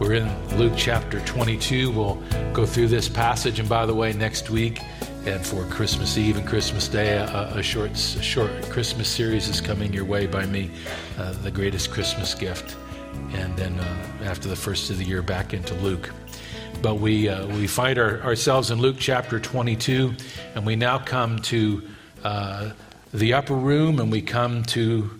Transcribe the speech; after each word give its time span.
We're 0.00 0.14
in 0.14 0.56
Luke 0.56 0.72
chapter 0.78 1.20
22. 1.20 1.90
We'll 1.90 2.14
go 2.54 2.64
through 2.64 2.88
this 2.88 3.06
passage. 3.06 3.58
And 3.60 3.68
by 3.68 3.84
the 3.84 3.94
way, 3.94 4.14
next 4.14 4.48
week 4.48 4.80
and 5.26 5.44
for 5.44 5.62
Christmas 5.66 6.16
Eve 6.16 6.38
and 6.38 6.48
Christmas 6.48 6.88
Day, 6.88 7.18
a, 7.18 7.52
a 7.54 7.62
short, 7.62 7.90
a 7.90 8.22
short 8.22 8.50
Christmas 8.70 9.10
series 9.10 9.46
is 9.46 9.60
coming 9.60 9.92
your 9.92 10.06
way 10.06 10.26
by 10.26 10.46
me, 10.46 10.70
uh, 11.18 11.32
The 11.42 11.50
Greatest 11.50 11.90
Christmas 11.90 12.32
Gift. 12.32 12.78
And 13.32 13.54
then 13.58 13.78
uh, 13.78 13.96
after 14.22 14.48
the 14.48 14.56
first 14.56 14.88
of 14.88 14.96
the 14.96 15.04
year, 15.04 15.20
back 15.20 15.52
into 15.52 15.74
Luke. 15.74 16.10
But 16.80 16.94
we, 16.94 17.28
uh, 17.28 17.46
we 17.48 17.66
find 17.66 17.98
our, 17.98 18.22
ourselves 18.22 18.70
in 18.70 18.78
Luke 18.78 18.96
chapter 18.98 19.38
22, 19.38 20.14
and 20.54 20.64
we 20.64 20.76
now 20.76 20.96
come 20.96 21.40
to 21.40 21.82
uh, 22.24 22.70
the 23.12 23.34
upper 23.34 23.54
room, 23.54 24.00
and 24.00 24.10
we 24.10 24.22
come 24.22 24.62
to 24.62 25.10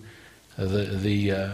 the, 0.57 0.85
the, 0.85 1.31
uh, 1.31 1.53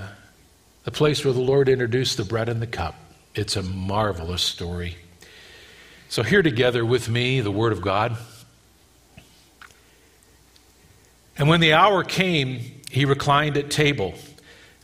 the 0.86 0.92
place 0.92 1.26
where 1.26 1.34
the 1.34 1.42
Lord 1.42 1.68
introduced 1.68 2.16
the 2.16 2.24
bread 2.24 2.48
and 2.48 2.62
the 2.62 2.68
cup. 2.68 2.96
It's 3.38 3.56
a 3.56 3.64
marvelous 3.64 4.42
story. 4.42 4.98
So, 6.10 6.24
here 6.24 6.42
together 6.42 6.86
with 6.86 7.10
me, 7.10 7.42
the 7.42 7.52
Word 7.52 7.74
of 7.74 7.82
God. 7.82 8.18
And 11.38 11.48
when 11.48 11.60
the 11.60 11.74
hour 11.74 12.04
came, 12.04 12.82
he 12.90 13.06
reclined 13.06 13.58
at 13.58 13.70
table, 13.70 14.16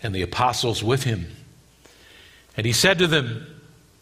and 0.04 0.14
the 0.14 0.22
apostles 0.22 0.84
with 0.84 1.04
him. 1.04 1.28
And 2.56 2.66
he 2.66 2.74
said 2.74 3.00
to 3.00 3.08
them, 3.08 3.48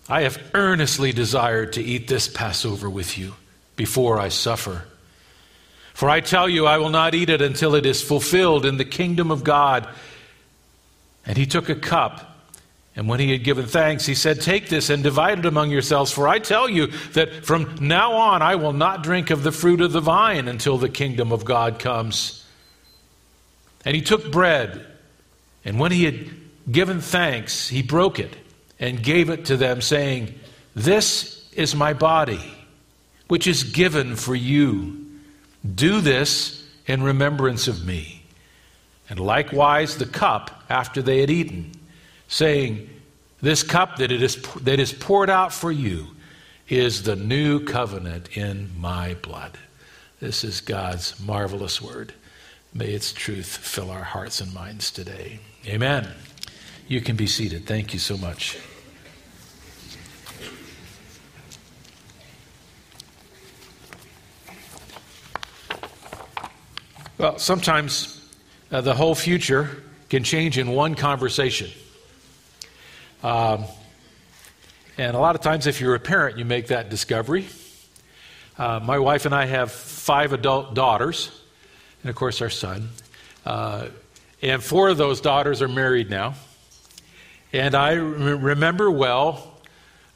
I 0.10 0.24
have 0.24 0.42
earnestly 0.54 1.14
desired 1.14 1.74
to 1.74 1.82
eat 1.82 2.08
this 2.08 2.28
Passover 2.28 2.90
with 2.90 3.18
you 3.18 3.36
before 3.76 4.20
I 4.20 4.30
suffer. 4.30 4.84
For 5.94 6.10
I 6.10 6.20
tell 6.20 6.50
you, 6.50 6.66
I 6.66 6.78
will 6.78 6.90
not 6.90 7.16
eat 7.16 7.30
it 7.30 7.42
until 7.42 7.76
it 7.76 7.86
is 7.86 8.02
fulfilled 8.02 8.66
in 8.66 8.78
the 8.78 8.86
kingdom 8.86 9.32
of 9.32 9.44
God. 9.44 9.88
And 11.26 11.38
he 11.38 11.46
took 11.46 11.70
a 11.70 11.76
cup. 11.76 12.31
And 12.96 13.08
when 13.08 13.20
he 13.20 13.32
had 13.32 13.44
given 13.44 13.68
thanks, 13.68 14.06
he 14.06 14.16
said, 14.16 14.42
Take 14.42 14.68
this 14.68 14.90
and 14.90 15.02
divide 15.02 15.40
it 15.40 15.46
among 15.46 15.72
yourselves, 15.72 16.12
for 16.12 16.28
I 16.28 16.40
tell 16.40 16.70
you 16.70 16.88
that 17.14 17.46
from 17.46 17.76
now 17.80 18.14
on 18.14 18.42
I 18.42 18.56
will 18.56 18.74
not 18.74 19.04
drink 19.04 19.30
of 19.30 19.44
the 19.44 19.52
fruit 19.52 19.80
of 19.80 19.94
the 19.94 20.02
vine 20.02 20.48
until 20.48 20.78
the 20.78 20.90
kingdom 20.90 21.32
of 21.32 21.46
God 21.46 21.80
comes. 21.80 22.46
And 23.86 23.96
he 23.96 24.02
took 24.02 24.32
bread, 24.32 24.86
and 25.64 25.80
when 25.80 25.92
he 25.92 26.04
had 26.04 26.30
given 26.70 27.00
thanks, 27.00 27.70
he 27.70 27.82
broke 27.82 28.20
it 28.20 28.36
and 28.80 29.02
gave 29.02 29.30
it 29.30 29.46
to 29.46 29.58
them, 29.58 29.82
saying, 29.82 30.38
This 30.76 31.50
is 31.54 31.74
my 31.74 31.94
body, 31.94 32.54
which 33.28 33.48
is 33.48 33.64
given 33.64 34.18
for 34.18 34.36
you. 34.36 34.98
Do 35.76 36.02
this 36.02 36.68
in 36.88 37.04
remembrance 37.04 37.68
of 37.68 37.86
me. 37.86 38.24
And 39.10 39.20
likewise 39.20 39.98
the 39.98 40.06
cup 40.06 40.64
after 40.70 41.02
they 41.02 41.22
had 41.22 41.30
eaten 41.30 41.72
saying, 42.32 42.90
This 43.42 43.62
cup 43.62 43.98
that, 43.98 44.12
it 44.12 44.24
is, 44.24 44.42
that 44.62 44.80
is 44.80 44.92
poured 44.92 45.30
out 45.30 45.54
for 45.54 45.72
you 45.72 46.08
is 46.68 47.04
the 47.04 47.16
new 47.16 47.64
covenant 47.64 48.36
in 48.36 48.72
my 48.80 49.14
blood. 49.16 49.58
This 50.20 50.44
is 50.44 50.62
God's 50.62 51.20
marvelous 51.20 51.82
word. 51.82 52.14
May 52.74 52.88
its 52.88 53.12
truth 53.12 53.46
fill 53.46 53.92
our 53.92 54.04
hearts 54.04 54.40
and 54.40 54.54
minds 54.54 54.92
today. 54.92 55.40
Amen. 55.68 56.08
You 56.88 57.02
can 57.02 57.18
be 57.18 57.28
seated. 57.28 57.68
Thank 57.68 57.94
you 57.94 58.00
so 58.00 58.18
much. 58.18 58.58
Well, 67.18 67.38
sometimes 67.38 68.26
uh, 68.72 68.82
the 68.82 68.96
whole 68.96 69.16
future 69.16 69.84
can 70.10 70.24
change 70.24 70.58
in 70.58 70.72
one 70.72 70.96
conversation. 70.96 71.70
Um, 73.24 73.66
and 74.98 75.16
a 75.16 75.20
lot 75.20 75.36
of 75.36 75.42
times, 75.42 75.68
if 75.68 75.80
you're 75.80 75.96
a 75.96 76.00
parent, 76.00 76.38
you 76.38 76.46
make 76.46 76.68
that 76.68 76.90
discovery. 76.90 77.48
Uh, 78.58 78.80
my 78.80 79.00
wife 79.00 79.26
and 79.26 79.34
I 79.34 79.46
have 79.46 79.72
five 79.72 80.34
adult 80.34 80.74
daughters, 80.74 81.32
and 82.04 82.10
of 82.10 82.16
course, 82.16 82.42
our 82.42 82.50
son. 82.50 82.90
Uh, 83.46 83.88
and 84.42 84.64
four 84.64 84.90
of 84.90 84.98
those 84.98 85.22
daughters 85.22 85.62
are 85.62 85.68
married 85.68 86.10
now. 86.10 86.34
And 87.54 87.76
I 87.76 87.94
re- 87.94 88.34
remember 88.34 88.90
well 88.90 89.60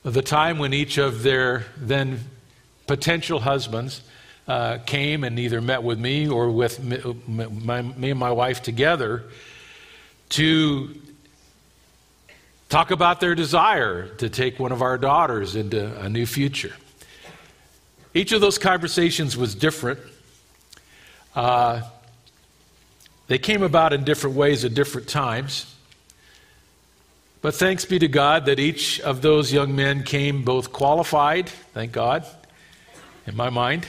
the 0.03 0.21
time 0.21 0.57
when 0.57 0.73
each 0.73 0.97
of 0.97 1.23
their 1.23 1.65
then 1.77 2.19
potential 2.88 3.39
husbands 3.39 4.01
uh, 4.47 4.77
came 4.85 5.23
and 5.23 5.39
either 5.39 5.61
met 5.61 5.83
with 5.83 5.99
me 5.99 6.27
or 6.27 6.49
with 6.49 6.83
me, 6.83 6.99
my, 7.27 7.81
me 7.81 8.11
and 8.11 8.19
my 8.19 8.31
wife 8.31 8.61
together 8.61 9.23
to 10.29 10.95
talk 12.75 12.91
about 12.91 13.22
their 13.22 13.36
desire 13.36 14.06
to 14.16 14.28
take 14.28 14.59
one 14.59 14.74
of 14.74 14.81
our 14.81 14.97
daughters 14.97 15.56
into 15.56 15.97
a 16.02 16.09
new 16.09 16.25
future. 16.25 16.74
Each 18.13 18.34
of 18.34 18.41
those 18.41 18.58
conversations 18.58 19.38
was 19.38 19.56
different. 19.56 19.97
Uh, 21.38 21.84
they 23.28 23.38
came 23.38 23.63
about 23.63 23.94
in 23.94 24.03
different 24.03 24.36
ways 24.36 24.66
at 24.66 24.74
different 24.74 25.08
times. 25.08 25.74
But 27.41 27.56
thanks 27.56 27.86
be 27.86 27.97
to 27.97 28.09
God 28.09 28.46
that 28.47 28.59
each 28.59 29.00
of 29.00 29.22
those 29.22 29.53
young 29.53 29.74
men 29.74 30.03
came 30.03 30.44
both 30.44 30.74
qualified, 30.74 31.47
thank 31.47 31.94
God, 31.94 32.25
in 33.25 33.38
my 33.38 33.50
mind, 33.50 33.88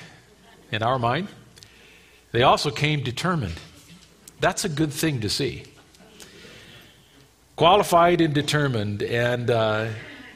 in 0.70 0.84
our 0.84 1.00
mind. 1.00 1.26
They 2.30 2.44
also 2.44 2.70
came 2.70 3.02
determined. 3.02 3.58
That's 4.38 4.64
a 4.64 4.68
good 4.68 4.92
thing 4.92 5.22
to 5.22 5.28
see 5.28 5.64
qualified 7.56 8.20
and 8.20 8.34
determined. 8.34 9.02
And 9.02 9.50
uh, 9.50 9.88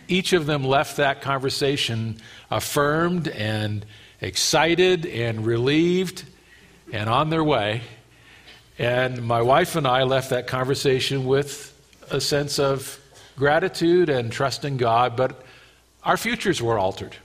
each 0.09 0.33
of 0.33 0.47
them 0.47 0.65
left 0.65 0.97
that 0.97 1.23
conversation 1.23 2.17
affirmed 2.51 3.29
and 3.29 3.85
excited 4.21 5.07
and 5.07 5.47
relieved 5.47 6.25
and 6.93 7.09
on 7.09 7.31
their 7.31 7.45
way. 7.45 7.83
And 8.79 9.23
my 9.23 9.43
wife 9.43 9.77
and 9.77 9.87
I 9.87 10.03
left 10.05 10.31
that 10.31 10.47
conversation 10.47 11.27
with 11.27 11.67
a 12.11 12.21
sense 12.21 12.59
of 12.59 12.99
gratitude 13.37 14.09
and 14.09 14.33
trust 14.33 14.65
in 14.65 14.79
God, 14.79 15.17
but 15.17 15.45
our 16.03 16.17
futures 16.17 16.61
were 16.63 16.79
altered. 16.79 17.17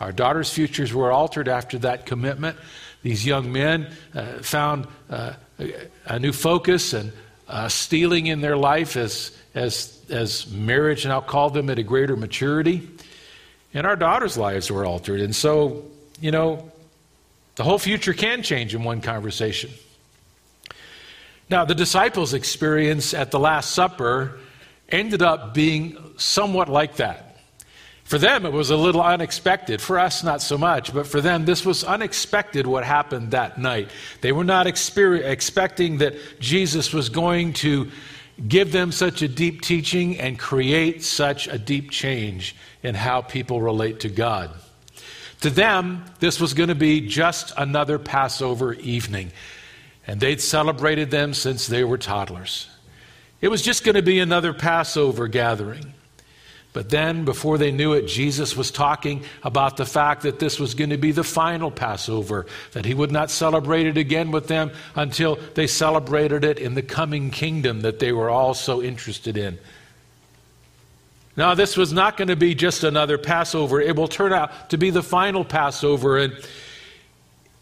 Our 0.00 0.12
daughter's 0.12 0.50
futures 0.50 0.92
were 0.92 1.10
altered 1.10 1.48
after 1.48 1.78
that 1.78 2.04
commitment. 2.04 2.56
These 3.02 3.24
young 3.24 3.50
men 3.52 3.90
uh, 4.14 4.38
found 4.42 4.86
uh, 5.08 5.34
a 6.04 6.18
new 6.18 6.32
focus 6.32 6.92
and 6.92 7.12
uh, 7.48 7.68
stealing 7.68 8.26
in 8.26 8.40
their 8.40 8.56
life 8.56 8.96
as, 8.96 9.36
as, 9.54 10.00
as 10.10 10.46
marriage 10.50 11.06
now 11.06 11.20
called 11.20 11.54
them 11.54 11.70
at 11.70 11.78
a 11.78 11.82
greater 11.82 12.16
maturity. 12.16 12.88
And 13.74 13.86
our 13.86 13.96
daughters' 13.96 14.36
lives 14.36 14.70
were 14.70 14.84
altered. 14.84 15.20
And 15.20 15.34
so, 15.34 15.84
you 16.20 16.30
know, 16.30 16.70
the 17.56 17.64
whole 17.64 17.78
future 17.78 18.12
can 18.12 18.42
change 18.42 18.74
in 18.74 18.84
one 18.84 19.00
conversation. 19.00 19.70
Now, 21.50 21.64
the 21.64 21.74
disciples' 21.74 22.34
experience 22.34 23.14
at 23.14 23.30
the 23.30 23.38
Last 23.38 23.70
Supper 23.70 24.38
ended 24.88 25.22
up 25.22 25.54
being 25.54 25.96
somewhat 26.16 26.68
like 26.68 26.96
that. 26.96 27.27
For 28.08 28.16
them, 28.16 28.46
it 28.46 28.52
was 28.52 28.70
a 28.70 28.76
little 28.76 29.02
unexpected. 29.02 29.82
For 29.82 29.98
us, 29.98 30.24
not 30.24 30.40
so 30.40 30.56
much. 30.56 30.94
But 30.94 31.06
for 31.06 31.20
them, 31.20 31.44
this 31.44 31.66
was 31.66 31.84
unexpected 31.84 32.66
what 32.66 32.82
happened 32.82 33.32
that 33.32 33.58
night. 33.58 33.90
They 34.22 34.32
were 34.32 34.44
not 34.44 34.66
expecting 34.66 35.98
that 35.98 36.14
Jesus 36.40 36.94
was 36.94 37.10
going 37.10 37.52
to 37.54 37.90
give 38.48 38.72
them 38.72 38.92
such 38.92 39.20
a 39.20 39.28
deep 39.28 39.60
teaching 39.60 40.18
and 40.18 40.38
create 40.38 41.04
such 41.04 41.48
a 41.48 41.58
deep 41.58 41.90
change 41.90 42.56
in 42.82 42.94
how 42.94 43.20
people 43.20 43.60
relate 43.60 44.00
to 44.00 44.08
God. 44.08 44.52
To 45.42 45.50
them, 45.50 46.06
this 46.18 46.40
was 46.40 46.54
going 46.54 46.70
to 46.70 46.74
be 46.74 47.06
just 47.06 47.52
another 47.58 47.98
Passover 47.98 48.72
evening. 48.72 49.32
And 50.06 50.18
they'd 50.18 50.40
celebrated 50.40 51.10
them 51.10 51.34
since 51.34 51.66
they 51.66 51.84
were 51.84 51.98
toddlers. 51.98 52.68
It 53.42 53.48
was 53.48 53.60
just 53.60 53.84
going 53.84 53.96
to 53.96 54.02
be 54.02 54.18
another 54.18 54.54
Passover 54.54 55.28
gathering. 55.28 55.92
But 56.78 56.90
then, 56.90 57.24
before 57.24 57.58
they 57.58 57.72
knew 57.72 57.94
it, 57.94 58.06
Jesus 58.06 58.56
was 58.56 58.70
talking 58.70 59.24
about 59.42 59.78
the 59.78 59.84
fact 59.84 60.22
that 60.22 60.38
this 60.38 60.60
was 60.60 60.74
going 60.74 60.90
to 60.90 60.96
be 60.96 61.10
the 61.10 61.24
final 61.24 61.72
Passover, 61.72 62.46
that 62.70 62.84
he 62.84 62.94
would 62.94 63.10
not 63.10 63.32
celebrate 63.32 63.88
it 63.88 63.96
again 63.96 64.30
with 64.30 64.46
them 64.46 64.70
until 64.94 65.40
they 65.54 65.66
celebrated 65.66 66.44
it 66.44 66.60
in 66.60 66.74
the 66.74 66.82
coming 66.82 67.32
kingdom 67.32 67.80
that 67.80 67.98
they 67.98 68.12
were 68.12 68.30
all 68.30 68.54
so 68.54 68.80
interested 68.80 69.36
in. 69.36 69.58
Now, 71.36 71.56
this 71.56 71.76
was 71.76 71.92
not 71.92 72.16
going 72.16 72.28
to 72.28 72.36
be 72.36 72.54
just 72.54 72.84
another 72.84 73.18
Passover. 73.18 73.80
It 73.80 73.96
will 73.96 74.06
turn 74.06 74.32
out 74.32 74.70
to 74.70 74.78
be 74.78 74.90
the 74.90 75.02
final 75.02 75.44
Passover. 75.44 76.16
And 76.16 76.48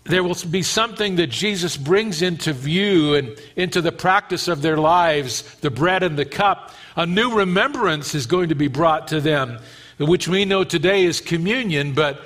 there 0.09 0.23
will 0.23 0.37
be 0.51 0.63
something 0.63 1.17
that 1.17 1.29
Jesus 1.29 1.77
brings 1.77 2.23
into 2.23 2.53
view 2.53 3.15
and 3.15 3.37
into 3.57 3.81
the 3.81 3.93
practice 3.93 4.49
of 4.49 4.63
their 4.63 4.77
lives 4.77 5.43
the 5.57 5.71
bread 5.71 6.03
and 6.03 6.19
the 6.19 6.25
cup. 6.25 6.73
A 6.97 7.07
new 7.07 7.35
remembrance 7.35 8.15
is 8.15 8.27
going 8.27 8.49
to 8.51 8.55
be 8.55 8.69
brought 8.69 9.09
to 9.09 9.21
them, 9.21 9.59
which 9.99 10.29
we 10.29 10.45
know 10.45 10.65
today 10.65 11.05
is 11.05 11.21
communion, 11.21 11.93
but 11.93 12.21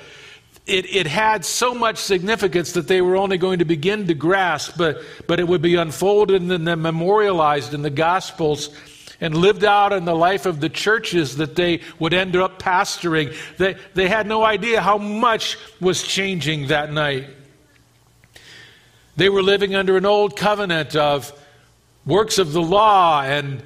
it, 0.67 0.85
it 0.93 1.07
had 1.07 1.43
so 1.43 1.73
much 1.73 1.97
significance 1.97 2.73
that 2.73 2.87
they 2.87 3.01
were 3.01 3.15
only 3.17 3.37
going 3.37 3.59
to 3.59 3.65
begin 3.65 4.07
to 4.07 4.13
grasp, 4.13 4.77
but, 4.77 5.01
but 5.27 5.39
it 5.39 5.47
would 5.47 5.61
be 5.61 5.75
unfolded 5.75 6.41
and 6.41 6.67
then 6.67 6.81
memorialized 6.81 7.73
in 7.73 7.81
the 7.81 7.89
Gospels 7.89 8.69
and 9.19 9.35
lived 9.35 9.63
out 9.63 9.93
in 9.93 10.05
the 10.05 10.15
life 10.15 10.45
of 10.45 10.59
the 10.59 10.69
churches 10.69 11.37
that 11.37 11.55
they 11.55 11.81
would 11.99 12.13
end 12.13 12.35
up 12.35 12.59
pastoring. 12.59 13.35
They, 13.57 13.75
they 13.93 14.07
had 14.07 14.27
no 14.27 14.43
idea 14.43 14.81
how 14.81 14.97
much 14.97 15.57
was 15.79 16.01
changing 16.01 16.67
that 16.67 16.91
night. 16.91 17.27
They 19.21 19.29
were 19.29 19.43
living 19.43 19.75
under 19.75 19.97
an 19.97 20.05
old 20.07 20.35
covenant 20.35 20.95
of 20.95 21.31
works 22.07 22.39
of 22.39 22.53
the 22.53 22.61
law 22.63 23.21
and 23.21 23.61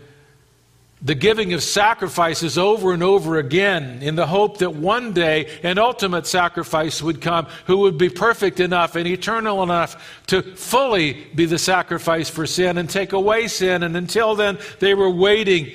the 1.02 1.16
giving 1.16 1.54
of 1.54 1.64
sacrifices 1.64 2.58
over 2.58 2.92
and 2.92 3.02
over 3.02 3.38
again 3.38 4.02
in 4.02 4.16
the 4.16 4.28
hope 4.28 4.58
that 4.58 4.76
one 4.76 5.14
day 5.14 5.50
an 5.64 5.78
ultimate 5.78 6.28
sacrifice 6.28 7.02
would 7.02 7.22
come 7.22 7.48
who 7.68 7.78
would 7.78 7.98
be 7.98 8.10
perfect 8.10 8.60
enough 8.60 8.98
and 8.98 9.08
eternal 9.08 9.64
enough 9.64 10.26
to 10.28 10.42
fully 10.42 11.26
be 11.34 11.46
the 11.46 11.58
sacrifice 11.58 12.30
for 12.30 12.46
sin 12.46 12.78
and 12.78 12.90
take 12.90 13.14
away 13.14 13.48
sin. 13.48 13.82
And 13.82 13.96
until 13.96 14.36
then, 14.36 14.58
they 14.80 14.94
were 14.94 15.10
waiting. 15.10 15.72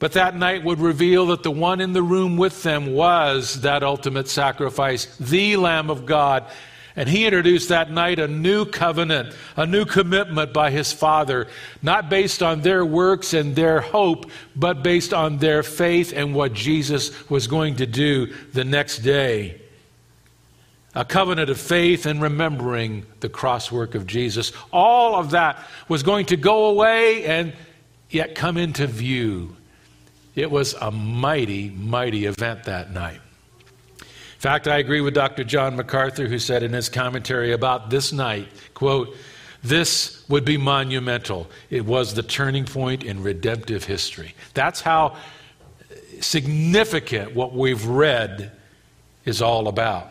But 0.00 0.14
that 0.14 0.34
night 0.34 0.64
would 0.64 0.80
reveal 0.80 1.26
that 1.26 1.44
the 1.44 1.52
one 1.52 1.80
in 1.80 1.92
the 1.92 2.02
room 2.02 2.36
with 2.36 2.64
them 2.64 2.94
was 2.94 3.60
that 3.60 3.84
ultimate 3.84 4.26
sacrifice, 4.26 5.06
the 5.18 5.56
Lamb 5.56 5.88
of 5.88 6.04
God. 6.04 6.50
And 6.94 7.08
he 7.08 7.24
introduced 7.24 7.70
that 7.70 7.90
night 7.90 8.18
a 8.18 8.28
new 8.28 8.66
covenant, 8.66 9.34
a 9.56 9.66
new 9.66 9.84
commitment 9.86 10.52
by 10.52 10.70
his 10.70 10.92
Father, 10.92 11.48
not 11.80 12.10
based 12.10 12.42
on 12.42 12.60
their 12.60 12.84
works 12.84 13.32
and 13.32 13.56
their 13.56 13.80
hope, 13.80 14.30
but 14.54 14.82
based 14.82 15.14
on 15.14 15.38
their 15.38 15.62
faith 15.62 16.12
and 16.14 16.34
what 16.34 16.52
Jesus 16.52 17.30
was 17.30 17.46
going 17.46 17.76
to 17.76 17.86
do 17.86 18.34
the 18.52 18.64
next 18.64 18.98
day. 18.98 19.58
A 20.94 21.06
covenant 21.06 21.48
of 21.48 21.58
faith 21.58 22.04
and 22.04 22.20
remembering 22.20 23.06
the 23.20 23.30
cross 23.30 23.72
work 23.72 23.94
of 23.94 24.06
Jesus. 24.06 24.52
All 24.70 25.14
of 25.14 25.30
that 25.30 25.64
was 25.88 26.02
going 26.02 26.26
to 26.26 26.36
go 26.36 26.66
away 26.66 27.24
and 27.24 27.54
yet 28.10 28.34
come 28.34 28.58
into 28.58 28.86
view. 28.86 29.56
It 30.34 30.50
was 30.50 30.74
a 30.74 30.90
mighty, 30.90 31.70
mighty 31.70 32.26
event 32.26 32.64
that 32.64 32.92
night 32.92 33.21
fact, 34.42 34.66
I 34.66 34.78
agree 34.78 35.00
with 35.00 35.14
Dr. 35.14 35.44
John 35.44 35.76
MacArthur, 35.76 36.26
who 36.26 36.40
said 36.40 36.64
in 36.64 36.72
his 36.72 36.88
commentary 36.88 37.52
about 37.52 37.90
this 37.90 38.12
night, 38.12 38.48
quote, 38.74 39.16
this 39.62 40.28
would 40.28 40.44
be 40.44 40.56
monumental. 40.56 41.48
It 41.70 41.86
was 41.86 42.14
the 42.14 42.24
turning 42.24 42.64
point 42.64 43.04
in 43.04 43.22
redemptive 43.22 43.84
history. 43.84 44.34
That's 44.54 44.80
how 44.80 45.16
significant 46.20 47.36
what 47.36 47.52
we've 47.52 47.86
read 47.86 48.50
is 49.24 49.40
all 49.40 49.68
about. 49.68 50.08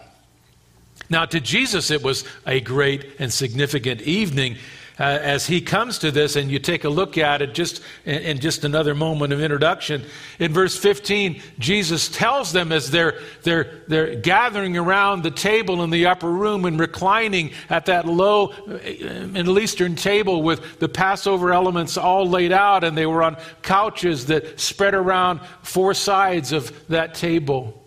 Now, 1.10 1.25
to 1.25 1.42
Jesus, 1.42 1.92
it 1.92 2.01
was 2.01 2.24
a 2.48 2.62
great 2.62 3.19
and 3.19 3.34
significant 3.34 4.00
evening 4.04 4.56
uh, 4.99 5.03
as 5.03 5.47
he 5.47 5.61
comes 5.61 5.97
to 5.99 6.11
this, 6.11 6.35
and 6.35 6.51
you 6.51 6.59
take 6.59 6.83
a 6.83 6.89
look 6.89 7.17
at 7.17 7.41
it 7.41 7.53
just 7.53 7.81
in, 8.05 8.21
in, 8.21 8.39
just 8.39 8.63
another 8.63 8.93
moment 8.93 9.33
of 9.33 9.41
introduction. 9.41 10.03
In 10.39 10.53
verse 10.53 10.77
15, 10.77 11.41
Jesus 11.59 12.09
tells 12.09 12.53
them 12.53 12.71
as 12.71 12.91
they're, 12.91 13.19
they're, 13.43 13.81
they're 13.88 14.15
gathering 14.15 14.77
around 14.77 15.23
the 15.23 15.31
table 15.31 15.83
in 15.83 15.89
the 15.89 16.05
upper 16.05 16.31
room 16.31 16.65
and 16.65 16.79
reclining 16.79 17.51
at 17.69 17.85
that 17.88 18.05
low 18.05 18.47
uh, 18.47 19.27
Middle 19.27 19.59
Eastern 19.59 19.95
table 19.95 20.43
with 20.43 20.79
the 20.79 20.89
Passover 20.89 21.51
elements 21.51 21.97
all 21.97 22.27
laid 22.27 22.51
out, 22.51 22.83
and 22.83 22.97
they 22.97 23.05
were 23.05 23.23
on 23.23 23.38
couches 23.61 24.27
that 24.27 24.59
spread 24.59 24.93
around 24.93 25.41
four 25.61 25.93
sides 25.93 26.51
of 26.51 26.88
that 26.88 27.13
table. 27.13 27.81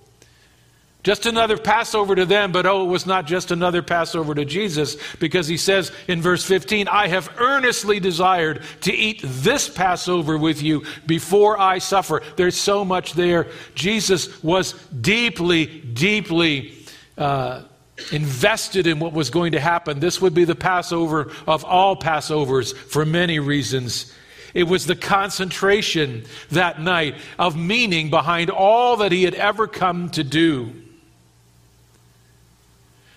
Just 1.04 1.26
another 1.26 1.58
Passover 1.58 2.14
to 2.14 2.24
them, 2.24 2.50
but 2.50 2.64
oh, 2.64 2.82
it 2.82 2.88
was 2.88 3.04
not 3.04 3.26
just 3.26 3.50
another 3.50 3.82
Passover 3.82 4.34
to 4.34 4.46
Jesus 4.46 4.96
because 5.20 5.46
he 5.46 5.58
says 5.58 5.92
in 6.08 6.22
verse 6.22 6.42
15, 6.44 6.88
I 6.88 7.08
have 7.08 7.30
earnestly 7.36 8.00
desired 8.00 8.62
to 8.80 8.92
eat 8.92 9.20
this 9.22 9.68
Passover 9.68 10.38
with 10.38 10.62
you 10.62 10.84
before 11.06 11.60
I 11.60 11.76
suffer. 11.76 12.22
There's 12.36 12.56
so 12.56 12.86
much 12.86 13.12
there. 13.12 13.48
Jesus 13.74 14.42
was 14.42 14.72
deeply, 14.88 15.66
deeply 15.66 16.72
uh, 17.18 17.64
invested 18.10 18.86
in 18.86 18.98
what 18.98 19.12
was 19.12 19.28
going 19.28 19.52
to 19.52 19.60
happen. 19.60 20.00
This 20.00 20.22
would 20.22 20.32
be 20.32 20.44
the 20.44 20.54
Passover 20.54 21.30
of 21.46 21.66
all 21.66 21.96
Passovers 21.96 22.74
for 22.74 23.04
many 23.04 23.40
reasons. 23.40 24.10
It 24.54 24.64
was 24.64 24.86
the 24.86 24.96
concentration 24.96 26.24
that 26.50 26.80
night 26.80 27.16
of 27.38 27.58
meaning 27.58 28.08
behind 28.08 28.48
all 28.48 28.96
that 28.96 29.12
he 29.12 29.24
had 29.24 29.34
ever 29.34 29.66
come 29.66 30.08
to 30.10 30.24
do. 30.24 30.80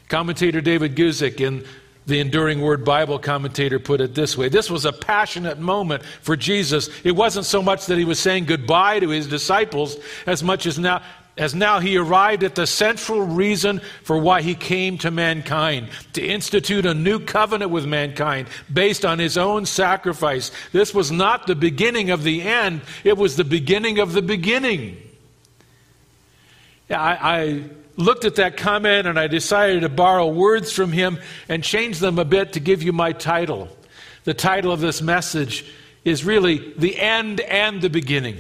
Commentator 0.10 0.62
David 0.62 0.96
Guzik 0.96 1.42
in 1.42 1.66
the 2.06 2.22
Enduring 2.22 2.62
Word 2.62 2.86
Bible 2.86 3.20
commentator 3.20 3.80
put 3.80 4.00
it 4.00 4.16
this 4.16 4.38
way 4.38 4.48
This 4.50 4.72
was 4.72 4.86
a 4.86 4.94
passionate 4.94 5.60
moment 5.60 6.04
for 6.22 6.36
Jesus. 6.36 6.90
It 7.04 7.12
wasn't 7.12 7.46
so 7.46 7.62
much 7.62 7.86
that 7.88 7.98
he 7.98 8.06
was 8.06 8.20
saying 8.20 8.46
goodbye 8.46 9.00
to 9.02 9.10
his 9.10 9.28
disciples 9.28 9.98
as 10.26 10.42
much 10.42 10.66
as 10.66 10.80
now. 10.80 11.04
As 11.38 11.54
now 11.54 11.80
he 11.80 11.98
arrived 11.98 12.44
at 12.44 12.56
the 12.56 12.66
central 12.66 13.22
reason 13.22 13.80
for 14.04 14.18
why 14.18 14.42
he 14.42 14.56
came 14.56 14.98
to 14.98 15.12
mankind, 15.12 15.90
to 16.14 16.26
institute 16.26 16.88
a 16.88 16.96
new 16.96 17.20
covenant 17.20 17.70
with 17.70 17.86
mankind 17.86 18.48
based 18.74 19.06
on 19.06 19.20
his 19.20 19.38
own 19.38 19.68
sacrifice. 19.68 20.50
This 20.72 20.96
was 20.96 21.12
not 21.12 21.46
the 21.46 21.54
beginning 21.54 22.10
of 22.10 22.24
the 22.24 22.42
end, 22.42 22.82
it 23.04 23.18
was 23.18 23.36
the 23.36 23.44
beginning 23.44 24.00
of 24.00 24.14
the 24.14 24.24
beginning. 24.24 24.98
I, 26.90 26.96
I 26.96 27.64
looked 27.98 28.24
at 28.24 28.36
that 28.36 28.56
comment 28.56 29.08
and 29.08 29.20
I 29.20 29.28
decided 29.28 29.82
to 29.82 29.90
borrow 29.90 30.28
words 30.28 30.72
from 30.72 30.92
him 30.92 31.20
and 31.50 31.64
change 31.64 32.00
them 32.00 32.18
a 32.20 32.26
bit 32.26 32.54
to 32.54 32.60
give 32.62 32.84
you 32.84 32.94
my 32.94 33.12
title. 33.12 33.68
The 34.24 34.34
title 34.34 34.72
of 34.72 34.80
this 34.80 35.02
message 35.02 35.66
is 36.06 36.24
really 36.24 36.74
The 36.78 36.98
End 36.98 37.42
and 37.42 37.82
the 37.82 37.90
Beginning. 37.90 38.38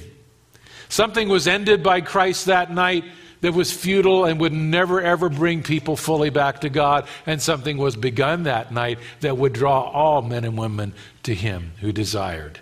Something 0.90 1.28
was 1.28 1.48
ended 1.48 1.84
by 1.84 2.00
Christ 2.02 2.46
that 2.46 2.72
night 2.72 3.04
that 3.42 3.54
was 3.54 3.72
futile 3.72 4.26
and 4.26 4.40
would 4.40 4.54
never 4.54 5.02
ever 5.02 5.30
bring 5.30 5.64
people 5.64 5.96
fully 5.96 6.30
back 6.30 6.62
to 6.62 6.70
God, 6.70 7.08
and 7.26 7.42
something 7.42 7.78
was 7.78 7.96
begun 7.96 8.44
that 8.44 8.72
night 8.72 9.00
that 9.20 9.38
would 9.38 9.54
draw 9.54 9.82
all 9.82 10.22
men 10.22 10.44
and 10.44 10.58
women 10.58 10.94
to 11.24 11.36
Him 11.36 11.74
who 11.82 11.92
desired 11.92 12.60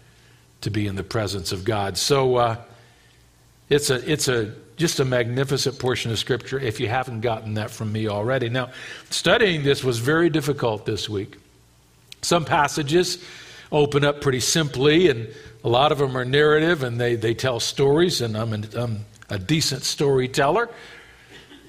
to 0.61 0.69
be 0.69 0.87
in 0.87 0.95
the 0.95 1.03
presence 1.03 1.51
of 1.51 1.63
God. 1.63 1.97
So 1.97 2.35
uh, 2.35 2.57
it's 3.69 3.89
a 3.89 4.11
it's 4.11 4.27
a 4.27 4.53
just 4.77 4.99
a 4.99 5.05
magnificent 5.05 5.79
portion 5.79 6.11
of 6.11 6.19
Scripture 6.19 6.59
if 6.59 6.79
you 6.79 6.87
haven't 6.87 7.21
gotten 7.21 7.53
that 7.55 7.71
from 7.71 7.91
me 7.91 8.07
already. 8.07 8.49
Now, 8.49 8.71
studying 9.09 9.63
this 9.63 9.83
was 9.83 9.99
very 9.99 10.29
difficult 10.29 10.85
this 10.85 11.09
week. 11.09 11.37
Some 12.21 12.45
passages 12.45 13.23
open 13.71 14.03
up 14.03 14.21
pretty 14.21 14.39
simply, 14.39 15.09
and 15.09 15.29
a 15.63 15.69
lot 15.69 15.91
of 15.91 15.97
them 15.97 16.17
are 16.17 16.25
narrative 16.25 16.83
and 16.83 16.99
they, 16.99 17.15
they 17.15 17.33
tell 17.33 17.59
stories, 17.59 18.21
and 18.21 18.37
I'm, 18.37 18.53
an, 18.53 18.67
I'm 18.75 19.05
a 19.29 19.39
decent 19.39 19.83
storyteller. 19.83 20.69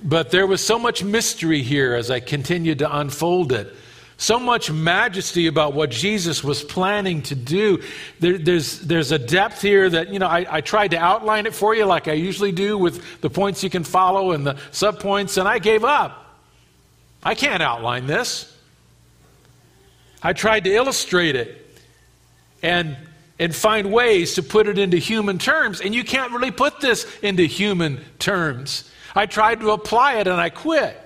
But 0.03 0.31
there 0.31 0.47
was 0.47 0.65
so 0.65 0.79
much 0.79 1.03
mystery 1.03 1.63
here 1.63 1.95
as 1.95 2.11
I 2.11 2.21
continued 2.21 2.81
to 2.81 2.99
unfold 2.99 3.53
it 3.53 3.75
so 4.19 4.39
much 4.39 4.71
majesty 4.71 5.47
about 5.47 5.75
what 5.75 5.91
Jesus 5.91 6.43
was 6.43 6.63
planning 6.63 7.23
to 7.23 7.35
do. 7.35 7.83
There, 8.19 8.39
there's, 8.39 8.81
there's 8.81 9.13
a 9.13 9.19
depth 9.19 9.61
here 9.61 9.91
that, 9.91 10.09
you 10.11 10.19
know, 10.19 10.27
I, 10.27 10.47
I 10.49 10.61
tried 10.63 10.93
to 10.93 10.99
outline 10.99 11.45
it 11.45 11.55
for 11.55 11.75
you 11.75 11.85
like 11.85 12.09
I 12.09 12.13
usually 12.13 12.53
do 12.53 12.79
with 12.79 13.21
the 13.21 13.29
points 13.29 13.63
you 13.63 13.69
can 13.69 13.85
follow 13.85 14.33
and 14.33 14.47
the 14.47 14.55
subpoints, 14.73 15.37
and 15.37 15.47
I 15.47 15.59
gave 15.59 15.85
up. 15.85 16.41
I 17.23 17.35
can't 17.35 17.63
outline 17.63 18.07
this. 18.07 18.57
I 20.23 20.33
tried 20.33 20.65
to 20.65 20.73
illustrate 20.73 21.37
it 21.37 21.79
and, 22.63 22.97
and 23.39 23.55
find 23.55 23.93
ways 23.93 24.35
to 24.37 24.43
put 24.43 24.67
it 24.67 24.79
into 24.79 24.97
human 24.97 25.39
terms, 25.39 25.83
and 25.83 25.95
you 25.95 26.05
can't 26.05 26.33
really 26.33 26.51
put 26.51 26.81
this 26.81 27.07
into 27.21 27.45
human 27.45 28.03
terms. 28.19 28.91
I 29.15 29.27
tried 29.27 29.61
to 29.61 29.71
apply 29.73 30.21
it 30.21 30.27
and 30.27 30.41
I 30.41 30.49
quit 30.51 30.99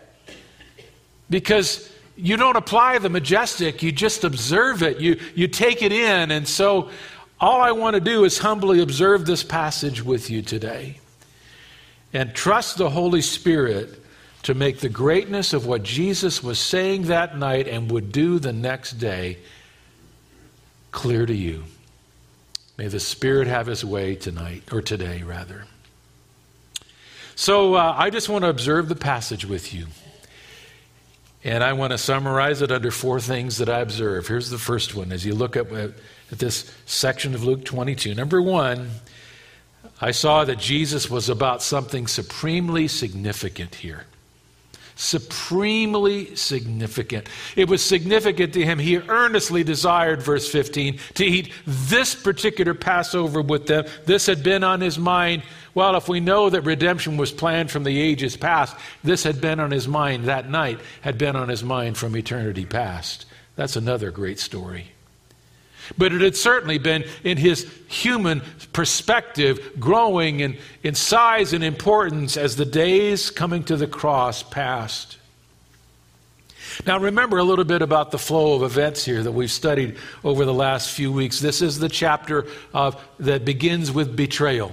because 1.28 1.89
you 2.20 2.36
don't 2.36 2.56
apply 2.56 2.98
the 2.98 3.08
majestic, 3.08 3.82
you 3.82 3.92
just 3.92 4.24
observe 4.24 4.82
it, 4.82 5.00
you, 5.00 5.18
you 5.34 5.48
take 5.48 5.82
it 5.82 5.92
in. 5.92 6.30
And 6.30 6.46
so, 6.46 6.90
all 7.40 7.62
I 7.62 7.72
want 7.72 7.94
to 7.94 8.00
do 8.00 8.24
is 8.24 8.38
humbly 8.38 8.82
observe 8.82 9.24
this 9.24 9.42
passage 9.42 10.04
with 10.04 10.30
you 10.30 10.42
today 10.42 11.00
and 12.12 12.34
trust 12.34 12.76
the 12.76 12.90
Holy 12.90 13.22
Spirit 13.22 14.02
to 14.42 14.54
make 14.54 14.80
the 14.80 14.88
greatness 14.88 15.52
of 15.52 15.66
what 15.66 15.82
Jesus 15.82 16.42
was 16.42 16.58
saying 16.58 17.04
that 17.04 17.38
night 17.38 17.66
and 17.68 17.90
would 17.90 18.12
do 18.12 18.38
the 18.38 18.52
next 18.52 18.92
day 18.92 19.38
clear 20.90 21.26
to 21.26 21.34
you. 21.34 21.64
May 22.76 22.88
the 22.88 23.00
Spirit 23.00 23.46
have 23.46 23.66
his 23.66 23.84
way 23.84 24.14
tonight, 24.14 24.62
or 24.72 24.80
today, 24.80 25.22
rather. 25.22 25.64
So 27.34 27.74
uh, 27.74 27.94
I 27.96 28.10
just 28.10 28.28
want 28.28 28.44
to 28.44 28.50
observe 28.50 28.88
the 28.88 28.96
passage 28.96 29.44
with 29.44 29.74
you. 29.74 29.86
And 31.42 31.64
I 31.64 31.72
want 31.72 31.92
to 31.92 31.98
summarize 31.98 32.60
it 32.60 32.70
under 32.70 32.90
four 32.90 33.18
things 33.18 33.58
that 33.58 33.68
I 33.68 33.80
observe. 33.80 34.26
Here's 34.26 34.50
the 34.50 34.58
first 34.58 34.94
one 34.94 35.10
as 35.10 35.24
you 35.24 35.34
look 35.34 35.56
at, 35.56 35.72
at 35.72 35.94
this 36.38 36.70
section 36.84 37.34
of 37.34 37.44
Luke 37.44 37.64
22. 37.64 38.14
Number 38.14 38.42
one, 38.42 38.90
I 40.00 40.10
saw 40.10 40.44
that 40.44 40.58
Jesus 40.58 41.08
was 41.10 41.28
about 41.28 41.62
something 41.62 42.06
supremely 42.06 42.88
significant 42.88 43.76
here 43.76 44.04
supremely 45.00 46.36
significant. 46.36 47.28
It 47.56 47.68
was 47.68 47.82
significant 47.82 48.52
to 48.52 48.64
him. 48.64 48.78
He 48.78 48.98
earnestly 48.98 49.64
desired, 49.64 50.22
verse 50.22 50.50
15, 50.50 50.98
to 51.14 51.24
eat 51.24 51.52
this 51.66 52.14
particular 52.14 52.74
Passover 52.74 53.40
with 53.40 53.66
them. 53.66 53.86
This 54.04 54.26
had 54.26 54.42
been 54.42 54.62
on 54.62 54.80
his 54.80 54.98
mind. 54.98 55.42
Well, 55.74 55.96
if 55.96 56.08
we 56.08 56.20
know 56.20 56.50
that 56.50 56.62
redemption 56.62 57.16
was 57.16 57.30
planned 57.30 57.70
from 57.70 57.84
the 57.84 58.00
ages 58.00 58.36
past, 58.36 58.76
this 59.04 59.22
had 59.22 59.40
been 59.40 59.60
on 59.60 59.70
his 59.70 59.86
mind 59.86 60.24
that 60.24 60.50
night, 60.50 60.80
had 61.00 61.16
been 61.16 61.36
on 61.36 61.48
his 61.48 61.62
mind 61.62 61.96
from 61.96 62.16
eternity 62.16 62.66
past. 62.66 63.26
That's 63.56 63.76
another 63.76 64.10
great 64.10 64.38
story. 64.38 64.88
But 65.98 66.12
it 66.12 66.20
had 66.20 66.36
certainly 66.36 66.78
been, 66.78 67.04
in 67.24 67.36
his 67.36 67.70
human 67.88 68.42
perspective, 68.72 69.72
growing 69.78 70.40
in, 70.40 70.56
in 70.82 70.94
size 70.94 71.52
and 71.52 71.64
importance 71.64 72.36
as 72.36 72.56
the 72.56 72.64
days 72.64 73.30
coming 73.30 73.64
to 73.64 73.76
the 73.76 73.86
cross 73.86 74.42
passed. 74.42 75.18
Now, 76.86 76.98
remember 76.98 77.38
a 77.38 77.44
little 77.44 77.64
bit 77.64 77.82
about 77.82 78.10
the 78.10 78.18
flow 78.18 78.54
of 78.54 78.62
events 78.62 79.04
here 79.04 79.22
that 79.22 79.32
we've 79.32 79.50
studied 79.50 79.96
over 80.22 80.44
the 80.44 80.54
last 80.54 80.90
few 80.90 81.12
weeks. 81.12 81.40
This 81.40 81.62
is 81.62 81.78
the 81.78 81.88
chapter 81.88 82.46
of, 82.72 83.02
that 83.18 83.44
begins 83.44 83.90
with 83.90 84.14
betrayal. 84.14 84.72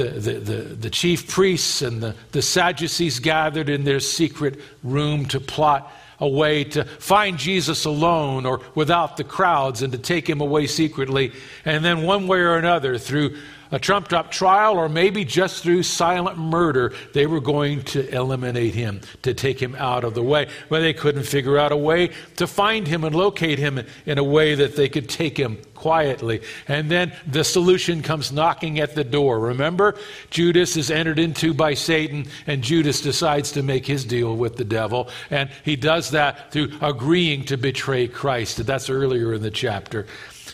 The, 0.00 0.08
the, 0.08 0.32
the, 0.32 0.62
the 0.62 0.90
chief 0.90 1.28
priests 1.28 1.82
and 1.82 2.02
the, 2.02 2.14
the 2.32 2.40
Sadducees 2.40 3.18
gathered 3.18 3.68
in 3.68 3.84
their 3.84 4.00
secret 4.00 4.58
room 4.82 5.26
to 5.26 5.38
plot 5.40 5.92
a 6.18 6.26
way 6.26 6.64
to 6.64 6.84
find 6.84 7.36
Jesus 7.36 7.84
alone 7.84 8.46
or 8.46 8.62
without 8.74 9.18
the 9.18 9.24
crowds 9.24 9.82
and 9.82 9.92
to 9.92 9.98
take 9.98 10.26
him 10.26 10.40
away 10.40 10.66
secretly. 10.68 11.32
And 11.66 11.84
then, 11.84 12.04
one 12.04 12.28
way 12.28 12.38
or 12.38 12.56
another, 12.56 12.96
through 12.96 13.36
a 13.70 13.78
trumped 13.78 14.12
up 14.12 14.30
trial 14.30 14.76
or 14.76 14.88
maybe 14.88 15.24
just 15.24 15.62
through 15.62 15.82
silent 15.82 16.38
murder, 16.38 16.92
they 17.12 17.26
were 17.26 17.40
going 17.40 17.82
to 17.82 18.08
eliminate 18.14 18.74
him, 18.74 19.00
to 19.22 19.34
take 19.34 19.60
him 19.60 19.74
out 19.76 20.04
of 20.04 20.14
the 20.14 20.22
way. 20.22 20.48
But 20.68 20.80
they 20.80 20.92
couldn't 20.92 21.24
figure 21.24 21.58
out 21.58 21.72
a 21.72 21.76
way 21.76 22.10
to 22.36 22.46
find 22.46 22.86
him 22.86 23.04
and 23.04 23.14
locate 23.14 23.58
him 23.58 23.84
in 24.06 24.18
a 24.18 24.24
way 24.24 24.54
that 24.54 24.76
they 24.76 24.88
could 24.88 25.08
take 25.08 25.38
him 25.38 25.58
quietly. 25.74 26.42
And 26.68 26.90
then 26.90 27.12
the 27.26 27.42
solution 27.42 28.02
comes 28.02 28.30
knocking 28.30 28.80
at 28.80 28.94
the 28.94 29.02
door. 29.02 29.40
Remember, 29.40 29.96
Judas 30.28 30.76
is 30.76 30.90
entered 30.90 31.18
into 31.18 31.54
by 31.54 31.72
Satan, 31.72 32.26
and 32.46 32.62
Judas 32.62 33.00
decides 33.00 33.52
to 33.52 33.62
make 33.62 33.86
his 33.86 34.04
deal 34.04 34.36
with 34.36 34.56
the 34.56 34.64
devil. 34.64 35.08
And 35.30 35.48
he 35.64 35.76
does 35.76 36.10
that 36.10 36.52
through 36.52 36.72
agreeing 36.82 37.44
to 37.46 37.56
betray 37.56 38.08
Christ. 38.08 38.64
That's 38.66 38.90
earlier 38.90 39.32
in 39.32 39.40
the 39.40 39.50
chapter. 39.50 40.06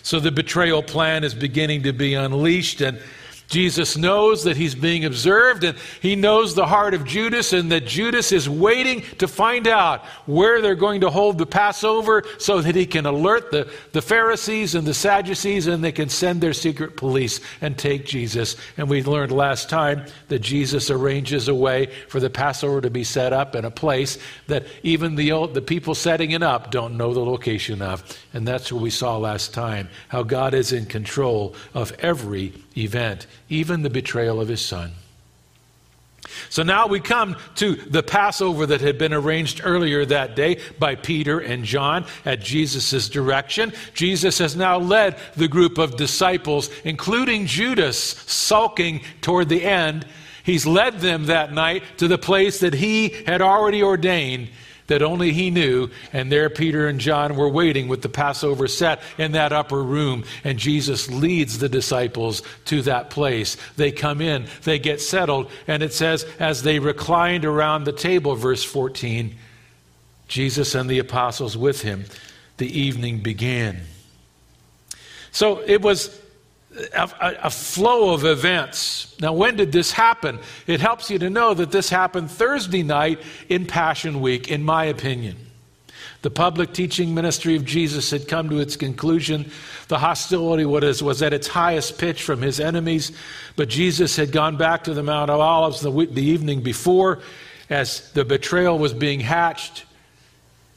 So 0.06 0.20
the 0.20 0.30
betrayal 0.30 0.84
plan 0.84 1.24
is 1.24 1.34
beginning 1.34 1.82
to 1.82 1.92
be 1.92 2.14
unleashed, 2.14 2.80
and 2.80 3.00
Jesus 3.48 3.96
knows 3.96 4.44
that 4.44 4.56
he's 4.56 4.74
being 4.74 5.04
observed 5.04 5.62
and 5.62 5.78
he 6.00 6.16
knows 6.16 6.54
the 6.54 6.66
heart 6.66 6.94
of 6.94 7.04
Judas 7.04 7.52
and 7.52 7.70
that 7.70 7.86
Judas 7.86 8.32
is 8.32 8.48
waiting 8.48 9.02
to 9.18 9.28
find 9.28 9.68
out 9.68 10.04
where 10.26 10.60
they're 10.60 10.74
going 10.74 11.02
to 11.02 11.10
hold 11.10 11.38
the 11.38 11.46
Passover 11.46 12.24
so 12.38 12.60
that 12.60 12.74
he 12.74 12.86
can 12.86 13.06
alert 13.06 13.52
the, 13.52 13.70
the 13.92 14.02
Pharisees 14.02 14.74
and 14.74 14.86
the 14.86 14.94
Sadducees 14.94 15.68
and 15.68 15.82
they 15.82 15.92
can 15.92 16.08
send 16.08 16.40
their 16.40 16.52
secret 16.52 16.96
police 16.96 17.40
and 17.60 17.78
take 17.78 18.04
Jesus. 18.04 18.56
And 18.76 18.88
we 18.88 19.04
learned 19.04 19.30
last 19.30 19.70
time 19.70 20.06
that 20.26 20.40
Jesus 20.40 20.90
arranges 20.90 21.46
a 21.46 21.54
way 21.54 21.86
for 22.08 22.18
the 22.18 22.30
Passover 22.30 22.80
to 22.80 22.90
be 22.90 23.04
set 23.04 23.32
up 23.32 23.54
in 23.54 23.64
a 23.64 23.70
place 23.70 24.18
that 24.48 24.66
even 24.82 25.14
the, 25.14 25.30
old, 25.30 25.54
the 25.54 25.62
people 25.62 25.94
setting 25.94 26.32
it 26.32 26.42
up 26.42 26.72
don't 26.72 26.96
know 26.96 27.14
the 27.14 27.24
location 27.24 27.80
of. 27.80 28.02
And 28.34 28.46
that's 28.46 28.72
what 28.72 28.82
we 28.82 28.90
saw 28.90 29.18
last 29.18 29.54
time 29.54 29.88
how 30.08 30.24
God 30.24 30.52
is 30.52 30.72
in 30.72 30.86
control 30.86 31.54
of 31.74 31.92
every 32.00 32.52
event, 32.76 33.26
even 33.48 33.82
the 33.82 33.90
betrayal 33.90 34.40
of 34.40 34.48
his 34.48 34.64
son. 34.64 34.92
So 36.50 36.62
now 36.62 36.86
we 36.86 37.00
come 37.00 37.36
to 37.56 37.74
the 37.74 38.02
Passover 38.02 38.66
that 38.66 38.80
had 38.80 38.98
been 38.98 39.12
arranged 39.12 39.60
earlier 39.64 40.04
that 40.06 40.36
day 40.36 40.60
by 40.78 40.94
Peter 40.96 41.38
and 41.38 41.64
John 41.64 42.04
at 42.24 42.40
Jesus' 42.40 43.08
direction. 43.08 43.72
Jesus 43.94 44.38
has 44.38 44.56
now 44.56 44.78
led 44.78 45.16
the 45.36 45.48
group 45.48 45.78
of 45.78 45.96
disciples, 45.96 46.70
including 46.84 47.46
Judas, 47.46 47.98
sulking 47.98 49.02
toward 49.20 49.48
the 49.48 49.64
end. 49.64 50.06
He's 50.44 50.66
led 50.66 51.00
them 51.00 51.26
that 51.26 51.52
night 51.52 51.82
to 51.98 52.08
the 52.08 52.18
place 52.18 52.60
that 52.60 52.74
he 52.74 53.08
had 53.26 53.40
already 53.40 53.82
ordained 53.82 54.48
that 54.86 55.02
only 55.02 55.32
he 55.32 55.50
knew. 55.50 55.90
And 56.12 56.30
there, 56.30 56.50
Peter 56.50 56.86
and 56.86 57.00
John 57.00 57.36
were 57.36 57.48
waiting 57.48 57.88
with 57.88 58.02
the 58.02 58.08
Passover 58.08 58.68
set 58.68 59.00
in 59.18 59.32
that 59.32 59.52
upper 59.52 59.82
room. 59.82 60.24
And 60.44 60.58
Jesus 60.58 61.10
leads 61.10 61.58
the 61.58 61.68
disciples 61.68 62.42
to 62.66 62.82
that 62.82 63.10
place. 63.10 63.56
They 63.76 63.92
come 63.92 64.20
in, 64.20 64.46
they 64.64 64.78
get 64.78 65.00
settled. 65.00 65.50
And 65.66 65.82
it 65.82 65.92
says, 65.92 66.24
as 66.38 66.62
they 66.62 66.78
reclined 66.78 67.44
around 67.44 67.84
the 67.84 67.92
table, 67.92 68.34
verse 68.34 68.64
14, 68.64 69.34
Jesus 70.28 70.74
and 70.74 70.90
the 70.90 70.98
apostles 70.98 71.56
with 71.56 71.82
him, 71.82 72.04
the 72.56 72.80
evening 72.80 73.20
began. 73.20 73.82
So 75.30 75.62
it 75.66 75.82
was 75.82 76.20
a, 76.94 77.36
a, 77.44 77.50
flow 77.50 78.12
of 78.12 78.24
events. 78.24 79.14
Now, 79.20 79.32
when 79.32 79.56
did 79.56 79.72
this 79.72 79.92
happen? 79.92 80.38
It 80.66 80.80
helps 80.80 81.10
you 81.10 81.18
to 81.18 81.30
know 81.30 81.54
that 81.54 81.70
this 81.70 81.88
happened 81.88 82.30
Thursday 82.30 82.82
night 82.82 83.20
in 83.48 83.66
Passion 83.66 84.20
Week, 84.20 84.50
in 84.50 84.62
my 84.62 84.84
opinion. 84.84 85.36
The 86.22 86.30
public 86.30 86.72
teaching 86.72 87.14
ministry 87.14 87.56
of 87.56 87.64
Jesus 87.64 88.10
had 88.10 88.26
come 88.26 88.48
to 88.50 88.58
its 88.58 88.76
conclusion. 88.76 89.50
The 89.88 89.98
hostility 89.98 90.64
was, 90.64 91.02
was 91.02 91.22
at 91.22 91.32
its 91.32 91.46
highest 91.46 91.98
pitch 91.98 92.22
from 92.22 92.42
his 92.42 92.58
enemies, 92.58 93.12
but 93.54 93.68
Jesus 93.68 94.16
had 94.16 94.32
gone 94.32 94.56
back 94.56 94.84
to 94.84 94.94
the 94.94 95.02
Mount 95.02 95.30
of 95.30 95.40
Olives 95.40 95.80
the, 95.80 95.90
the 95.90 96.24
evening 96.24 96.62
before 96.62 97.20
as 97.70 98.10
the 98.12 98.24
betrayal 98.24 98.78
was 98.78 98.92
being 98.92 99.20
hatched. 99.20 99.84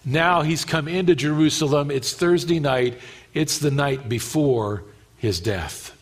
Now 0.06 0.42
he's 0.42 0.66
come 0.66 0.88
into 0.88 1.16
Jerusalem. 1.16 1.92
It's 1.92 2.14
Thursday 2.14 2.60
night, 2.60 3.00
it's 3.34 3.60
the 3.60 3.72
night 3.72 4.08
before 4.08 4.84
his 5.20 5.40
death. 5.40 5.96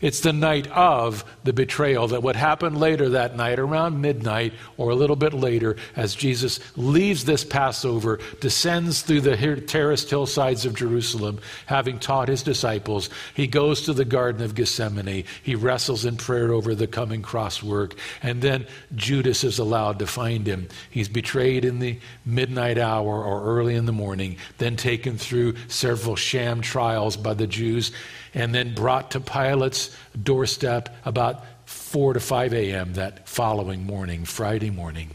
It's 0.00 0.20
the 0.20 0.32
night 0.32 0.68
of 0.68 1.24
the 1.42 1.52
betrayal 1.52 2.08
that 2.08 2.22
would 2.22 2.36
happen 2.36 2.76
later 2.76 3.10
that 3.10 3.36
night, 3.36 3.58
around 3.58 4.00
midnight 4.00 4.52
or 4.76 4.90
a 4.90 4.94
little 4.94 5.16
bit 5.16 5.32
later, 5.32 5.76
as 5.96 6.14
Jesus 6.14 6.60
leaves 6.76 7.24
this 7.24 7.44
Passover, 7.44 8.20
descends 8.40 9.02
through 9.02 9.22
the 9.22 9.60
terraced 9.60 10.10
hillsides 10.10 10.64
of 10.64 10.74
Jerusalem, 10.74 11.40
having 11.66 11.98
taught 11.98 12.28
his 12.28 12.42
disciples. 12.42 13.10
He 13.34 13.46
goes 13.46 13.82
to 13.82 13.92
the 13.92 14.04
Garden 14.04 14.42
of 14.42 14.54
Gethsemane. 14.54 15.24
He 15.42 15.54
wrestles 15.54 16.04
in 16.04 16.16
prayer 16.16 16.52
over 16.52 16.74
the 16.74 16.86
coming 16.86 17.22
cross 17.22 17.62
work. 17.62 17.94
And 18.22 18.40
then 18.40 18.66
Judas 18.94 19.42
is 19.42 19.58
allowed 19.58 19.98
to 19.98 20.06
find 20.06 20.46
him. 20.46 20.68
He's 20.90 21.08
betrayed 21.08 21.64
in 21.64 21.80
the 21.80 21.98
midnight 22.24 22.78
hour 22.78 23.24
or 23.24 23.42
early 23.42 23.74
in 23.74 23.86
the 23.86 23.92
morning, 23.92 24.36
then 24.58 24.76
taken 24.76 25.18
through 25.18 25.56
several 25.66 26.14
sham 26.14 26.60
trials 26.60 27.16
by 27.16 27.34
the 27.34 27.46
Jews 27.46 27.90
and 28.38 28.54
then 28.54 28.72
brought 28.72 29.10
to 29.10 29.20
Pilate's 29.20 29.94
doorstep 30.22 30.94
about 31.04 31.44
4 31.66 32.14
to 32.14 32.20
5 32.20 32.54
a.m. 32.54 32.94
that 32.94 33.28
following 33.28 33.84
morning, 33.84 34.24
Friday 34.24 34.70
morning. 34.70 35.10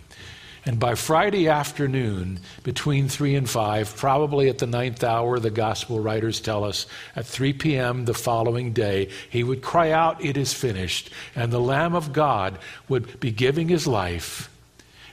And 0.65 0.79
by 0.79 0.95
Friday 0.95 1.49
afternoon, 1.49 2.39
between 2.63 3.09
3 3.09 3.35
and 3.35 3.49
5, 3.49 3.97
probably 3.97 4.49
at 4.49 4.59
the 4.59 4.67
ninth 4.67 5.03
hour, 5.03 5.39
the 5.39 5.49
gospel 5.49 5.99
writers 5.99 6.39
tell 6.39 6.63
us, 6.63 6.85
at 7.15 7.25
3 7.25 7.53
p.m. 7.53 8.05
the 8.05 8.13
following 8.13 8.71
day, 8.71 9.09
he 9.29 9.43
would 9.43 9.61
cry 9.61 9.91
out, 9.91 10.23
It 10.23 10.37
is 10.37 10.53
finished. 10.53 11.09
And 11.35 11.51
the 11.51 11.59
Lamb 11.59 11.95
of 11.95 12.13
God 12.13 12.59
would 12.87 13.19
be 13.19 13.31
giving 13.31 13.67
his 13.67 13.87
life 13.87 14.49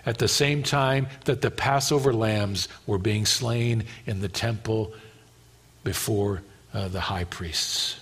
at 0.06 0.18
the 0.18 0.28
same 0.28 0.62
time 0.62 1.08
that 1.24 1.42
the 1.42 1.50
Passover 1.50 2.12
lambs 2.12 2.68
were 2.86 2.98
being 2.98 3.26
slain 3.26 3.84
in 4.06 4.20
the 4.20 4.28
temple 4.28 4.92
before 5.84 6.42
uh, 6.72 6.88
the 6.88 7.00
high 7.00 7.24
priests. 7.24 7.99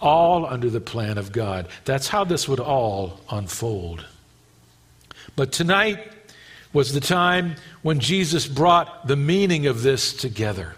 All 0.00 0.46
under 0.46 0.70
the 0.70 0.80
plan 0.80 1.18
of 1.18 1.32
God. 1.32 1.68
That's 1.84 2.08
how 2.08 2.24
this 2.24 2.48
would 2.48 2.60
all 2.60 3.20
unfold. 3.30 4.04
But 5.36 5.52
tonight 5.52 6.12
was 6.72 6.92
the 6.92 7.00
time 7.00 7.56
when 7.82 7.98
Jesus 7.98 8.46
brought 8.46 9.06
the 9.06 9.16
meaning 9.16 9.66
of 9.66 9.82
this 9.82 10.12
together. 10.12 10.74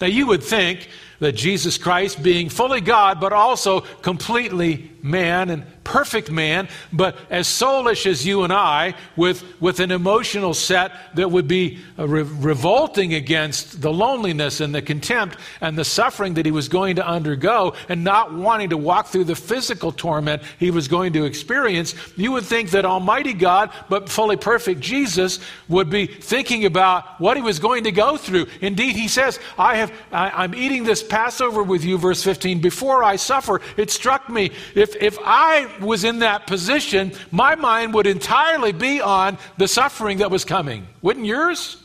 Now, 0.00 0.06
you 0.06 0.26
would 0.26 0.42
think 0.42 0.88
that 1.18 1.32
Jesus 1.32 1.76
Christ, 1.76 2.22
being 2.22 2.48
fully 2.48 2.80
God, 2.80 3.20
but 3.20 3.32
also 3.32 3.80
completely 3.80 4.90
man 5.02 5.50
and 5.50 5.79
perfect 5.84 6.30
man, 6.30 6.68
but 6.92 7.16
as 7.30 7.46
soulish 7.46 8.06
as 8.06 8.26
you 8.26 8.44
and 8.44 8.52
I, 8.52 8.94
with, 9.16 9.42
with 9.60 9.80
an 9.80 9.90
emotional 9.90 10.54
set 10.54 10.92
that 11.14 11.30
would 11.30 11.48
be 11.48 11.78
uh, 11.98 12.06
re- 12.06 12.22
revolting 12.22 13.14
against 13.14 13.80
the 13.80 13.92
loneliness 13.92 14.60
and 14.60 14.74
the 14.74 14.82
contempt 14.82 15.36
and 15.60 15.76
the 15.76 15.84
suffering 15.84 16.34
that 16.34 16.44
he 16.44 16.52
was 16.52 16.68
going 16.68 16.96
to 16.96 17.06
undergo, 17.06 17.74
and 17.88 18.04
not 18.04 18.32
wanting 18.32 18.70
to 18.70 18.76
walk 18.76 19.08
through 19.08 19.24
the 19.24 19.34
physical 19.34 19.90
torment 19.92 20.42
he 20.58 20.70
was 20.70 20.86
going 20.88 21.12
to 21.12 21.24
experience, 21.24 21.94
you 22.16 22.32
would 22.32 22.44
think 22.44 22.70
that 22.70 22.84
Almighty 22.84 23.32
God, 23.32 23.70
but 23.88 24.08
fully 24.08 24.36
perfect 24.36 24.80
Jesus, 24.80 25.40
would 25.68 25.90
be 25.90 26.06
thinking 26.06 26.66
about 26.66 27.20
what 27.20 27.36
he 27.36 27.42
was 27.42 27.58
going 27.58 27.84
to 27.84 27.92
go 27.92 28.16
through. 28.16 28.46
Indeed, 28.60 28.96
he 28.96 29.08
says, 29.08 29.38
I 29.58 29.76
have, 29.76 29.92
I, 30.12 30.30
I'm 30.30 30.54
eating 30.54 30.84
this 30.84 31.02
Passover 31.02 31.62
with 31.62 31.84
you, 31.84 31.98
verse 31.98 32.22
15, 32.22 32.60
before 32.60 33.02
I 33.02 33.16
suffer. 33.16 33.60
It 33.76 33.90
struck 33.90 34.28
me, 34.28 34.50
if, 34.74 34.96
if 34.96 35.18
I 35.20 35.69
was 35.80 36.04
in 36.04 36.20
that 36.20 36.46
position, 36.46 37.12
my 37.30 37.54
mind 37.54 37.94
would 37.94 38.06
entirely 38.06 38.72
be 38.72 39.00
on 39.00 39.38
the 39.58 39.68
suffering 39.68 40.18
that 40.18 40.30
was 40.30 40.44
coming. 40.44 40.86
Wouldn't 41.02 41.26
yours? 41.26 41.76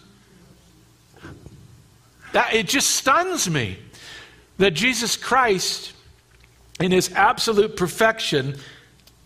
That, 2.33 2.53
it 2.53 2.67
just 2.67 2.89
stuns 2.91 3.49
me 3.49 3.77
that 4.57 4.71
Jesus 4.71 5.17
Christ, 5.17 5.93
in 6.79 6.91
his 6.91 7.11
absolute 7.13 7.77
perfection, 7.77 8.55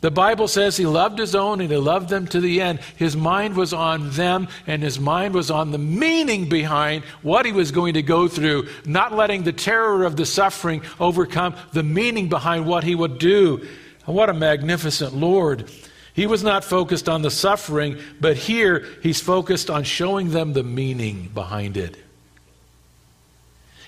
the 0.01 0.11
Bible 0.11 0.47
says 0.47 0.77
he 0.77 0.85
loved 0.85 1.19
his 1.19 1.35
own 1.35 1.59
and 1.59 1.69
he 1.69 1.77
loved 1.77 2.07
them 2.07 2.25
to 2.27 2.39
the 2.39 2.61
end. 2.61 2.79
His 2.95 3.17
mind 3.17 3.57
was 3.57 3.73
on 3.73 4.11
them 4.11 4.47
and 4.65 4.81
his 4.81 4.97
mind 4.99 5.33
was 5.33 5.51
on 5.51 5.71
the 5.71 5.77
meaning 5.77 6.47
behind 6.47 7.03
what 7.21 7.45
he 7.45 7.51
was 7.51 7.71
going 7.71 7.95
to 7.95 8.01
go 8.01 8.27
through, 8.29 8.69
not 8.85 9.13
letting 9.13 9.43
the 9.43 9.51
terror 9.51 10.05
of 10.05 10.15
the 10.15 10.25
suffering 10.25 10.83
overcome 10.99 11.55
the 11.73 11.83
meaning 11.83 12.29
behind 12.29 12.65
what 12.65 12.85
he 12.85 12.95
would 12.95 13.19
do. 13.19 13.67
What 14.09 14.29
a 14.29 14.33
magnificent 14.33 15.13
Lord. 15.13 15.69
He 16.13 16.25
was 16.25 16.43
not 16.43 16.63
focused 16.63 17.07
on 17.07 17.21
the 17.21 17.31
suffering, 17.31 17.99
but 18.19 18.35
here 18.35 18.85
he's 19.03 19.21
focused 19.21 19.69
on 19.69 19.83
showing 19.83 20.31
them 20.31 20.53
the 20.53 20.63
meaning 20.63 21.29
behind 21.33 21.77
it. 21.77 21.95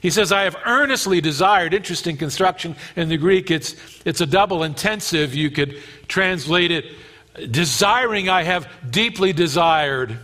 He 0.02 0.10
says, 0.10 0.32
I 0.32 0.44
have 0.44 0.56
earnestly 0.66 1.22
desired. 1.22 1.74
Interesting 1.74 2.18
construction 2.18 2.76
in 2.96 3.10
the 3.10 3.18
Greek. 3.18 3.52
It's, 3.52 3.76
it's 4.06 4.22
a 4.22 4.26
double 4.26 4.64
intensive. 4.64 5.36
You 5.36 5.52
could 5.52 5.78
translate 6.08 6.72
it, 6.72 6.86
desiring, 7.52 8.30
I 8.30 8.44
have 8.44 8.68
deeply 8.90 9.34
desired. 9.34 10.18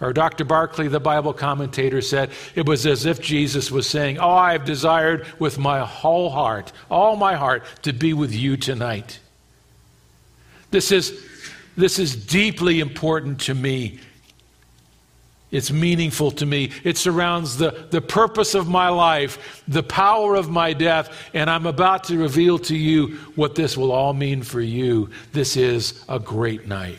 Or 0.00 0.12
Dr. 0.12 0.44
Barclay, 0.44 0.88
the 0.88 1.00
Bible 1.00 1.32
commentator, 1.32 2.02
said 2.02 2.30
it 2.54 2.66
was 2.66 2.84
as 2.84 3.06
if 3.06 3.20
Jesus 3.20 3.70
was 3.70 3.86
saying, 3.86 4.18
Oh, 4.18 4.30
I 4.30 4.52
have 4.52 4.64
desired 4.64 5.26
with 5.38 5.58
my 5.58 5.80
whole 5.80 6.30
heart, 6.30 6.72
all 6.90 7.16
my 7.16 7.36
heart, 7.36 7.62
to 7.82 7.92
be 7.92 8.12
with 8.12 8.34
you 8.34 8.56
tonight. 8.56 9.20
This 10.74 10.90
is, 10.90 11.24
this 11.76 12.00
is 12.00 12.16
deeply 12.16 12.80
important 12.80 13.42
to 13.42 13.54
me. 13.54 14.00
It's 15.52 15.70
meaningful 15.70 16.32
to 16.32 16.46
me. 16.46 16.72
It 16.82 16.98
surrounds 16.98 17.58
the, 17.58 17.86
the 17.92 18.00
purpose 18.00 18.56
of 18.56 18.66
my 18.66 18.88
life, 18.88 19.62
the 19.68 19.84
power 19.84 20.34
of 20.34 20.50
my 20.50 20.72
death, 20.72 21.16
and 21.32 21.48
I'm 21.48 21.66
about 21.66 22.02
to 22.04 22.18
reveal 22.18 22.58
to 22.58 22.76
you 22.76 23.18
what 23.36 23.54
this 23.54 23.76
will 23.76 23.92
all 23.92 24.14
mean 24.14 24.42
for 24.42 24.60
you. 24.60 25.10
This 25.30 25.56
is 25.56 26.04
a 26.08 26.18
great 26.18 26.66
night. 26.66 26.98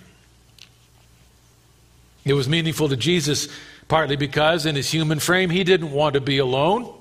It 2.24 2.34
was 2.34 2.48
meaningful 2.48 2.88
to 2.88 2.96
Jesus 2.96 3.50
partly 3.90 4.16
because 4.16 4.66
in 4.66 4.78
his 4.78 4.90
human 4.90 5.20
frame 5.20 5.50
he 5.50 5.66
didn't 5.66 5.92
want 5.92 6.14
to 6.14 6.22
be 6.22 6.38
alone. 6.38 6.94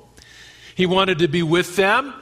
He 0.74 0.86
wanted 0.86 1.20
to 1.20 1.28
be 1.28 1.44
with 1.44 1.76
them. 1.76 2.14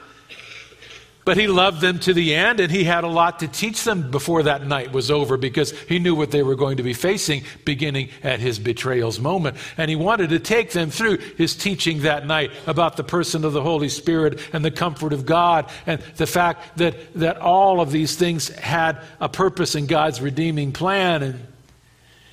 But 1.24 1.36
he 1.36 1.46
loved 1.46 1.80
them 1.80 2.00
to 2.00 2.12
the 2.12 2.34
end, 2.34 2.58
and 2.58 2.70
he 2.70 2.82
had 2.82 3.04
a 3.04 3.08
lot 3.08 3.38
to 3.40 3.48
teach 3.48 3.84
them 3.84 4.10
before 4.10 4.42
that 4.42 4.66
night 4.66 4.90
was 4.90 5.08
over 5.08 5.36
because 5.36 5.70
he 5.82 6.00
knew 6.00 6.16
what 6.16 6.32
they 6.32 6.42
were 6.42 6.56
going 6.56 6.78
to 6.78 6.82
be 6.82 6.94
facing 6.94 7.44
beginning 7.64 8.08
at 8.24 8.40
his 8.40 8.58
betrayal's 8.58 9.20
moment. 9.20 9.56
And 9.76 9.88
he 9.88 9.94
wanted 9.94 10.30
to 10.30 10.40
take 10.40 10.72
them 10.72 10.90
through 10.90 11.18
his 11.18 11.54
teaching 11.54 12.02
that 12.02 12.26
night 12.26 12.50
about 12.66 12.96
the 12.96 13.04
person 13.04 13.44
of 13.44 13.52
the 13.52 13.62
Holy 13.62 13.88
Spirit 13.88 14.40
and 14.52 14.64
the 14.64 14.72
comfort 14.72 15.12
of 15.12 15.24
God 15.24 15.70
and 15.86 16.02
the 16.16 16.26
fact 16.26 16.78
that, 16.78 17.14
that 17.14 17.36
all 17.36 17.80
of 17.80 17.92
these 17.92 18.16
things 18.16 18.48
had 18.48 19.00
a 19.20 19.28
purpose 19.28 19.76
in 19.76 19.86
God's 19.86 20.20
redeeming 20.20 20.72
plan. 20.72 21.22
And 21.22 21.46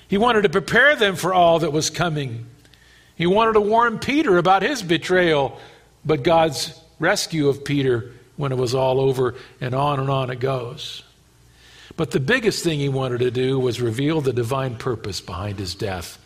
he 0.07 0.17
wanted 0.17 0.41
to 0.43 0.49
prepare 0.49 0.95
them 0.95 1.15
for 1.15 1.31
all 1.31 1.59
that 1.59 1.71
was 1.71 1.91
coming. 1.91 2.47
He 3.15 3.27
wanted 3.27 3.53
to 3.53 3.61
warn 3.61 3.99
Peter 3.99 4.39
about 4.39 4.63
his 4.63 4.81
betrayal, 4.81 5.59
but 6.03 6.23
God's 6.23 6.73
rescue 6.99 7.49
of 7.49 7.63
Peter 7.63 8.13
when 8.39 8.53
it 8.53 8.57
was 8.57 8.73
all 8.73 9.01
over, 9.01 9.35
and 9.59 9.75
on 9.75 9.99
and 9.99 10.09
on 10.09 10.29
it 10.29 10.39
goes. 10.39 11.03
But 11.97 12.11
the 12.11 12.21
biggest 12.21 12.63
thing 12.63 12.79
he 12.79 12.87
wanted 12.87 13.19
to 13.19 13.31
do 13.31 13.59
was 13.59 13.81
reveal 13.81 14.21
the 14.21 14.31
divine 14.31 14.77
purpose 14.77 15.19
behind 15.19 15.59
his 15.59 15.75
death. 15.75 16.17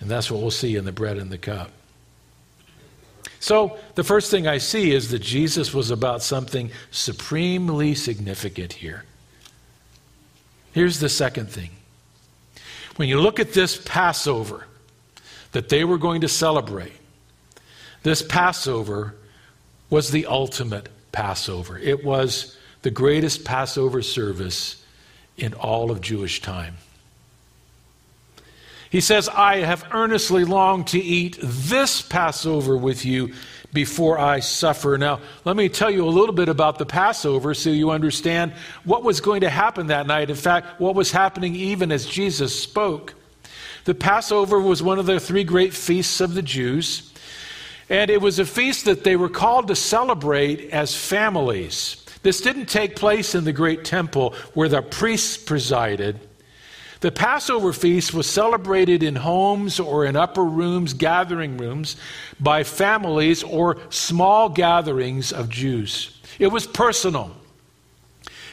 And 0.00 0.10
that's 0.10 0.30
what 0.30 0.40
we'll 0.40 0.50
see 0.50 0.74
in 0.76 0.86
the 0.86 0.90
bread 0.90 1.18
and 1.18 1.30
the 1.30 1.36
cup. 1.36 1.70
So, 3.38 3.76
the 3.96 4.02
first 4.02 4.30
thing 4.30 4.46
I 4.46 4.56
see 4.56 4.92
is 4.92 5.10
that 5.10 5.18
Jesus 5.18 5.74
was 5.74 5.90
about 5.90 6.22
something 6.22 6.70
supremely 6.90 7.94
significant 7.94 8.72
here. 8.72 9.04
Here's 10.72 11.00
the 11.00 11.10
second 11.10 11.50
thing. 11.50 11.68
When 12.96 13.10
you 13.10 13.20
look 13.20 13.38
at 13.38 13.52
this 13.52 13.76
Passover 13.84 14.66
that 15.50 15.68
they 15.68 15.84
were 15.84 15.98
going 15.98 16.22
to 16.22 16.28
celebrate, 16.28 16.94
this 18.04 18.22
Passover 18.22 19.16
was 19.92 20.10
the 20.10 20.24
ultimate 20.24 20.88
Passover. 21.12 21.78
It 21.78 22.02
was 22.02 22.56
the 22.80 22.90
greatest 22.90 23.44
Passover 23.44 24.00
service 24.00 24.82
in 25.36 25.52
all 25.52 25.90
of 25.90 26.00
Jewish 26.00 26.40
time. 26.40 26.78
He 28.88 29.02
says, 29.02 29.28
I 29.28 29.58
have 29.58 29.84
earnestly 29.92 30.46
longed 30.46 30.86
to 30.88 30.98
eat 30.98 31.38
this 31.42 32.00
Passover 32.00 32.74
with 32.74 33.04
you 33.04 33.34
before 33.74 34.18
I 34.18 34.40
suffer. 34.40 34.96
Now, 34.96 35.20
let 35.44 35.56
me 35.56 35.68
tell 35.68 35.90
you 35.90 36.06
a 36.06 36.08
little 36.08 36.34
bit 36.34 36.48
about 36.48 36.78
the 36.78 36.86
Passover 36.86 37.52
so 37.52 37.68
you 37.68 37.90
understand 37.90 38.54
what 38.84 39.04
was 39.04 39.20
going 39.20 39.42
to 39.42 39.50
happen 39.50 39.88
that 39.88 40.06
night. 40.06 40.30
In 40.30 40.36
fact, 40.36 40.80
what 40.80 40.94
was 40.94 41.12
happening 41.12 41.54
even 41.54 41.92
as 41.92 42.06
Jesus 42.06 42.58
spoke. 42.58 43.12
The 43.84 43.94
Passover 43.94 44.58
was 44.58 44.82
one 44.82 44.98
of 44.98 45.04
the 45.04 45.20
three 45.20 45.44
great 45.44 45.74
feasts 45.74 46.22
of 46.22 46.32
the 46.32 46.42
Jews. 46.42 47.11
And 47.88 48.10
it 48.10 48.20
was 48.20 48.38
a 48.38 48.46
feast 48.46 48.84
that 48.86 49.04
they 49.04 49.16
were 49.16 49.28
called 49.28 49.68
to 49.68 49.76
celebrate 49.76 50.70
as 50.70 50.94
families. 50.94 52.04
This 52.22 52.40
didn't 52.40 52.66
take 52.66 52.96
place 52.96 53.34
in 53.34 53.44
the 53.44 53.52
great 53.52 53.84
temple 53.84 54.34
where 54.54 54.68
the 54.68 54.82
priests 54.82 55.36
presided. 55.36 56.20
The 57.00 57.10
Passover 57.10 57.72
feast 57.72 58.14
was 58.14 58.30
celebrated 58.30 59.02
in 59.02 59.16
homes 59.16 59.80
or 59.80 60.06
in 60.06 60.14
upper 60.14 60.44
rooms, 60.44 60.94
gathering 60.94 61.56
rooms, 61.56 61.96
by 62.38 62.62
families 62.62 63.42
or 63.42 63.78
small 63.90 64.48
gatherings 64.48 65.32
of 65.32 65.48
Jews. 65.48 66.20
It 66.38 66.46
was 66.46 66.64
personal. 66.64 67.32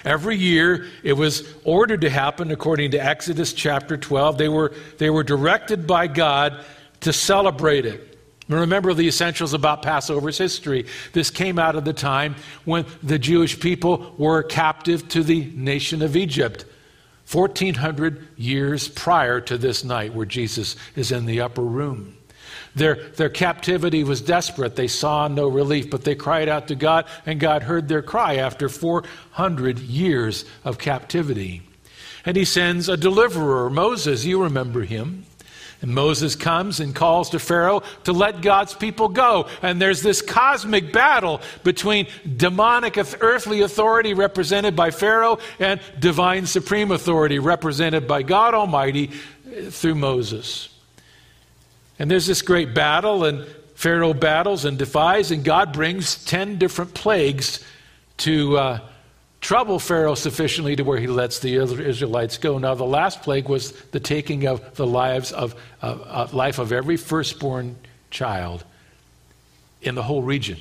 Every 0.04 0.36
year, 0.36 0.88
it 1.04 1.14
was 1.14 1.54
ordered 1.64 2.02
to 2.02 2.10
happen 2.10 2.50
according 2.50 2.92
to 2.92 2.98
Exodus 2.98 3.54
chapter 3.54 3.98
12. 3.98 4.40
They 4.40 4.50
were, 4.50 4.74
they 4.98 5.12
were 5.12 5.24
directed 5.24 5.86
by 5.86 6.08
God 6.08 6.64
to 7.02 7.14
celebrate 7.14 7.86
it. 7.86 8.09
Remember 8.50 8.96
the 8.96 9.08
essentials 9.08 9.54
about 9.54 9.84
Passover's 9.84 10.38
history. 10.38 10.88
This 11.14 11.30
came 11.30 11.60
out 11.60 11.76
of 11.76 11.86
the 11.86 11.94
time 11.94 12.36
when 12.66 12.86
the 13.04 13.20
Jewish 13.20 13.60
people 13.60 14.16
were 14.18 14.42
captive 14.42 15.08
to 15.10 15.24
the 15.24 15.46
nation 15.56 16.02
of 16.02 16.16
Egypt. 16.16 16.66
1400 17.32 18.28
years 18.38 18.88
prior 18.88 19.40
to 19.40 19.58
this 19.58 19.84
night 19.84 20.16
where 20.16 20.26
Jesus 20.26 20.76
is 20.96 21.12
in 21.12 21.28
the 21.28 21.42
upper 21.42 21.62
room. 21.62 22.18
Their, 22.74 22.96
their 22.96 23.30
captivity 23.30 24.04
was 24.04 24.22
desperate. 24.22 24.76
They 24.76 24.88
saw 24.88 25.28
no 25.28 25.48
relief, 25.48 25.92
but 25.92 26.04
they 26.04 26.16
cried 26.16 26.50
out 26.50 26.68
to 26.70 26.76
God, 26.76 27.06
and 27.28 27.40
God 27.40 27.64
heard 27.64 27.88
their 27.88 28.02
cry 28.02 28.38
after 28.38 28.68
400 28.68 29.78
years 29.80 30.46
of 30.64 30.80
captivity. 30.80 31.62
And 32.26 32.36
he 32.36 32.46
sends 32.46 32.90
a 32.90 32.98
deliverer, 32.98 33.70
Moses. 33.70 34.26
You 34.26 34.44
remember 34.44 34.82
him. 34.82 35.26
And 35.82 35.94
Moses 35.94 36.36
comes 36.36 36.82
and 36.82 36.94
calls 36.94 37.30
to 37.30 37.40
Pharaoh 37.40 37.84
to 38.04 38.12
let 38.12 38.42
God's 38.42 38.74
people 38.74 39.08
go. 39.08 39.48
And 39.62 39.82
there's 39.82 40.02
this 40.02 40.22
cosmic 40.22 40.92
battle 40.92 41.42
between 41.64 42.08
demonic 42.36 42.98
earthly 43.22 43.62
authority 43.62 44.14
represented 44.14 44.76
by 44.76 44.92
Pharaoh 44.92 45.40
and 45.58 45.80
divine 45.98 46.46
supreme 46.46 46.92
authority 46.92 47.40
represented 47.40 48.08
by 48.08 48.24
God 48.24 48.54
Almighty 48.54 49.12
uh, 49.48 49.70
through 49.70 49.96
Moses. 49.96 50.68
And 51.98 52.12
there's 52.12 52.28
this 52.28 52.42
great 52.42 52.74
battle, 52.74 53.24
and 53.24 53.46
Pharaoh 53.76 54.14
battles 54.14 54.66
and 54.66 54.78
defies, 54.78 55.32
and 55.32 55.44
God 55.44 55.72
brings 55.72 56.24
10 56.26 56.58
different 56.58 56.94
plagues 56.94 57.64
to. 58.18 58.58
Uh, 58.58 58.80
trouble 59.42 59.80
Pharaoh 59.80 60.16
sufficiently 60.16 60.76
to 60.76 60.84
where 60.84 61.00
he 61.00 61.08
lets 61.08 61.40
the 61.40 61.56
Israelites 61.56 62.38
go. 62.38 62.58
Now, 62.58 62.76
the 62.76 62.86
last 62.86 63.22
plague 63.22 63.48
was 63.48 63.72
the 63.92 64.00
taking 64.00 64.48
of 64.48 64.76
the 64.76 64.86
lives 64.86 65.32
of 65.32 65.56
uh, 65.82 65.98
uh, 66.06 66.28
life 66.34 66.60
of 66.60 66.72
every 66.72 66.98
firstborn 66.98 67.78
child 68.12 68.64
in 69.82 69.96
the 69.96 70.04
whole 70.04 70.22
region. 70.22 70.58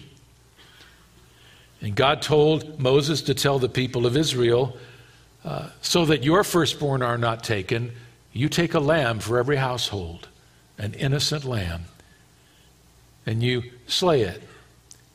And 1.81 1.95
God 1.95 2.23
told 2.23 2.81
Moses 2.81 3.23
to 3.23 3.35
tell 3.35 3.59
the 3.59 3.69
people 3.69 4.07
of 4.07 4.17
Israel, 4.17 4.77
uh, 5.45 5.69
so 5.81 6.05
that 6.07 6.25
your 6.25 6.45
firstborn 6.45 7.03
are 7.03 7.19
not 7.19 7.45
taken, 7.45 7.93
you 8.33 8.49
take 8.49 8.75
a 8.75 8.81
lamb 8.81 9.21
for 9.21 9.39
every 9.39 9.57
household, 9.57 10.29
an 10.77 10.95
innocent 10.95 11.45
lamb, 11.45 11.85
and 13.25 13.43
you 13.43 13.63
slay 13.87 14.23
it. 14.23 14.43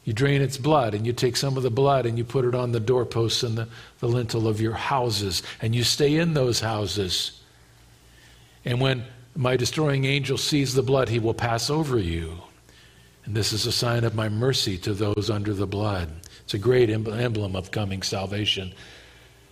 You 0.03 0.11
drain 0.13 0.41
its 0.41 0.57
blood, 0.57 0.93
and 0.93 1.05
you 1.05 1.13
take 1.13 1.37
some 1.37 1.55
of 1.55 1.63
the 1.63 1.71
blood 1.71 2.05
and 2.05 2.17
you 2.17 2.25
put 2.25 2.43
it 2.43 2.53
on 2.53 2.73
the 2.73 2.79
doorposts 2.79 3.43
and 3.43 3.57
the, 3.57 3.67
the 3.99 4.07
lintel 4.07 4.47
of 4.47 4.59
your 4.59 4.73
houses, 4.73 5.43
and 5.61 5.73
you 5.73 5.83
stay 5.83 6.15
in 6.15 6.33
those 6.33 6.59
houses. 6.59 7.41
And 8.65 8.81
when 8.81 9.05
my 9.35 9.55
destroying 9.55 10.05
angel 10.05 10.37
sees 10.37 10.73
the 10.73 10.83
blood, 10.83 11.09
he 11.09 11.19
will 11.19 11.33
pass 11.33 11.69
over 11.69 11.97
you. 11.97 12.37
And 13.25 13.33
this 13.33 13.53
is 13.53 13.65
a 13.65 13.71
sign 13.71 14.03
of 14.03 14.15
my 14.15 14.27
mercy 14.27 14.77
to 14.79 14.93
those 14.93 15.29
under 15.29 15.53
the 15.53 15.65
blood. 15.65 16.09
It's 16.43 16.53
a 16.53 16.57
great 16.57 16.89
emblem 16.89 17.55
of 17.55 17.71
coming 17.71 18.01
salvation. 18.01 18.73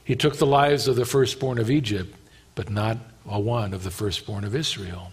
He 0.04 0.16
took 0.16 0.36
the 0.36 0.46
lives 0.46 0.88
of 0.88 0.98
the 0.98 1.06
firstborn 1.06 1.58
of 1.58 1.72
Egypt, 1.72 2.14
but 2.56 2.70
not 2.70 2.98
a 3.30 3.40
one 3.40 3.74
of 3.74 3.84
the 3.84 3.92
firstborn 3.92 4.44
of 4.44 4.56
Israel. 4.56 5.12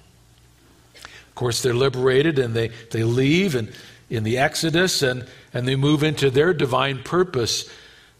Of 0.94 1.35
course, 1.37 1.62
they're 1.62 1.74
liberated 1.74 2.40
and 2.40 2.53
they, 2.55 2.70
they 2.90 3.05
leave 3.05 3.55
and 3.55 3.72
in 4.11 4.25
the 4.25 4.38
Exodus 4.38 5.03
and, 5.03 5.27
and 5.53 5.66
they 5.66 5.77
move 5.77 6.03
into 6.03 6.31
their 6.31 6.53
divine 6.55 7.03
purpose. 7.03 7.71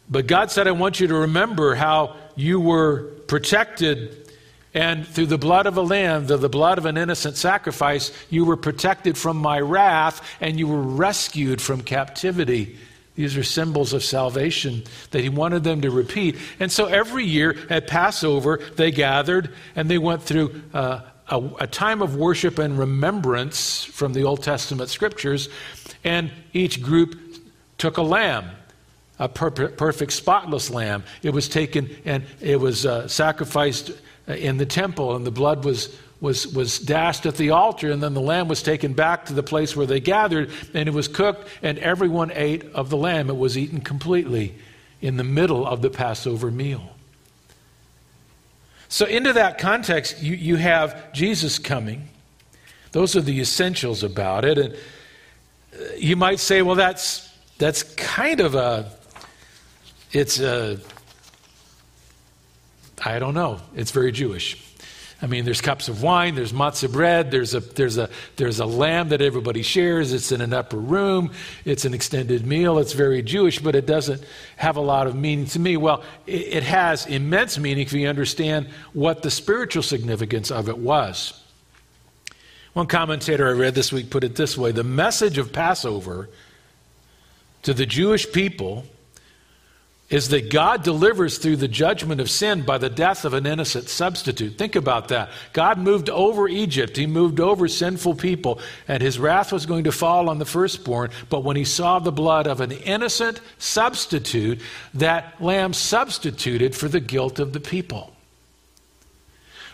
But 0.09 0.27
God 0.27 0.51
said, 0.51 0.67
I 0.67 0.71
want 0.71 0.99
you 0.99 1.07
to 1.07 1.15
remember 1.15 1.75
how 1.75 2.15
you 2.35 2.59
were 2.59 3.03
protected 3.27 4.29
and 4.73 5.07
through 5.07 5.27
the 5.27 5.37
blood 5.37 5.65
of 5.65 5.77
a 5.77 5.81
lamb, 5.81 6.27
the, 6.27 6.37
the 6.37 6.49
blood 6.49 6.77
of 6.77 6.85
an 6.85 6.97
innocent 6.97 7.37
sacrifice, 7.37 8.11
you 8.29 8.45
were 8.45 8.57
protected 8.57 9.17
from 9.17 9.37
my 9.37 9.59
wrath 9.59 10.21
and 10.39 10.59
you 10.59 10.67
were 10.67 10.81
rescued 10.81 11.61
from 11.61 11.81
captivity. 11.81 12.77
These 13.15 13.35
are 13.35 13.43
symbols 13.43 13.93
of 13.93 14.03
salvation 14.03 14.83
that 15.11 15.21
he 15.21 15.29
wanted 15.29 15.63
them 15.63 15.81
to 15.81 15.91
repeat. 15.91 16.37
And 16.59 16.71
so 16.71 16.85
every 16.85 17.25
year 17.25 17.57
at 17.69 17.87
Passover, 17.87 18.57
they 18.75 18.91
gathered 18.91 19.53
and 19.75 19.89
they 19.89 19.97
went 19.97 20.23
through 20.23 20.61
uh, 20.73 21.01
a, 21.29 21.41
a, 21.59 21.67
time 21.67 22.01
of 22.01 22.15
worship 22.15 22.59
and 22.59 22.77
remembrance 22.77 23.83
from 23.83 24.13
the 24.13 24.23
Old 24.23 24.43
Testament 24.43 24.89
scriptures. 24.89 25.49
And 26.03 26.31
each 26.53 26.81
group 26.81 27.17
took 27.77 27.97
a 27.97 28.01
lamb, 28.01 28.49
a 29.17 29.29
per- 29.29 29.69
perfect, 29.69 30.11
spotless 30.13 30.69
lamb. 30.69 31.03
It 31.23 31.31
was 31.31 31.47
taken 31.47 31.89
and 32.05 32.23
it 32.41 32.59
was 32.59 32.85
uh, 32.85 33.07
sacrificed 33.07 33.91
in 34.27 34.57
the 34.57 34.65
temple, 34.65 35.15
and 35.15 35.25
the 35.25 35.31
blood 35.31 35.65
was 35.65 35.95
was, 36.21 36.47
was 36.47 36.79
dashed 36.79 37.25
at 37.25 37.35
the 37.35 37.51
altar, 37.51 37.91
and 37.91 38.03
then 38.03 38.13
the 38.13 38.21
lamb 38.21 38.47
was 38.47 38.61
taken 38.61 38.93
back 38.93 39.27
to 39.27 39.33
the 39.33 39.43
place 39.43 39.75
where 39.75 39.85
they 39.85 39.99
gathered, 39.99 40.51
and 40.73 40.89
it 40.89 40.91
was 40.91 41.07
cooked, 41.07 41.47
and 41.61 41.79
everyone 41.79 42.31
ate 42.33 42.65
of 42.73 42.89
the 42.89 42.97
lamb. 42.97 43.29
It 43.29 43.37
was 43.37 43.57
eaten 43.57 43.79
completely 43.79 44.55
in 45.01 45.17
the 45.17 45.23
middle 45.23 45.65
of 45.65 45.81
the 45.81 45.89
Passover 45.89 46.51
meal. 46.51 46.93
So, 48.89 49.05
into 49.05 49.33
that 49.33 49.59
context, 49.59 50.21
you, 50.21 50.35
you 50.35 50.55
have 50.55 51.13
Jesus 51.13 51.59
coming. 51.59 52.09
Those 52.91 53.15
are 53.15 53.21
the 53.21 53.39
essentials 53.39 54.03
about 54.03 54.45
it. 54.45 54.57
And 54.57 54.73
uh, 54.73 55.95
you 55.95 56.15
might 56.15 56.39
say, 56.39 56.63
well, 56.63 56.75
that's, 56.75 57.31
that's 57.59 57.83
kind 57.83 58.39
of 58.39 58.55
a, 58.55 58.91
it's 60.11 60.39
a, 60.39 60.79
I 63.05 63.19
don't 63.19 63.35
know, 63.35 63.59
it's 63.75 63.91
very 63.91 64.11
Jewish. 64.11 64.68
I 65.21 65.27
mean, 65.27 65.43
there's 65.43 65.59
cups 65.59 65.89
of 65.89 66.01
wine, 66.01 66.35
there's 66.35 66.53
matzah 66.53 66.89
bread, 66.89 67.29
there's 67.29 67.53
a, 67.53 67.59
there's, 67.59 67.97
a, 67.97 68.09
there's 68.37 68.59
a 68.59 68.65
lamb 68.65 69.09
that 69.09 69.21
everybody 69.21 69.63
shares. 69.63 70.13
It's 70.13 70.31
in 70.31 70.39
an 70.39 70.53
upper 70.53 70.77
room, 70.77 71.33
it's 71.65 71.83
an 71.83 71.93
extended 71.93 72.47
meal. 72.47 72.79
It's 72.79 72.93
very 72.93 73.21
Jewish, 73.21 73.59
but 73.59 73.75
it 73.75 73.85
doesn't 73.85 74.23
have 74.55 74.77
a 74.77 74.81
lot 74.81 75.07
of 75.07 75.15
meaning 75.15 75.45
to 75.47 75.59
me. 75.59 75.75
Well, 75.75 76.03
it, 76.25 76.53
it 76.53 76.63
has 76.63 77.05
immense 77.05 77.57
meaning 77.57 77.83
if 77.83 77.91
you 77.91 78.07
understand 78.07 78.69
what 78.93 79.21
the 79.21 79.29
spiritual 79.29 79.83
significance 79.83 80.51
of 80.51 80.69
it 80.69 80.77
was. 80.77 81.43
One 82.71 82.87
commentator 82.87 83.49
I 83.49 83.51
read 83.51 83.75
this 83.75 83.91
week 83.91 84.09
put 84.09 84.23
it 84.23 84.35
this 84.35 84.57
way 84.57 84.71
The 84.71 84.83
message 84.85 85.37
of 85.37 85.51
Passover 85.51 86.29
to 87.63 87.73
the 87.73 87.85
Jewish 87.85 88.31
people 88.31 88.85
is 90.09 90.29
that 90.29 90.49
God 90.49 90.83
delivers 90.83 91.37
through 91.37 91.57
the 91.57 91.67
judgment 91.67 92.19
of 92.19 92.29
sin 92.29 92.63
by 92.63 92.77
the 92.77 92.89
death 92.89 93.25
of 93.25 93.33
an 93.33 93.45
innocent 93.45 93.89
substitute. 93.89 94.57
Think 94.57 94.75
about 94.75 95.09
that. 95.09 95.29
God 95.53 95.77
moved 95.77 96.09
over 96.09 96.47
Egypt, 96.47 96.97
He 96.97 97.05
moved 97.05 97.39
over 97.39 97.67
sinful 97.67 98.15
people, 98.15 98.59
and 98.87 99.03
His 99.03 99.19
wrath 99.19 99.51
was 99.51 99.65
going 99.65 99.83
to 99.83 99.91
fall 99.91 100.29
on 100.29 100.39
the 100.39 100.45
firstborn. 100.45 101.11
But 101.29 101.43
when 101.43 101.55
He 101.55 101.65
saw 101.65 101.99
the 101.99 102.11
blood 102.11 102.47
of 102.47 102.59
an 102.61 102.71
innocent 102.71 103.39
substitute, 103.59 104.61
that 104.95 105.41
lamb 105.41 105.73
substituted 105.73 106.75
for 106.75 106.87
the 106.87 106.99
guilt 106.99 107.39
of 107.39 107.53
the 107.53 107.59
people. 107.59 108.13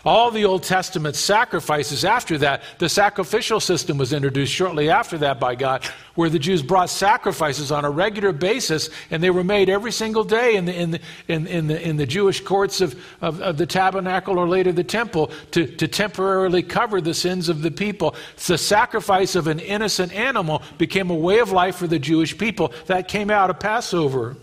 All 0.06 0.30
the 0.30 0.44
Old 0.44 0.62
Testament 0.62 1.16
sacrifices 1.16 2.04
after 2.04 2.38
that, 2.38 2.62
the 2.78 2.88
sacrificial 2.88 3.58
system 3.58 3.98
was 3.98 4.12
introduced 4.12 4.52
shortly 4.52 4.88
after 4.88 5.18
that 5.18 5.40
by 5.40 5.56
God, 5.56 5.84
where 6.14 6.30
the 6.30 6.38
Jews 6.38 6.62
brought 6.62 6.90
sacrifices 6.90 7.72
on 7.72 7.84
a 7.84 7.90
regular 7.90 8.30
basis, 8.30 8.88
and 9.10 9.20
they 9.20 9.30
were 9.30 9.42
made 9.42 9.68
every 9.68 9.90
single 9.90 10.22
day 10.22 10.54
in 10.54 10.64
the, 10.64 10.80
in 10.80 10.90
the, 10.92 11.00
in, 11.26 11.46
in 11.48 11.66
the, 11.66 11.88
in 11.88 11.96
the 11.96 12.06
Jewish 12.06 12.40
courts 12.40 12.80
of, 12.80 12.94
of, 13.20 13.40
of, 13.40 13.56
the 13.56 13.66
tabernacle 13.66 14.38
or 14.38 14.46
later 14.48 14.70
the 14.70 14.84
temple 14.84 15.32
to, 15.50 15.66
to 15.66 15.88
temporarily 15.88 16.62
cover 16.62 17.00
the 17.00 17.12
sins 17.12 17.48
of 17.48 17.62
the 17.62 17.72
people. 17.72 18.14
The 18.46 18.58
sacrifice 18.58 19.34
of 19.34 19.48
an 19.48 19.58
innocent 19.58 20.12
animal 20.12 20.62
became 20.78 21.10
a 21.10 21.16
way 21.16 21.40
of 21.40 21.50
life 21.50 21.74
for 21.74 21.88
the 21.88 21.98
Jewish 21.98 22.38
people. 22.38 22.72
That 22.86 23.08
came 23.08 23.28
out 23.28 23.50
of 23.50 23.58
Passover. 23.58 24.36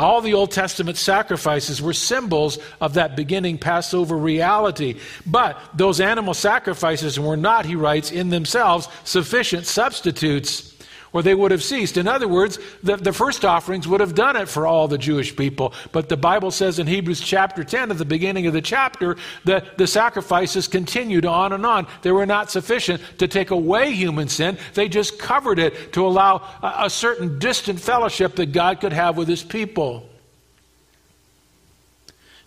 All 0.00 0.22
the 0.22 0.32
Old 0.32 0.50
Testament 0.50 0.96
sacrifices 0.96 1.82
were 1.82 1.92
symbols 1.92 2.58
of 2.80 2.94
that 2.94 3.16
beginning 3.16 3.58
Passover 3.58 4.16
reality. 4.16 4.98
But 5.26 5.60
those 5.74 6.00
animal 6.00 6.32
sacrifices 6.32 7.20
were 7.20 7.36
not, 7.36 7.66
he 7.66 7.76
writes, 7.76 8.10
in 8.10 8.30
themselves 8.30 8.88
sufficient 9.04 9.66
substitutes 9.66 10.69
or 11.12 11.22
they 11.22 11.34
would 11.34 11.50
have 11.50 11.62
ceased. 11.62 11.96
In 11.96 12.06
other 12.06 12.28
words, 12.28 12.58
the, 12.82 12.96
the 12.96 13.12
first 13.12 13.44
offerings 13.44 13.88
would 13.88 14.00
have 14.00 14.14
done 14.14 14.36
it 14.36 14.48
for 14.48 14.66
all 14.66 14.88
the 14.88 14.98
Jewish 14.98 15.34
people. 15.34 15.72
But 15.92 16.08
the 16.08 16.16
Bible 16.16 16.50
says 16.50 16.78
in 16.78 16.86
Hebrews 16.86 17.20
chapter 17.20 17.64
10, 17.64 17.90
at 17.90 17.98
the 17.98 18.04
beginning 18.04 18.46
of 18.46 18.52
the 18.52 18.60
chapter, 18.60 19.16
that 19.44 19.78
the 19.78 19.86
sacrifices 19.86 20.68
continued 20.68 21.26
on 21.26 21.52
and 21.52 21.64
on. 21.66 21.86
They 22.02 22.12
were 22.12 22.26
not 22.26 22.50
sufficient 22.50 23.02
to 23.18 23.28
take 23.28 23.50
away 23.50 23.92
human 23.92 24.28
sin, 24.28 24.58
they 24.74 24.88
just 24.88 25.18
covered 25.18 25.58
it 25.58 25.92
to 25.94 26.06
allow 26.06 26.42
a, 26.62 26.84
a 26.86 26.90
certain 26.90 27.38
distant 27.38 27.80
fellowship 27.80 28.36
that 28.36 28.52
God 28.52 28.80
could 28.80 28.92
have 28.92 29.16
with 29.16 29.28
his 29.28 29.42
people. 29.42 30.09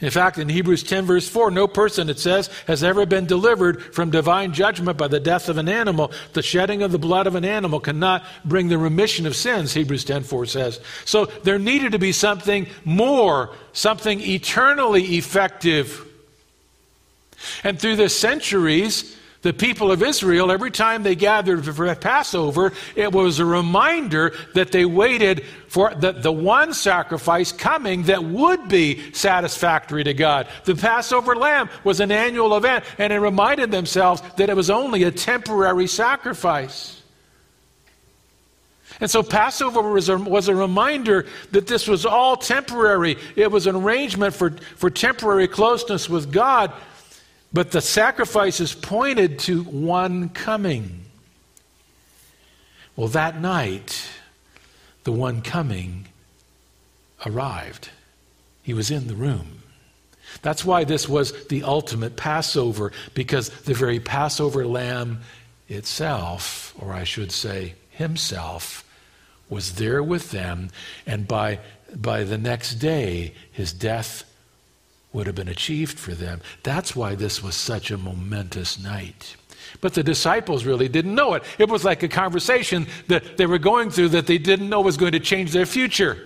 In 0.04 0.12
fact, 0.12 0.38
in 0.38 0.50
Hebrews 0.50 0.84
10, 0.84 1.06
verse 1.06 1.30
4, 1.30 1.50
no 1.50 1.66
person, 1.66 2.10
it 2.10 2.20
says, 2.20 2.50
has 2.68 2.84
ever 2.84 3.06
been 3.06 3.26
delivered 3.26 3.82
from 3.96 4.12
divine 4.12 4.52
judgment 4.52 4.98
by 4.98 5.08
the 5.08 5.22
death 5.22 5.48
of 5.48 5.58
an 5.58 5.70
animal. 5.70 6.12
The 6.34 6.42
shedding 6.42 6.84
of 6.84 6.92
the 6.92 7.00
blood 7.00 7.26
of 7.26 7.36
an 7.36 7.46
animal 7.46 7.80
cannot 7.80 8.26
bring 8.44 8.68
the 8.68 8.78
remission 8.78 9.26
of 9.26 9.34
sins, 9.34 9.74
Hebrews 9.74 10.04
10, 10.04 10.24
4 10.24 10.46
says. 10.46 10.82
So 11.06 11.28
there 11.44 11.58
needed 11.58 11.94
to 11.94 12.00
be 12.00 12.12
something 12.12 12.68
more, 12.84 13.56
something 13.72 14.20
eternally 14.20 15.16
effective. 15.16 16.06
And 17.63 17.80
through 17.80 17.96
the 17.96 18.10
centuries, 18.10 19.16
the 19.43 19.53
people 19.53 19.91
of 19.91 20.01
Israel, 20.01 20.51
every 20.51 20.71
time 20.71 21.03
they 21.03 21.15
gathered 21.15 21.63
for 21.65 21.93
Passover, 21.95 22.71
it 22.95 23.12
was 23.12 23.39
a 23.39 23.45
reminder 23.45 24.34
that 24.56 24.71
they 24.71 24.86
waited 24.86 25.45
for 25.67 25.93
the, 25.93 26.13
the 26.13 26.32
one 26.32 26.73
sacrifice 26.73 27.51
coming 27.51 28.03
that 28.03 28.23
would 28.23 28.69
be 28.69 29.12
satisfactory 29.12 30.06
to 30.06 30.13
God. 30.13 30.47
The 30.63 30.75
Passover 30.75 31.36
lamb 31.36 31.69
was 31.84 31.99
an 31.99 32.12
annual 32.12 32.56
event, 32.56 32.86
and 32.97 33.12
it 33.12 33.19
reminded 33.19 33.69
themselves 33.69 34.21
that 34.38 34.49
it 34.49 34.56
was 34.56 34.69
only 34.69 35.03
a 35.03 35.12
temporary 35.12 35.88
sacrifice. 35.88 37.01
And 39.01 39.12
so 39.12 39.23
Passover 39.23 39.82
was 39.82 40.08
a, 40.08 40.17
was 40.17 40.47
a, 40.47 40.56
reminder 40.56 41.25
that 41.51 41.67
this 41.67 41.88
was 41.88 42.06
all 42.06 42.38
temporary. 42.38 43.17
It 43.36 43.51
was 43.51 43.67
an 43.67 43.75
arrangement 43.75 44.36
for, 44.36 44.51
for 44.51 44.89
temporary 44.89 45.47
closeness 45.47 46.08
with 46.08 46.32
God. 46.32 46.71
But 47.54 47.72
the 47.72 47.82
sacrifices 47.82 48.74
pointed 48.74 49.39
to 49.39 49.63
one 49.63 50.30
coming. 50.30 51.06
Well, 52.96 53.10
that 53.10 53.39
night, 53.39 54.10
the 55.04 55.12
one 55.12 55.42
coming 55.42 56.08
arrived. 57.26 57.89
He 58.63 58.74
was 58.74 58.89
in 58.89 59.08
the 59.08 59.16
room. 59.16 59.62
That's 60.42 60.66
why 60.66 60.84
this 60.84 61.08
was 61.08 61.48
the 61.48 61.63
ultimate 61.63 62.16
Passover, 62.16 62.92
because 63.13 63.50
the 63.50 63.74
very 63.74 64.00
Passover 64.00 64.66
lamb 64.66 65.22
itself, 65.70 66.74
or 66.80 66.92
I 66.94 67.04
should 67.04 67.32
say, 67.32 67.76
himself, 67.92 68.84
was 69.50 69.76
there 69.76 70.02
with 70.02 70.32
them, 70.32 70.70
and 71.06 71.28
by, 71.28 71.60
by 71.96 72.24
the 72.24 72.38
next 72.38 72.76
day, 72.76 73.36
his 73.52 73.74
death 73.74 74.24
would 75.13 75.28
have 75.28 75.36
been 75.36 75.47
achieved 75.47 75.97
for 75.97 76.13
them. 76.13 76.41
That's 76.63 76.95
why 76.95 77.15
this 77.15 77.41
was 77.41 77.56
such 77.56 77.91
a 77.91 77.97
momentous 77.97 78.80
night. 78.80 79.36
But 79.80 79.93
the 79.93 80.04
disciples 80.04 80.65
really 80.65 80.88
didn't 80.88 81.15
know 81.15 81.36
it. 81.36 81.43
It 81.58 81.69
was 81.69 81.86
like 81.86 82.04
a 82.04 82.08
conversation 82.08 82.88
that 83.08 83.38
they 83.38 83.45
were 83.45 83.60
going 83.60 83.91
through 83.91 84.10
that 84.10 84.28
they 84.28 84.38
didn't 84.38 84.69
know 84.69 84.82
was 84.82 84.97
going 84.97 85.13
to 85.13 85.19
change 85.19 85.52
their 85.52 85.65
future. 85.65 86.17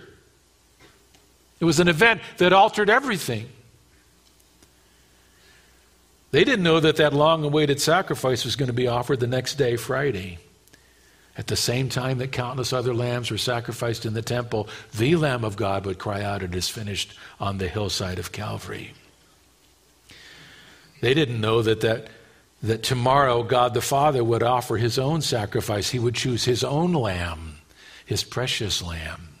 It 1.60 1.64
was 1.64 1.80
an 1.80 1.88
event 1.88 2.20
that 2.38 2.52
altered 2.52 2.88
everything. 2.88 3.48
They 6.30 6.44
didn't 6.44 6.62
know 6.62 6.78
that 6.80 6.96
that 6.96 7.12
long 7.12 7.42
awaited 7.42 7.80
sacrifice 7.80 8.44
was 8.44 8.54
going 8.54 8.66
to 8.66 8.74
be 8.74 8.86
offered 8.86 9.20
the 9.20 9.26
next 9.26 9.54
day, 9.54 9.76
Friday. 9.76 10.38
At 11.38 11.46
the 11.46 11.56
same 11.56 11.88
time 11.88 12.18
that 12.18 12.32
countless 12.32 12.72
other 12.72 12.92
lambs 12.92 13.30
were 13.30 13.38
sacrificed 13.38 14.04
in 14.04 14.12
the 14.12 14.22
temple, 14.22 14.68
the 14.96 15.14
Lamb 15.14 15.44
of 15.44 15.56
God 15.56 15.86
would 15.86 15.98
cry 15.98 16.22
out, 16.22 16.42
It 16.42 16.52
is 16.52 16.68
finished 16.68 17.16
on 17.38 17.58
the 17.58 17.68
hillside 17.68 18.18
of 18.18 18.32
Calvary. 18.32 18.92
They 21.00 21.14
didn't 21.14 21.40
know 21.40 21.62
that, 21.62 21.80
that, 21.82 22.08
that 22.64 22.82
tomorrow 22.82 23.44
God 23.44 23.72
the 23.72 23.80
Father 23.80 24.24
would 24.24 24.42
offer 24.42 24.76
his 24.76 24.98
own 24.98 25.22
sacrifice. 25.22 25.90
He 25.90 26.00
would 26.00 26.16
choose 26.16 26.44
his 26.44 26.64
own 26.64 26.92
lamb, 26.92 27.58
his 28.04 28.24
precious 28.24 28.82
lamb. 28.82 29.37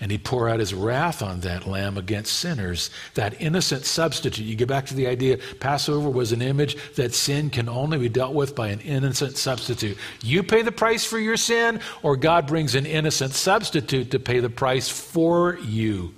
And 0.00 0.10
he'd 0.10 0.24
pour 0.24 0.48
out 0.48 0.58
his 0.58 0.74
wrath 0.74 1.22
on 1.22 1.40
that 1.40 1.68
lamb 1.68 1.96
against 1.96 2.32
sinners, 2.32 2.90
that 3.14 3.40
innocent 3.40 3.84
substitute. 3.84 4.44
You 4.44 4.56
get 4.56 4.68
back 4.68 4.86
to 4.86 4.94
the 4.94 5.06
idea 5.06 5.38
Passover 5.60 6.10
was 6.10 6.32
an 6.32 6.42
image 6.42 6.76
that 6.94 7.14
sin 7.14 7.48
can 7.48 7.68
only 7.68 7.98
be 7.98 8.08
dealt 8.08 8.34
with 8.34 8.56
by 8.56 8.68
an 8.68 8.80
innocent 8.80 9.36
substitute. 9.36 9.96
You 10.20 10.42
pay 10.42 10.62
the 10.62 10.72
price 10.72 11.04
for 11.04 11.18
your 11.18 11.36
sin, 11.36 11.80
or 12.02 12.16
God 12.16 12.48
brings 12.48 12.74
an 12.74 12.86
innocent 12.86 13.34
substitute 13.34 14.10
to 14.10 14.18
pay 14.18 14.40
the 14.40 14.50
price 14.50 14.88
for 14.88 15.58
you. 15.58 16.12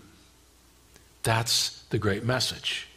That's 1.23 1.83
the 1.91 1.99
great 1.99 2.25
message. 2.25 2.89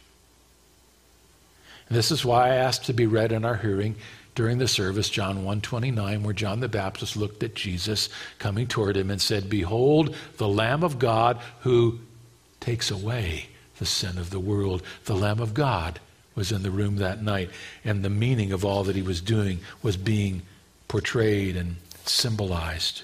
And 1.88 1.98
this 1.98 2.10
is 2.10 2.24
why 2.24 2.46
I 2.46 2.54
asked 2.54 2.86
to 2.86 2.94
be 2.94 3.06
read 3.06 3.32
in 3.32 3.44
our 3.44 3.56
hearing 3.56 3.96
during 4.34 4.58
the 4.58 4.68
service, 4.68 5.10
John 5.10 5.36
129, 5.38 6.22
where 6.22 6.34
John 6.34 6.60
the 6.60 6.68
Baptist 6.68 7.16
looked 7.16 7.42
at 7.42 7.54
Jesus 7.54 8.08
coming 8.38 8.66
toward 8.66 8.96
him 8.96 9.10
and 9.10 9.20
said, 9.20 9.50
Behold, 9.50 10.14
the 10.36 10.48
Lamb 10.48 10.84
of 10.84 10.98
God 10.98 11.38
who 11.60 11.98
takes 12.60 12.90
away 12.90 13.48
the 13.78 13.86
sin 13.86 14.18
of 14.18 14.30
the 14.30 14.38
world. 14.38 14.82
The 15.06 15.16
Lamb 15.16 15.40
of 15.40 15.54
God 15.54 15.98
was 16.34 16.52
in 16.52 16.62
the 16.62 16.70
room 16.70 16.96
that 16.96 17.22
night, 17.22 17.50
and 17.84 18.04
the 18.04 18.10
meaning 18.10 18.52
of 18.52 18.64
all 18.64 18.84
that 18.84 18.96
he 18.96 19.02
was 19.02 19.20
doing 19.20 19.60
was 19.82 19.96
being 19.96 20.42
portrayed 20.86 21.56
and 21.56 21.76
symbolized. 22.04 23.02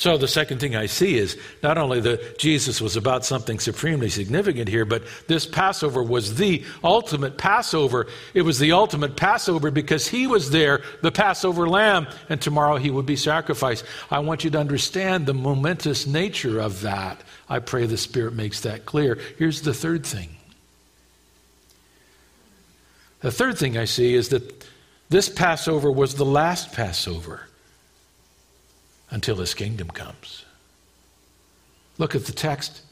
So 0.00 0.16
the 0.16 0.28
second 0.28 0.60
thing 0.60 0.74
I 0.74 0.86
see 0.86 1.18
is 1.18 1.36
not 1.62 1.76
only 1.76 2.00
that 2.00 2.38
Jesus 2.38 2.80
was 2.80 2.96
about 2.96 3.22
something 3.22 3.58
supremely 3.58 4.08
significant 4.08 4.66
here, 4.66 4.86
but 4.86 5.02
this 5.26 5.44
Passover 5.44 6.02
was 6.02 6.36
the 6.36 6.64
ultimate 6.82 7.36
Passover. 7.36 8.06
It 8.32 8.40
was 8.40 8.58
the 8.58 8.72
ultimate 8.72 9.14
Passover 9.14 9.70
because 9.70 10.08
he 10.08 10.26
was 10.26 10.52
there, 10.52 10.80
the 11.02 11.12
Passover 11.12 11.68
lamb, 11.68 12.06
and 12.30 12.40
tomorrow 12.40 12.78
he 12.78 12.90
would 12.90 13.04
be 13.04 13.14
sacrificed. 13.14 13.84
I 14.10 14.20
want 14.20 14.42
you 14.42 14.48
to 14.52 14.58
understand 14.58 15.26
the 15.26 15.34
momentous 15.34 16.06
nature 16.06 16.60
of 16.60 16.80
that. 16.80 17.20
I 17.50 17.58
pray 17.58 17.84
the 17.84 17.98
Spirit 17.98 18.32
makes 18.32 18.62
that 18.62 18.86
clear. 18.86 19.18
Here's 19.36 19.60
the 19.60 19.74
third 19.74 20.06
thing. 20.06 20.30
The 23.20 23.30
third 23.30 23.58
thing 23.58 23.76
I 23.76 23.84
see 23.84 24.14
is 24.14 24.30
that 24.30 24.66
this 25.10 25.28
Passover 25.28 25.92
was 25.92 26.14
the 26.14 26.24
last 26.24 26.72
Passover 26.72 27.49
until 29.10 29.36
his 29.36 29.54
kingdom 29.54 29.88
comes. 29.88 30.44
Look 31.98 32.14
at 32.14 32.24
the 32.26 32.32
text 32.32 32.82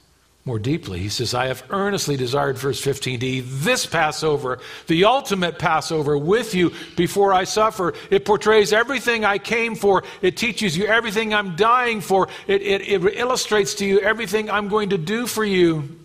more 0.48 0.59
deeply. 0.59 0.98
He 0.98 1.11
says, 1.11 1.35
I 1.35 1.46
have 1.46 1.62
earnestly 1.70 2.16
desired, 2.16 2.57
verse 2.57 2.81
15d, 2.83 3.44
this 3.44 3.85
Passover, 3.85 4.61
the 4.87 5.04
ultimate 5.04 5.59
Passover, 5.59 6.16
with 6.16 6.54
you 6.54 6.72
before 6.96 7.35
I 7.35 7.44
suffer. 7.44 7.92
It 8.11 8.24
portrays 8.24 8.72
everything 8.72 9.24
I 9.26 9.37
came 9.37 9.74
for. 9.74 10.04
It 10.22 10.38
teaches 10.38 10.76
you 10.76 10.87
everything 10.87 11.35
I'm 11.35 11.54
dying 11.54 12.00
for. 12.00 12.28
It, 12.46 12.62
it, 12.62 12.81
it 12.88 13.18
illustrates 13.18 13.74
to 13.74 13.87
you 13.87 14.00
everything 14.00 14.50
I'm 14.50 14.68
going 14.68 14.88
to 14.88 14.98
do 14.98 15.26
for 15.26 15.44
you. 15.44 16.00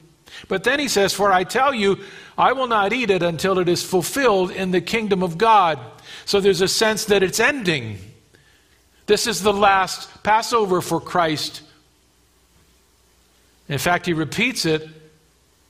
But 0.50 0.66
then 0.66 0.78
he 0.78 0.90
says, 0.90 1.14
For 1.14 1.32
I 1.32 1.46
tell 1.46 1.74
you, 1.74 2.00
I 2.38 2.52
will 2.52 2.68
not 2.68 2.92
eat 2.92 3.12
it 3.12 3.24
until 3.24 3.60
it 3.60 3.70
is 3.70 3.82
fulfilled 3.82 4.52
in 4.52 4.72
the 4.72 4.82
kingdom 4.82 5.24
of 5.24 5.38
God. 5.38 5.80
So 6.26 6.42
there's 6.42 6.62
a 6.62 6.68
sense 6.68 7.06
that 7.06 7.24
it's 7.24 7.40
ending. 7.40 7.98
This 9.06 9.28
is 9.28 9.42
the 9.42 9.54
last 9.54 10.24
Passover 10.24 10.82
for 10.82 11.02
Christ. 11.02 11.62
In 13.68 13.78
fact, 13.78 14.06
he 14.06 14.14
repeats 14.14 14.66
it. 14.66 14.88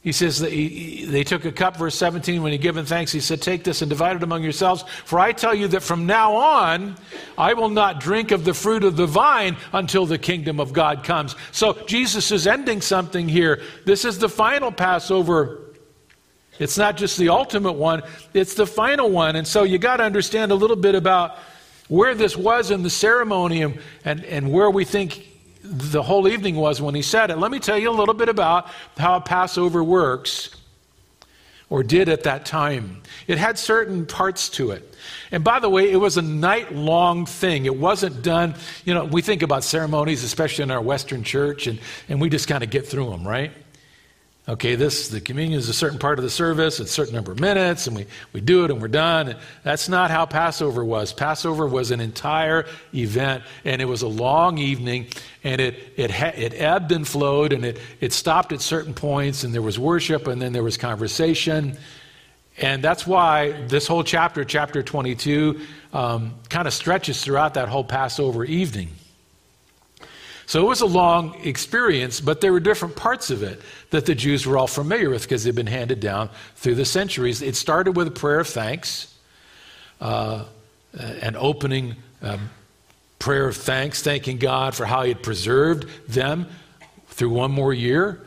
He 0.04 0.12
says 0.12 0.39
that 0.39 0.52
he, 0.52 1.06
they 1.06 1.24
took 1.24 1.46
a 1.46 1.52
cup, 1.52 1.78
verse 1.78 1.96
17, 1.96 2.43
when 2.43 2.52
he 2.52 2.58
given 2.58 2.86
thanks, 2.86 3.13
he 3.13 3.22
said, 3.22 3.41
Take 3.41 3.63
this 3.63 3.82
and 3.82 3.88
divide 3.88 4.17
it 4.17 4.24
among 4.24 4.43
yourselves. 4.43 4.84
For 5.06 5.17
I 5.17 5.32
tell 5.32 5.56
you 5.56 5.69
that 5.69 5.82
from 5.82 6.06
now 6.06 6.36
on, 6.36 6.98
I 7.38 7.54
will 7.54 7.69
not 7.69 8.02
drink 8.02 8.32
of 8.32 8.43
the 8.43 8.54
fruit 8.54 8.84
of 8.84 8.98
the 8.98 9.08
vine 9.08 9.56
until 9.72 10.06
the 10.06 10.17
kingdom 10.17 10.60
of 10.60 10.74
God 10.74 11.06
comes. 11.06 11.38
So 11.54 11.74
Jesus 11.86 12.32
is 12.32 12.48
ending 12.48 12.82
something 12.82 13.30
here. 13.30 13.62
This 13.86 14.04
is 14.04 14.19
the 14.19 14.28
final 14.28 14.74
Passover. 14.74 15.60
It's 16.60 16.78
not 16.78 16.98
just 16.98 17.17
the 17.17 17.30
ultimate 17.30 17.74
one, 17.74 18.04
it's 18.34 18.56
the 18.56 18.67
final 18.67 19.10
one. 19.10 19.38
And 19.38 19.48
so 19.48 19.63
you 19.63 19.78
got 19.78 19.98
to 19.98 20.04
understand 20.04 20.52
a 20.52 20.56
little 20.56 20.76
bit 20.76 20.96
about 20.96 21.38
where 21.88 22.15
this 22.15 22.36
was 22.38 22.72
in 22.72 22.84
the 22.84 22.89
ceremony 22.89 23.62
and, 23.62 23.80
and, 24.06 24.52
where 24.52 24.69
we 24.69 24.86
think 24.86 25.28
the 25.63 26.02
whole 26.02 26.28
evening 26.28 26.56
was 26.56 26.82
when 26.82 26.96
he 26.96 27.02
said 27.02 27.30
it, 27.30 27.38
let 27.38 27.52
me 27.52 27.60
tell 27.60 27.78
you 27.78 27.89
a 27.89 27.91
little 27.91 28.13
bit 28.13 28.30
about 28.30 28.67
how 28.98 29.19
Passover 29.19 29.84
works 29.84 30.56
or 31.69 31.84
did 31.84 32.10
at 32.10 32.24
that 32.24 32.46
time. 32.46 33.02
It 33.28 33.38
had 33.38 33.58
certain 33.58 34.06
parts 34.06 34.50
to 34.50 34.72
it. 34.72 34.96
And 35.32 35.43
by 35.43 35.60
the 35.60 35.69
way, 35.69 35.91
it 35.91 35.98
was 35.98 36.17
a 36.17 36.22
night 36.22 36.74
long 36.74 37.26
thing. 37.26 37.65
It 37.65 37.76
wasn't 37.76 38.22
done, 38.22 38.56
you 38.86 38.93
know, 38.93 39.06
we 39.06 39.22
think 39.22 39.41
about 39.41 39.63
ceremonies, 39.63 40.24
especially 40.24 40.63
in 40.63 40.72
our 40.72 40.82
Western 40.82 41.24
church, 41.24 41.65
and, 41.67 41.80
and 42.10 42.22
we 42.22 42.30
just 42.30 42.48
kind 42.48 42.63
of 42.63 42.69
get 42.69 42.86
through 42.86 43.10
them, 43.10 43.28
right? 43.28 43.52
Okay, 44.45 44.75
this 44.75 45.08
the 45.08 45.21
communion 45.21 45.58
is 45.58 45.69
a 45.69 45.73
certain 45.73 45.97
part 45.97 46.19
of 46.19 46.23
the 46.23 46.29
service, 46.29 46.82
it's 46.82 46.89
a 46.89 46.93
certain 46.93 47.15
number 47.15 47.32
of 47.32 47.39
minutes, 47.39 47.88
and 47.88 47.95
we, 47.95 48.06
we 48.34 48.41
do 48.41 48.65
it 48.65 48.71
and 48.71 48.82
we're 48.82 48.89
done. 48.89 49.38
That's 49.63 49.88
not 49.88 50.12
how 50.12 50.25
Passover 50.25 50.84
was. 50.84 51.13
Passover 51.13 51.65
was 51.65 51.91
an 51.91 52.01
entire 52.01 52.65
event, 52.93 53.45
and 53.63 53.82
it 53.82 53.86
was 53.86 54.01
a 54.01 54.08
long 54.08 54.58
evening, 54.58 55.08
and 55.45 55.62
it 55.62 55.93
it 55.95 56.12
it 56.12 56.53
ebbed 56.56 56.91
and 56.91 57.08
flowed, 57.08 57.53
and 57.53 57.63
it 57.63 57.79
it 58.01 58.12
stopped 58.12 58.51
at 58.51 58.60
certain 58.60 58.93
points, 58.93 59.45
and 59.45 59.53
there 59.53 59.62
was 59.62 59.79
worship, 59.79 60.27
and 60.27 60.41
then 60.41 60.51
there 60.51 60.63
was 60.63 60.75
conversation, 60.75 61.77
and 62.58 62.84
that's 62.84 63.08
why 63.08 63.53
this 63.67 63.88
whole 63.88 64.03
chapter, 64.03 64.43
chapter 64.43 64.84
22, 64.84 65.62
um, 65.93 66.34
kind 66.49 66.67
of 66.67 66.73
stretches 66.73 67.23
throughout 67.23 67.53
that 67.53 67.69
whole 67.69 67.86
Passover 67.86 68.43
evening. 68.43 68.89
So 70.54 70.63
it 70.63 70.68
was 70.68 70.82
a 70.82 70.86
long 70.86 71.34
experience, 71.44 72.22
but 72.22 72.39
there 72.39 72.54
were 72.54 72.60
different 72.60 72.96
parts 72.96 73.32
of 73.32 73.42
it 73.42 73.60
that 73.89 74.06
the 74.06 74.13
Jews 74.13 74.46
were 74.46 74.56
all 74.56 74.68
familiar 74.68 75.10
with 75.10 75.24
because 75.24 75.44
they'd 75.44 75.56
been 75.56 75.66
handed 75.66 76.00
down 76.00 76.30
through 76.58 76.76
the 76.76 76.86
centuries. 76.86 77.42
It 77.42 77.56
started 77.56 77.94
with 77.94 78.08
a 78.08 78.12
prayer 78.12 78.42
of 78.42 78.48
thanks, 78.48 79.18
uh, 80.00 80.46
an 80.96 81.36
opening 81.38 81.96
um, 82.22 82.52
prayer 83.18 83.48
of 83.48 83.58
thanks, 83.58 84.04
thanking 84.04 84.38
God 84.38 84.76
for 84.76 84.86
how 84.86 85.02
He 85.02 85.10
had 85.10 85.24
preserved 85.24 85.88
them 86.08 86.46
through 87.08 87.32
one 87.32 87.50
more 87.50 87.74
year 87.74 88.22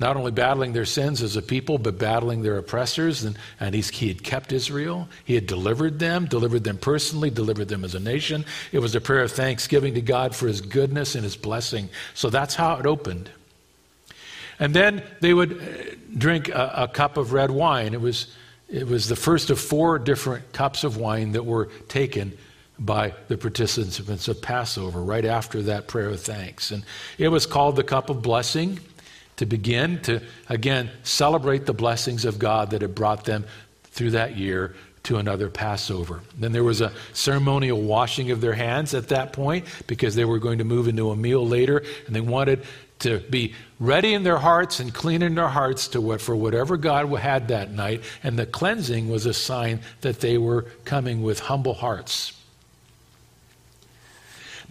not 0.00 0.16
only 0.16 0.30
battling 0.30 0.72
their 0.72 0.86
sins 0.86 1.22
as 1.22 1.36
a 1.36 1.42
people, 1.42 1.76
but 1.76 1.98
battling 1.98 2.42
their 2.42 2.56
oppressors. 2.56 3.22
And, 3.22 3.38
and 3.60 3.74
he 3.74 4.08
had 4.08 4.24
kept 4.24 4.50
Israel. 4.50 5.08
He 5.24 5.34
had 5.34 5.46
delivered 5.46 5.98
them, 5.98 6.24
delivered 6.24 6.64
them 6.64 6.78
personally, 6.78 7.28
delivered 7.28 7.68
them 7.68 7.84
as 7.84 7.94
a 7.94 8.00
nation. 8.00 8.46
It 8.72 8.78
was 8.78 8.94
a 8.94 9.00
prayer 9.00 9.22
of 9.22 9.32
thanksgiving 9.32 9.94
to 9.94 10.00
God 10.00 10.34
for 10.34 10.48
his 10.48 10.62
goodness 10.62 11.14
and 11.14 11.22
his 11.22 11.36
blessing. 11.36 11.90
So 12.14 12.30
that's 12.30 12.54
how 12.54 12.76
it 12.78 12.86
opened. 12.86 13.30
And 14.58 14.74
then 14.74 15.02
they 15.20 15.34
would 15.34 15.52
uh, 15.52 15.94
drink 16.16 16.48
a, 16.48 16.72
a 16.76 16.88
cup 16.88 17.16
of 17.16 17.32
red 17.32 17.50
wine. 17.50 17.92
It 17.92 18.00
was, 18.00 18.34
it 18.68 18.86
was 18.86 19.08
the 19.08 19.16
first 19.16 19.50
of 19.50 19.60
four 19.60 19.98
different 19.98 20.52
cups 20.52 20.82
of 20.82 20.96
wine 20.96 21.32
that 21.32 21.44
were 21.44 21.66
taken 21.88 22.36
by 22.78 23.12
the 23.28 23.36
participants 23.36 24.28
of 24.28 24.40
Passover 24.40 25.02
right 25.02 25.26
after 25.26 25.62
that 25.64 25.86
prayer 25.86 26.08
of 26.08 26.20
thanks. 26.20 26.70
And 26.70 26.84
it 27.18 27.28
was 27.28 27.44
called 27.44 27.76
the 27.76 27.84
cup 27.84 28.08
of 28.08 28.22
blessing 28.22 28.80
to 29.40 29.46
begin 29.46 29.98
to, 30.02 30.20
again, 30.50 30.90
celebrate 31.02 31.64
the 31.64 31.72
blessings 31.72 32.26
of 32.26 32.38
God 32.38 32.72
that 32.72 32.82
had 32.82 32.94
brought 32.94 33.24
them 33.24 33.46
through 33.84 34.10
that 34.10 34.36
year 34.36 34.74
to 35.04 35.16
another 35.16 35.48
Passover. 35.48 36.20
Then 36.38 36.52
there 36.52 36.62
was 36.62 36.82
a 36.82 36.92
ceremonial 37.14 37.80
washing 37.80 38.32
of 38.32 38.42
their 38.42 38.52
hands 38.52 38.92
at 38.92 39.08
that 39.08 39.32
point 39.32 39.64
because 39.86 40.14
they 40.14 40.26
were 40.26 40.38
going 40.38 40.58
to 40.58 40.64
move 40.64 40.88
into 40.88 41.10
a 41.10 41.16
meal 41.16 41.46
later 41.46 41.82
and 42.06 42.14
they 42.14 42.20
wanted 42.20 42.64
to 42.98 43.20
be 43.30 43.54
ready 43.78 44.12
in 44.12 44.24
their 44.24 44.36
hearts 44.36 44.78
and 44.78 44.92
clean 44.92 45.22
in 45.22 45.36
their 45.36 45.48
hearts 45.48 45.88
to 45.88 46.02
what 46.02 46.20
for 46.20 46.36
whatever 46.36 46.76
God 46.76 47.10
had 47.18 47.48
that 47.48 47.70
night 47.70 48.04
and 48.22 48.38
the 48.38 48.44
cleansing 48.44 49.08
was 49.08 49.24
a 49.24 49.32
sign 49.32 49.80
that 50.02 50.20
they 50.20 50.36
were 50.36 50.66
coming 50.84 51.22
with 51.22 51.40
humble 51.40 51.72
hearts. 51.72 52.34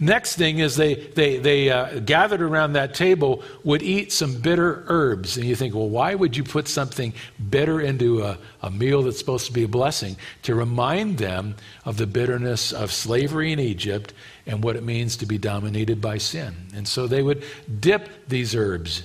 Next 0.02 0.36
thing 0.36 0.60
is 0.60 0.76
they, 0.76 0.94
they, 0.94 1.36
they 1.36 1.68
uh, 1.68 2.00
gathered 2.00 2.40
around 2.40 2.72
that 2.72 2.94
table 2.94 3.42
would 3.64 3.82
eat 3.82 4.12
some 4.12 4.40
bitter 4.40 4.82
herbs. 4.88 5.36
And 5.36 5.44
you 5.44 5.54
think, 5.54 5.74
well, 5.74 5.90
why 5.90 6.14
would 6.14 6.38
you 6.38 6.42
put 6.42 6.68
something 6.68 7.12
bitter 7.50 7.82
into 7.82 8.22
a, 8.22 8.38
a 8.62 8.70
meal 8.70 9.02
that's 9.02 9.18
supposed 9.18 9.46
to 9.48 9.52
be 9.52 9.64
a 9.64 9.68
blessing? 9.68 10.16
To 10.44 10.54
remind 10.54 11.18
them 11.18 11.54
of 11.84 11.98
the 11.98 12.06
bitterness 12.06 12.72
of 12.72 12.90
slavery 12.90 13.52
in 13.52 13.60
Egypt 13.60 14.14
and 14.46 14.64
what 14.64 14.74
it 14.74 14.82
means 14.82 15.18
to 15.18 15.26
be 15.26 15.36
dominated 15.36 16.00
by 16.00 16.16
sin. 16.16 16.54
And 16.74 16.88
so 16.88 17.06
they 17.06 17.22
would 17.22 17.44
dip 17.78 18.26
these 18.26 18.56
herbs 18.56 19.02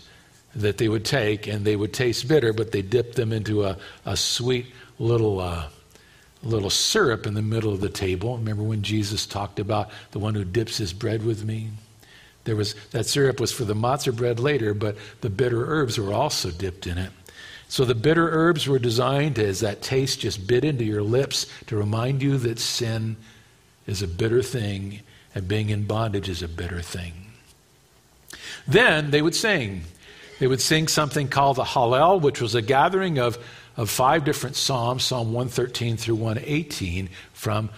that 0.55 0.77
they 0.77 0.88
would 0.88 1.03
take, 1.03 1.47
and 1.47 1.65
they 1.65 1.75
would 1.75 1.91
taste 1.91 2.25
bitter, 2.29 2.53
but 2.53 2.71
they 2.71 2.81
dip 2.81 3.15
them 3.15 3.34
into 3.34 3.65
a, 3.65 3.77
a 4.05 4.15
sweet 4.15 4.67
little. 4.97 5.41
Uh, 5.41 5.67
little 6.45 6.69
syrup 6.69 7.25
in 7.25 7.34
the 7.34 7.41
middle 7.41 7.73
of 7.73 7.81
the 7.81 7.89
table. 7.89 8.38
Remember 8.38 8.63
when 8.63 8.81
Jesus 8.81 9.25
talked 9.25 9.60
about 9.60 9.89
the 10.12 10.19
one 10.19 10.36
who 10.36 10.43
dips 10.43 10.77
his 10.77 10.93
bread 10.93 11.25
with 11.25 11.43
me? 11.43 11.69
There 12.45 12.55
was 12.55 12.75
that 12.91 13.08
syrup 13.08 13.39
was 13.39 13.51
for 13.51 13.65
the 13.65 13.73
matzah 13.73 14.15
bread 14.15 14.39
later, 14.39 14.73
but 14.73 14.97
the 15.21 15.29
bitter 15.29 15.65
herbs 15.65 15.97
were 15.97 16.13
also 16.13 16.51
dipped 16.51 16.86
in 16.88 16.97
it. 16.97 17.12
So 17.67 17.84
the 17.84 17.95
bitter 17.95 18.29
herbs 18.29 18.67
were 18.67 18.79
designed 18.79 19.39
as 19.39 19.62
that 19.62 19.81
taste 19.81 20.19
just 20.19 20.45
bit 20.47 20.63
into 20.63 20.84
your 20.84 21.01
lips 21.01 21.47
to 21.67 21.75
remind 21.75 22.21
you 22.21 22.38
that 22.38 22.60
sin 22.60 23.17
is 23.88 24.03
a 24.03 24.08
bitter 24.08 24.43
thing 24.43 25.01
and 25.34 25.47
being 25.47 25.69
in 25.69 25.86
bondage 25.86 26.29
is 26.29 26.43
a 26.43 26.47
bitter 26.47 26.81
thing. 26.81 27.13
Then 28.67 29.12
they 29.12 29.21
would 29.21 29.36
sing. 29.36 29.81
They 30.39 30.47
would 30.47 30.62
sing 30.62 30.88
something 30.88 31.27
called 31.27 31.58
the 31.58 31.63
Hallel, 31.63 32.21
which 32.21 32.41
was 32.41 32.55
a 32.55 32.62
gathering 32.62 33.19
of 33.19 33.38
of 33.78 33.90
five 33.90 34.24
different 34.24 34.56
Psalms, 34.56 35.04
Psalm 35.04 35.34
113 35.34 35.98
through 35.98 36.16
118, 36.16 37.10
from 37.34 37.70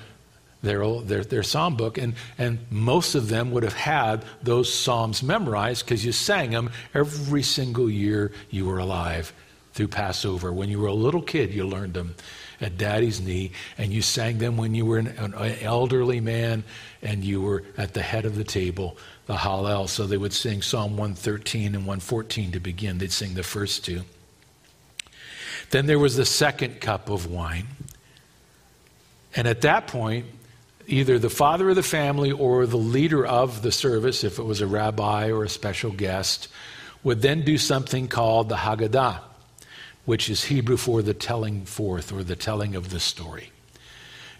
their, 0.62 1.02
their, 1.02 1.24
their 1.24 1.44
psalm 1.44 1.76
book. 1.76 1.98
And, 1.98 2.14
and 2.38 2.60
most 2.70 3.16
of 3.16 3.30
them 3.30 3.52
would 3.52 3.64
have 3.64 3.74
had 3.74 4.24
those 4.42 4.72
Psalms 4.72 5.24
memorized 5.24 5.86
because 5.86 6.06
you 6.06 6.12
sang 6.12 6.52
them 6.52 6.70
every 6.94 7.44
single 7.44 7.90
year 7.90 8.32
you 8.50 8.66
were 8.66 8.80
alive 8.80 9.34
through 9.74 9.88
Passover. 9.90 10.52
When 10.52 10.70
you 10.70 10.80
were 10.80 10.88
a 10.88 10.94
little 10.94 11.22
kid, 11.22 11.54
you 11.54 11.68
learned 11.68 11.94
them 11.94 12.16
at 12.60 12.78
daddy's 12.78 13.22
knee, 13.22 13.52
and 13.78 13.94
you 13.94 14.02
sang 14.02 14.40
them 14.40 14.58
when 14.58 14.74
you 14.74 14.86
were 14.86 14.98
an, 14.98 15.08
an 15.08 15.60
elderly 15.62 16.20
man 16.20 16.64
and 17.04 17.24
you 17.24 17.40
were 17.40 17.64
at 17.78 17.94
the 17.94 18.02
head 18.02 18.26
of 18.26 18.36
the 18.36 18.44
table, 18.44 18.98
the 19.28 19.36
Hallel. 19.36 19.88
So 19.88 20.08
they 20.08 20.18
would 20.18 20.34
sing 20.34 20.64
Psalm 20.64 20.98
113 20.98 21.76
and 21.76 21.86
114 21.86 22.54
to 22.54 22.60
begin. 22.60 22.98
They'd 22.98 23.12
sing 23.12 23.36
the 23.36 23.44
first 23.44 23.86
two. 23.86 24.02
Then 25.70 25.86
there 25.86 26.00
was 26.00 26.16
the 26.16 26.26
second 26.26 26.80
cup 26.80 27.10
of 27.10 27.30
wine. 27.30 27.68
And 29.36 29.48
at 29.48 29.62
that 29.62 29.88
point, 29.88 30.26
either 30.88 31.20
the 31.20 31.30
father 31.30 31.70
of 31.70 31.76
the 31.76 31.84
family 31.84 32.32
or 32.32 32.66
the 32.66 32.78
leader 32.78 33.26
of 33.26 33.62
the 33.62 33.72
service, 33.72 34.24
if 34.24 34.40
it 34.40 34.44
was 34.44 34.62
a 34.62 34.68
rabbi 34.68 35.30
or 35.30 35.44
a 35.44 35.50
special 35.50 35.92
guest, 35.92 36.48
would 37.04 37.22
then 37.22 37.44
do 37.44 37.58
something 37.58 38.08
called 38.08 38.50
the 38.50 38.56
Haggadah, 38.56 39.20
which 40.06 40.30
is 40.30 40.46
Hebrew 40.46 40.78
for 40.78 41.02
the 41.02 41.14
telling 41.14 41.66
forth 41.66 42.12
or 42.12 42.24
the 42.24 42.36
telling 42.36 42.76
of 42.76 42.90
the 42.90 43.00
story. 43.00 43.52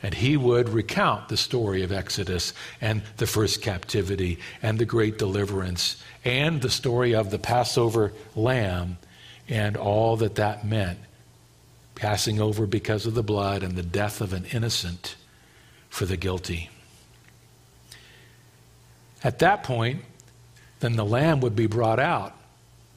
And 0.02 0.14
he 0.14 0.38
would 0.38 0.70
recount 0.70 1.28
the 1.28 1.38
story 1.38 1.82
of 1.82 1.92
Exodus 1.92 2.54
and 2.80 3.02
the 3.18 3.28
first 3.28 3.62
captivity 3.62 4.40
and 4.62 4.78
the 4.78 4.86
great 4.86 5.18
deliverance 5.18 6.02
and 6.24 6.62
the 6.62 6.70
story 6.70 7.16
of 7.16 7.32
the 7.32 7.40
Passover 7.40 8.14
lamb 8.36 8.98
and 9.50 9.76
all 9.76 10.16
that 10.18 10.36
that 10.36 10.66
meant 10.66 11.00
passing 11.98 12.40
over 12.40 12.68
because 12.68 13.06
of 13.06 13.16
the 13.16 13.24
blood 13.24 13.64
and 13.64 13.76
the 13.76 13.84
death 13.84 14.22
of 14.22 14.32
an 14.32 14.46
innocent 14.54 15.16
for 15.90 16.06
the 16.06 16.16
guilty. 16.16 16.70
At 19.24 19.40
that 19.40 19.64
point, 19.64 20.04
then 20.80 20.96
the 20.96 21.04
lamb 21.04 21.42
would 21.42 21.56
be 21.56 21.66
brought 21.66 22.00
out. 22.00 22.34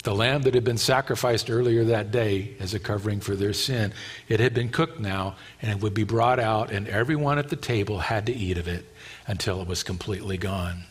The 0.02 0.14
lamb 0.14 0.42
that 0.42 0.54
had 0.54 0.64
been 0.64 0.78
sacrificed 0.78 1.50
earlier 1.50 1.84
that 1.84 2.10
day 2.10 2.54
as 2.60 2.72
a 2.74 2.78
covering 2.78 3.20
for 3.20 3.34
their 3.34 3.52
sin, 3.52 3.92
it 4.28 4.38
had 4.38 4.54
been 4.54 4.68
cooked 4.68 5.00
now, 5.00 5.36
and 5.60 5.70
it 5.70 5.80
would 5.80 5.94
be 5.94 6.04
brought 6.04 6.38
out, 6.38 6.70
and 6.70 6.86
everyone 6.86 7.38
at 7.38 7.48
the 7.48 7.56
table 7.56 7.98
had 7.98 8.26
to 8.26 8.32
eat 8.32 8.58
of 8.58 8.68
it 8.68 8.86
until 9.26 9.60
it 9.60 9.68
was 9.68 9.82
completely 9.82 10.36
gone. 10.36 10.84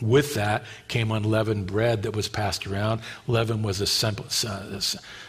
With 0.00 0.34
that 0.34 0.64
came 0.88 1.10
unleavened 1.10 1.66
bread 1.66 2.02
that 2.02 2.14
was 2.14 2.28
passed 2.28 2.66
around. 2.66 3.00
Leaven 3.26 3.62
was 3.62 3.80
a 3.80 3.86
symbol, 3.86 4.26
uh, 4.46 4.80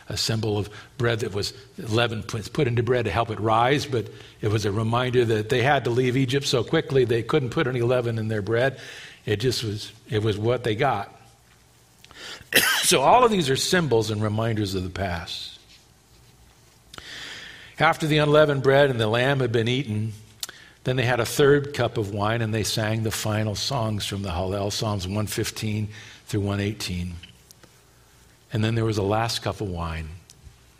a 0.09 0.17
symbol 0.17 0.57
of 0.57 0.69
bread 0.97 1.21
that 1.21 1.33
was 1.33 1.53
leaven 1.77 2.21
put 2.23 2.67
into 2.67 2.83
bread 2.83 3.05
to 3.05 3.11
help 3.11 3.29
it 3.29 3.39
rise, 3.39 3.85
but 3.85 4.07
it 4.41 4.49
was 4.49 4.65
a 4.65 4.71
reminder 4.71 5.23
that 5.23 5.47
they 5.47 5.61
had 5.61 5.85
to 5.85 5.89
leave 5.89 6.17
Egypt 6.17 6.45
so 6.45 6.65
quickly 6.65 7.05
they 7.05 7.23
couldn't 7.23 7.51
put 7.51 7.65
any 7.65 7.81
leaven 7.81 8.19
in 8.19 8.27
their 8.27 8.41
bread. 8.41 8.77
It 9.25 9.37
just 9.37 9.63
was, 9.63 9.93
it 10.09 10.21
was 10.21 10.37
what 10.37 10.65
they 10.65 10.75
got. 10.75 11.15
so 12.81 13.01
all 13.01 13.23
of 13.23 13.31
these 13.31 13.49
are 13.49 13.55
symbols 13.55 14.11
and 14.11 14.21
reminders 14.21 14.75
of 14.75 14.83
the 14.83 14.89
past. 14.89 15.59
After 17.79 18.05
the 18.05 18.17
unleavened 18.17 18.63
bread 18.63 18.89
and 18.89 18.99
the 18.99 19.07
lamb 19.07 19.39
had 19.39 19.53
been 19.53 19.67
eaten, 19.67 20.13
then 20.87 20.95
they 20.95 21.03
had 21.03 21.19
a 21.19 21.25
third 21.25 21.73
cup 21.73 21.97
of 21.97 22.13
wine 22.13 22.41
and 22.41 22.53
they 22.53 22.63
sang 22.63 23.03
the 23.03 23.11
final 23.11 23.55
songs 23.55 24.05
from 24.05 24.21
the 24.21 24.29
Hallel, 24.29 24.71
Psalms 24.71 25.05
115 25.05 25.89
through 26.27 26.39
118. 26.39 27.13
And 28.53 28.63
then 28.63 28.73
there 28.73 28.85
was 28.85 28.97
a 28.97 29.03
last 29.03 29.41
cup 29.41 29.59
of 29.59 29.69
wine, 29.69 30.07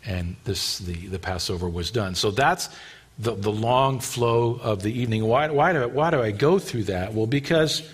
and 0.06 0.36
this, 0.44 0.78
the, 0.78 0.94
the 1.08 1.18
Passover 1.18 1.68
was 1.68 1.90
done. 1.90 2.14
So 2.14 2.30
that's 2.30 2.70
the, 3.18 3.34
the 3.34 3.52
long 3.52 4.00
flow 4.00 4.58
of 4.62 4.82
the 4.82 4.90
evening. 4.98 5.26
Why, 5.26 5.50
why, 5.50 5.74
do, 5.74 5.86
why 5.88 6.10
do 6.10 6.22
I 6.22 6.30
go 6.30 6.58
through 6.58 6.84
that? 6.84 7.12
Well, 7.12 7.26
because 7.26 7.86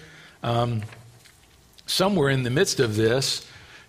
um, 0.45 0.85
somewhere 1.87 2.31
in 2.31 2.45
the 2.45 2.51
midst 2.51 2.79
of 2.79 2.95
this, 2.95 3.45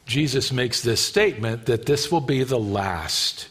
Jesus 0.08 0.52
makes 0.52 0.82
this 0.82 1.00
statement 1.00 1.68
that 1.68 1.86
this 1.86 2.12
will 2.12 2.22
be 2.22 2.44
the 2.44 2.58
last. 2.58 3.50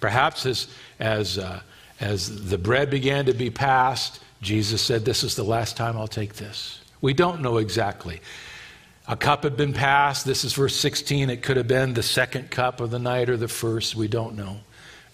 Perhaps 0.00 0.46
as, 0.46 0.68
as 0.98 1.36
uh, 1.36 1.60
as 2.00 2.48
the 2.48 2.58
bread 2.58 2.90
began 2.90 3.26
to 3.26 3.34
be 3.34 3.50
passed, 3.50 4.20
Jesus 4.42 4.82
said, 4.82 5.04
This 5.04 5.24
is 5.24 5.34
the 5.34 5.44
last 5.44 5.76
time 5.76 5.96
I'll 5.96 6.08
take 6.08 6.34
this. 6.34 6.80
We 7.00 7.14
don't 7.14 7.40
know 7.40 7.58
exactly. 7.58 8.20
A 9.08 9.16
cup 9.16 9.44
had 9.44 9.56
been 9.56 9.72
passed. 9.72 10.26
This 10.26 10.44
is 10.44 10.52
verse 10.52 10.74
16. 10.76 11.30
It 11.30 11.42
could 11.42 11.56
have 11.56 11.68
been 11.68 11.94
the 11.94 12.02
second 12.02 12.50
cup 12.50 12.80
of 12.80 12.90
the 12.90 12.98
night 12.98 13.30
or 13.30 13.36
the 13.36 13.48
first. 13.48 13.94
We 13.94 14.08
don't 14.08 14.34
know. 14.34 14.58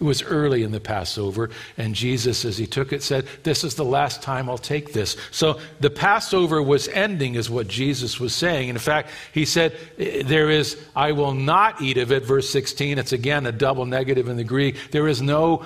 It 0.03 0.05
was 0.05 0.21
early 0.25 0.65
in 0.65 0.73
the 0.73 0.81
Passover, 0.81 1.51
and 1.77 1.95
Jesus, 1.95 2.45
as 2.45 2.59
he 2.59 2.67
took 2.67 2.93
it, 2.93 3.05
said, 3.05 3.25
This 3.45 3.63
is 3.63 3.77
the 3.77 3.85
last 3.85 4.21
time 4.21 4.51
I'll 4.51 4.59
take 4.59 4.93
this. 4.93 5.17
So 5.31 5.61
the 5.79 5.91
Passover 5.91 6.61
was 6.61 6.89
ending, 6.89 7.37
is 7.37 7.49
what 7.49 7.69
Jesus 7.69 8.19
was 8.19 8.35
saying. 8.35 8.69
In 8.69 8.79
fact, 8.79 9.11
he 9.33 9.45
said, 9.45 9.77
There 9.97 10.51
is, 10.51 10.77
I 10.97 11.13
will 11.13 11.35
not 11.35 11.81
eat 11.81 11.99
of 11.99 12.11
it, 12.11 12.25
verse 12.25 12.51
16. 12.51 12.99
It's 12.99 13.13
again 13.13 13.47
a 13.47 13.53
double 13.53 13.87
negative 13.87 14.27
in 14.27 14.37
the 14.37 14.43
Greek. 14.43 14.91
There 14.91 15.07
is 15.07 15.23
no, 15.23 15.65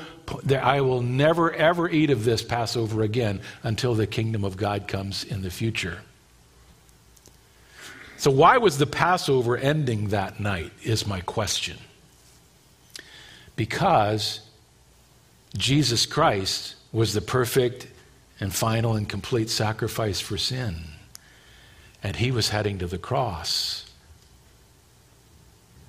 I 0.51 0.83
will 0.83 1.01
never, 1.01 1.51
ever 1.55 1.89
eat 1.89 2.11
of 2.11 2.27
this 2.27 2.43
Passover 2.43 3.01
again 3.01 3.41
until 3.63 3.95
the 3.95 4.07
kingdom 4.07 4.45
of 4.45 4.59
God 4.59 4.87
comes 4.87 5.25
in 5.25 5.41
the 5.41 5.51
future. 5.51 6.01
So, 8.19 8.31
why 8.31 8.59
was 8.59 8.77
the 8.77 8.87
Passover 8.87 9.57
ending 9.57 10.09
that 10.09 10.41
night, 10.41 10.73
is 10.83 11.07
my 11.07 11.23
question 11.23 11.79
because 13.57 14.41
Jesus 15.57 16.07
Christ 16.07 16.75
was 16.93 17.15
the 17.15 17.21
perfect 17.21 17.89
and 18.39 18.55
final 18.55 18.95
and 18.95 19.09
complete 19.09 19.51
sacrifice 19.51 20.21
for 20.21 20.37
sin. 20.37 20.77
And 22.03 22.17
he 22.17 22.31
was 22.31 22.51
heading 22.51 22.79
to 22.79 22.87
the 22.87 22.99
cross. 22.99 23.91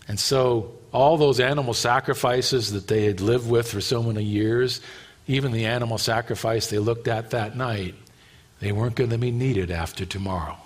And 0.08 0.20
so, 0.20 0.72
all 0.94 1.18
those 1.18 1.42
animal 1.42 1.74
sacrifices 1.74 2.72
that 2.72 2.88
they 2.88 3.06
had 3.06 3.20
lived 3.20 3.50
with 3.50 3.70
for 3.70 3.82
so 3.82 4.02
many 4.02 4.24
years, 4.24 4.80
even 5.28 5.52
the 5.52 5.66
animal 5.66 5.98
sacrifice 5.98 6.68
they 6.68 6.80
looked 6.80 7.10
at 7.10 7.32
that 7.32 7.58
night, 7.58 7.94
they 8.62 8.72
weren't 8.72 8.96
going 8.96 9.10
to 9.10 9.18
be 9.18 9.32
needed 9.32 9.70
after 9.70 10.06
tomorrow 10.06 10.58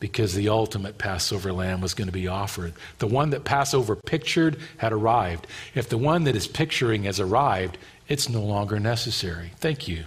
because 0.00 0.34
the 0.34 0.48
ultimate 0.48 0.98
Passover 0.98 1.52
lamb 1.52 1.80
was 1.80 1.94
going 1.94 2.08
to 2.08 2.12
be 2.12 2.26
offered. 2.26 2.72
The 2.98 3.06
one 3.06 3.30
that 3.30 3.44
Passover 3.44 3.94
pictured 3.94 4.58
had 4.78 4.92
arrived. 4.92 5.46
If 5.74 5.88
the 5.90 5.98
one 5.98 6.24
that 6.24 6.34
is 6.34 6.48
picturing 6.48 7.04
has 7.04 7.20
arrived, 7.20 7.78
it's 8.08 8.28
no 8.28 8.40
longer 8.40 8.80
necessary. 8.80 9.52
Thank 9.58 9.86
you. 9.86 10.04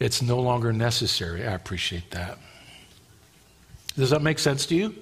It's 0.00 0.22
no 0.22 0.40
longer 0.40 0.72
necessary. 0.72 1.46
I 1.46 1.52
appreciate 1.52 2.10
that. 2.10 2.38
Does 3.96 4.10
that 4.10 4.22
make 4.22 4.38
sense 4.38 4.66
to 4.66 4.74
you? 4.74 4.94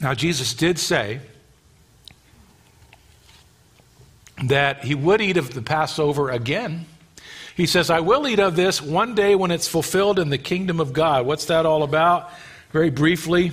Now, 0.00 0.12
Jesus 0.12 0.52
did 0.52 0.80
say 0.80 1.20
that 4.42 4.82
he 4.82 4.96
would 4.96 5.20
eat 5.20 5.36
of 5.36 5.54
the 5.54 5.62
Passover 5.62 6.30
again 6.30 6.86
he 7.56 7.66
says, 7.66 7.90
I 7.90 8.00
will 8.00 8.26
eat 8.26 8.40
of 8.40 8.56
this 8.56 8.80
one 8.80 9.14
day 9.14 9.34
when 9.34 9.50
it's 9.50 9.68
fulfilled 9.68 10.18
in 10.18 10.30
the 10.30 10.38
kingdom 10.38 10.80
of 10.80 10.92
God. 10.92 11.26
What's 11.26 11.46
that 11.46 11.66
all 11.66 11.82
about? 11.82 12.30
Very 12.70 12.90
briefly, 12.90 13.52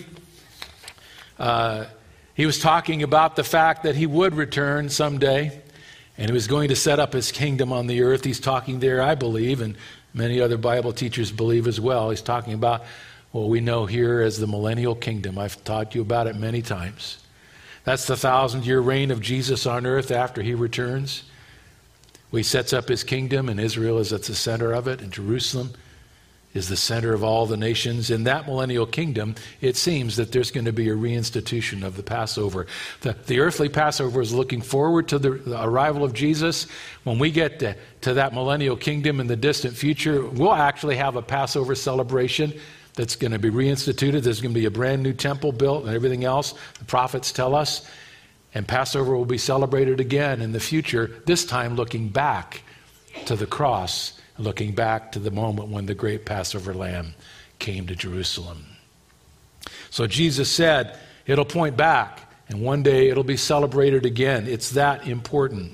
uh, 1.38 1.86
he 2.36 2.46
was 2.46 2.60
talking 2.60 3.04
about 3.04 3.36
the 3.36 3.44
fact 3.44 3.84
that 3.84 3.96
he 3.96 4.06
would 4.06 4.36
return 4.36 4.90
someday 4.90 5.62
And 6.20 6.28
he 6.28 6.34
was 6.34 6.48
going 6.48 6.68
to 6.68 6.76
set 6.76 7.00
up 7.00 7.14
his 7.14 7.32
kingdom 7.32 7.72
on 7.72 7.88
the 7.88 8.02
earth. 8.02 8.26
He's 8.26 8.42
talking 8.42 8.82
there, 8.82 9.02
I 9.02 9.16
believe, 9.16 9.62
and 9.62 9.78
many 10.14 10.42
other 10.42 10.58
Bible 10.58 10.92
teachers 10.92 11.32
believe 11.32 11.66
as 11.66 11.80
well. 11.80 12.10
He's 12.10 12.22
talking 12.22 12.52
about 12.52 12.84
what 13.32 13.48
we 13.48 13.62
know 13.62 13.86
here 13.86 14.20
as 14.22 14.38
the 14.38 14.46
millennial 14.46 14.96
kingdom. 14.96 15.40
I've 15.40 15.64
taught 15.64 15.96
you 15.96 16.02
about 16.02 16.28
it 16.28 16.36
many 16.36 16.62
times. 16.62 17.20
That's 17.86 18.06
the 18.06 18.18
thousand 18.18 18.66
year 18.66 18.82
reign 18.82 19.12
of 19.12 19.22
Jesus 19.22 19.66
on 19.66 19.86
earth 19.86 20.12
after 20.12 20.42
he 20.42 20.54
returns. 20.54 21.24
He 22.32 22.44
sets 22.44 22.74
up 22.74 22.88
his 22.88 23.04
kingdom, 23.04 23.50
and 23.50 23.60
Israel 23.60 24.00
is 24.00 24.14
at 24.14 24.24
the 24.24 24.36
center 24.36 24.72
of 24.74 24.88
it, 24.88 25.02
and 25.02 25.12
Jerusalem 25.12 25.74
is 26.54 26.68
the 26.68 26.78
center 26.78 27.14
of 27.14 27.24
all 27.24 27.46
the 27.46 27.58
nations. 27.58 28.10
In 28.10 28.24
that 28.24 28.48
millennial 28.48 28.86
kingdom, 28.86 29.36
it 29.62 29.76
seems 29.76 30.16
that 30.16 30.32
there's 30.32 30.50
going 30.50 30.66
to 30.66 30.74
be 30.74 30.90
a 30.90 30.96
reinstitution 30.96 31.84
of 31.84 31.96
the 31.96 32.04
Passover. 32.04 32.66
The, 33.02 33.16
the 33.28 33.40
earthly 33.40 33.70
Passover 33.70 34.20
is 34.20 34.34
looking 34.34 34.62
forward 34.62 35.08
to 35.10 35.20
the, 35.20 35.32
the 35.32 35.64
arrival 35.64 36.04
of 36.04 36.14
Jesus. 36.14 36.66
When 37.04 37.20
we 37.20 37.30
get 37.30 37.60
to, 37.60 37.76
to 38.02 38.16
that 38.16 38.34
millennial 38.34 38.76
kingdom 38.76 39.20
in 39.20 39.28
the 39.28 39.36
distant 39.36 39.76
future, 39.76 40.26
we'll 40.26 40.54
actually 40.54 40.96
have 40.96 41.16
a 41.16 41.22
Passover 41.22 41.76
celebration 41.76 42.54
that's 42.96 43.16
going 43.16 43.32
to 43.32 43.40
be 43.40 43.52
reinstituted. 43.52 44.24
There's 44.24 44.42
going 44.42 44.54
to 44.54 44.60
be 44.60 44.66
a 44.66 44.72
brand 44.72 45.04
new 45.04 45.14
temple 45.14 45.52
built 45.52 45.86
and 45.86 45.96
everything 45.96 46.24
else. 46.24 46.56
The 46.80 46.86
prophets 46.86 47.32
tell 47.32 47.54
us. 47.56 47.88
And 48.54 48.68
Passover 48.68 49.16
will 49.16 49.26
be 49.26 49.38
celebrated 49.38 50.00
again 50.00 50.42
in 50.42 50.52
the 50.52 50.60
future, 50.60 51.12
this 51.26 51.46
time 51.46 51.76
looking 51.76 52.10
back 52.10 52.64
to 53.26 53.36
the 53.36 53.46
cross 53.46 54.20
looking 54.40 54.74
back 54.74 55.12
to 55.12 55.20
the 55.20 55.32
moment 55.32 55.70
when 55.70 55.86
the 55.86 55.94
great 55.94 56.26
Passover 56.26 56.74
lamb 56.74 57.14
came 57.60 57.86
to 57.88 57.96
Jerusalem. 57.96 58.66
So 59.90 60.08
Jesus 60.08 60.50
said, 60.50 60.98
it'll 61.28 61.46
point 61.46 61.76
back, 61.76 62.22
and 62.48 62.62
one 62.62 62.82
day 62.82 63.10
it'll 63.10 63.24
be 63.24 63.38
celebrated 63.38 64.06
again. 64.06 64.48
It's 64.48 64.72
that 64.72 65.08
important. 65.08 65.74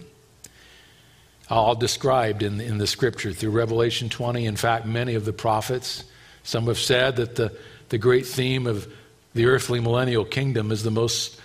All 1.48 1.76
described 1.76 2.42
in, 2.42 2.60
in 2.60 2.80
the 2.80 2.88
scripture 2.88 3.32
through 3.32 3.52
Revelation 3.52 4.10
20. 4.10 4.46
In 4.46 4.56
fact, 4.56 4.88
many 4.88 5.14
of 5.14 5.26
the 5.26 5.34
prophets, 5.34 6.04
some 6.44 6.66
have 6.66 6.80
said 6.80 7.18
that 7.18 7.36
the, 7.36 7.56
the 7.90 8.00
great 8.00 8.26
theme 8.26 8.66
of 8.66 8.92
the 9.36 9.46
earthly 9.46 9.80
millennial 9.80 10.26
kingdom 10.26 10.72
is 10.72 10.82
the 10.82 10.92
most 10.92 11.40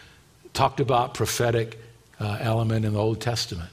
talked 0.53 0.81
about 0.81 1.15
prophetic 1.15 1.79
uh, 2.19 2.39
element 2.41 2.85
in 2.85 2.93
the 2.95 2.99
Old 2.99 3.21
Testament. 3.21 3.71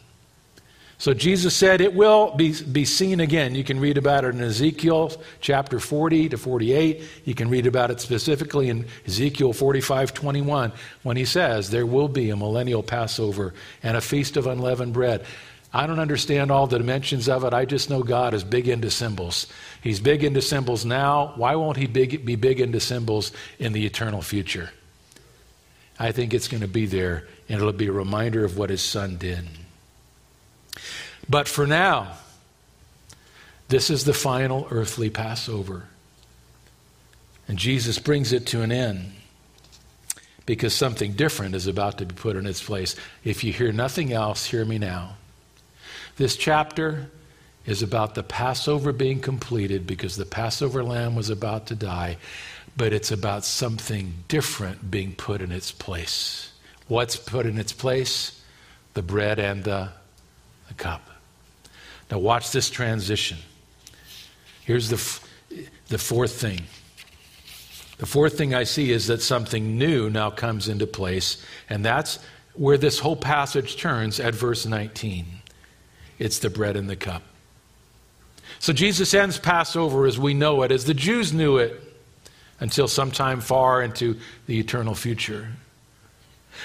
So 0.99 1.13
Jesus 1.13 1.55
said 1.55 1.80
it 1.80 1.93
will 1.93 2.36
be, 2.36 2.59
be 2.63 2.84
seen 2.84 3.19
again. 3.19 3.53
You 3.53 3.63
can 3.63 3.80
read 3.80 3.99
about 3.99 4.23
it 4.23 4.34
in 4.34 4.41
Ezekiel 4.41 5.11
chapter 5.41 5.80
40 5.80 6.30
to 6.30 6.38
48. 6.38 7.03
You 7.23 7.36
can 7.36 7.49
read 7.49 7.67
about 7.67 7.91
it 7.91 8.01
specifically 8.01 8.69
in 8.69 8.88
Ezekiel 9.05 9.53
45 9.53 10.13
21 10.15 10.71
when 11.03 11.15
he 11.15 11.25
says 11.25 11.69
there 11.69 11.86
will 11.86 12.07
be 12.07 12.32
a 12.32 12.36
millennial 12.36 12.82
Passover 12.82 13.53
and 13.84 13.95
a 13.95 14.01
feast 14.01 14.38
of 14.38 14.47
unleavened 14.47 14.93
bread. 14.93 15.23
I 15.71 15.86
don't 15.86 15.99
understand 15.99 16.49
all 16.49 16.65
the 16.65 16.80
dimensions 16.80 17.30
of 17.30 17.43
it. 17.43 17.53
I 17.53 17.65
just 17.65 17.91
know 17.91 18.01
God 18.01 18.34
is 18.34 18.43
big 18.43 18.67
into 18.67 18.89
symbols. 18.89 19.45
He's 19.84 19.99
big 19.99 20.23
into 20.23 20.41
symbols 20.41 20.84
now. 20.84 21.34
Why 21.36 21.55
won't 21.55 21.78
he 21.78 21.86
big, 21.86 22.25
be 22.25 22.36
big 22.36 22.59
into 22.59 22.80
symbols 22.80 23.34
in 23.59 23.73
the 23.73 23.86
eternal 23.86 24.23
future? 24.23 24.71
I 25.99 26.11
think 26.11 26.33
it's 26.33 26.47
going 26.47 26.61
to 26.61 26.67
be 26.67 26.85
there, 26.85 27.27
and 27.49 27.59
it'll 27.59 27.71
be 27.73 27.87
a 27.87 27.91
reminder 27.91 28.45
of 28.45 28.57
what 28.57 28.69
his 28.69 28.81
son 28.81 29.17
did. 29.17 29.47
But 31.29 31.47
for 31.47 31.65
now, 31.67 32.17
this 33.67 33.89
is 33.89 34.05
the 34.05 34.13
final 34.13 34.67
earthly 34.69 35.09
Passover. 35.09 35.83
And 37.47 37.57
Jesus 37.57 37.99
brings 37.99 38.31
it 38.31 38.45
to 38.47 38.61
an 38.61 38.71
end 38.71 39.11
because 40.45 40.73
something 40.73 41.13
different 41.13 41.55
is 41.55 41.67
about 41.67 41.97
to 41.97 42.05
be 42.05 42.15
put 42.15 42.35
in 42.35 42.45
its 42.45 42.63
place. 42.63 42.95
If 43.23 43.43
you 43.43 43.51
hear 43.51 43.71
nothing 43.71 44.13
else, 44.13 44.45
hear 44.45 44.65
me 44.65 44.77
now. 44.77 45.17
This 46.17 46.35
chapter 46.35 47.09
is 47.65 47.83
about 47.83 48.15
the 48.15 48.23
Passover 48.23 48.93
being 48.93 49.19
completed 49.19 49.85
because 49.85 50.15
the 50.15 50.25
Passover 50.25 50.83
lamb 50.83 51.15
was 51.15 51.29
about 51.29 51.67
to 51.67 51.75
die, 51.75 52.17
but 52.78 52.93
it's 52.93 53.11
about 53.11 53.43
something 53.43 54.13
different 54.28 54.91
being 54.91 55.13
put 55.15 55.41
in 55.41 55.51
its 55.51 55.71
place. 55.71 56.53
What's 56.88 57.15
put 57.15 57.47
in 57.47 57.57
its 57.57 57.73
place? 57.73 58.39
The 58.93 59.01
bread 59.01 59.39
and 59.39 59.63
the, 59.63 59.89
the 60.67 60.73
cup. 60.75 61.01
Now, 62.11 62.19
watch 62.19 62.51
this 62.51 62.69
transition. 62.69 63.39
Here's 64.63 64.89
the, 64.89 64.95
f- 64.95 65.28
the 65.88 65.97
fourth 65.97 66.39
thing. 66.39 66.61
The 67.97 68.05
fourth 68.05 68.38
thing 68.38 68.53
I 68.53 68.63
see 68.63 68.91
is 68.91 69.07
that 69.07 69.23
something 69.23 69.78
new 69.78 70.09
now 70.09 70.30
comes 70.30 70.69
into 70.69 70.86
place, 70.86 71.43
and 71.69 71.84
that's 71.84 72.19
where 72.53 72.78
this 72.78 72.99
whole 72.99 73.15
passage 73.15 73.78
turns 73.78 74.19
at 74.19 74.36
verse 74.36 74.67
19. 74.67 75.25
It's 76.19 76.39
the 76.39 76.49
bread 76.49 76.75
and 76.75 76.88
the 76.88 76.95
cup. 76.95 77.23
So 78.59 78.71
Jesus 78.71 79.13
ends 79.13 79.39
Passover 79.39 80.05
as 80.05 80.19
we 80.19 80.34
know 80.34 80.61
it, 80.61 80.71
as 80.71 80.86
the 80.86 80.93
Jews 80.93 81.34
knew 81.34 81.57
it, 81.57 81.86
until 82.59 82.87
sometime 82.87 83.41
far 83.41 83.81
into 83.83 84.17
the 84.47 84.59
eternal 84.59 84.95
future. 84.95 85.49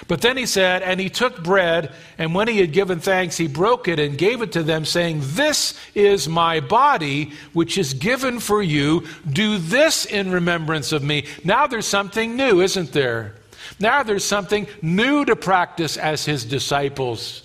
But 0.08 0.22
then 0.22 0.36
he 0.36 0.46
said, 0.46 0.82
And 0.82 0.98
he 0.98 1.10
took 1.10 1.42
bread, 1.42 1.92
and 2.18 2.34
when 2.34 2.48
he 2.48 2.58
had 2.58 2.72
given 2.72 3.00
thanks, 3.00 3.36
he 3.36 3.46
broke 3.46 3.88
it 3.88 3.98
and 3.98 4.16
gave 4.16 4.42
it 4.42 4.52
to 4.52 4.62
them, 4.62 4.84
saying, 4.84 5.20
This 5.22 5.78
is 5.94 6.28
my 6.28 6.60
body, 6.60 7.32
which 7.52 7.78
is 7.78 7.94
given 7.94 8.40
for 8.40 8.62
you. 8.62 9.06
Do 9.30 9.58
this 9.58 10.04
in 10.04 10.30
remembrance 10.30 10.92
of 10.92 11.02
me. 11.02 11.26
Now 11.44 11.66
there's 11.66 11.86
something 11.86 12.36
new, 12.36 12.60
isn't 12.60 12.92
there? 12.92 13.34
Now 13.78 14.02
there's 14.02 14.24
something 14.24 14.66
new 14.80 15.24
to 15.24 15.36
practice 15.36 15.96
as 15.96 16.24
his 16.24 16.44
disciples. 16.44 17.42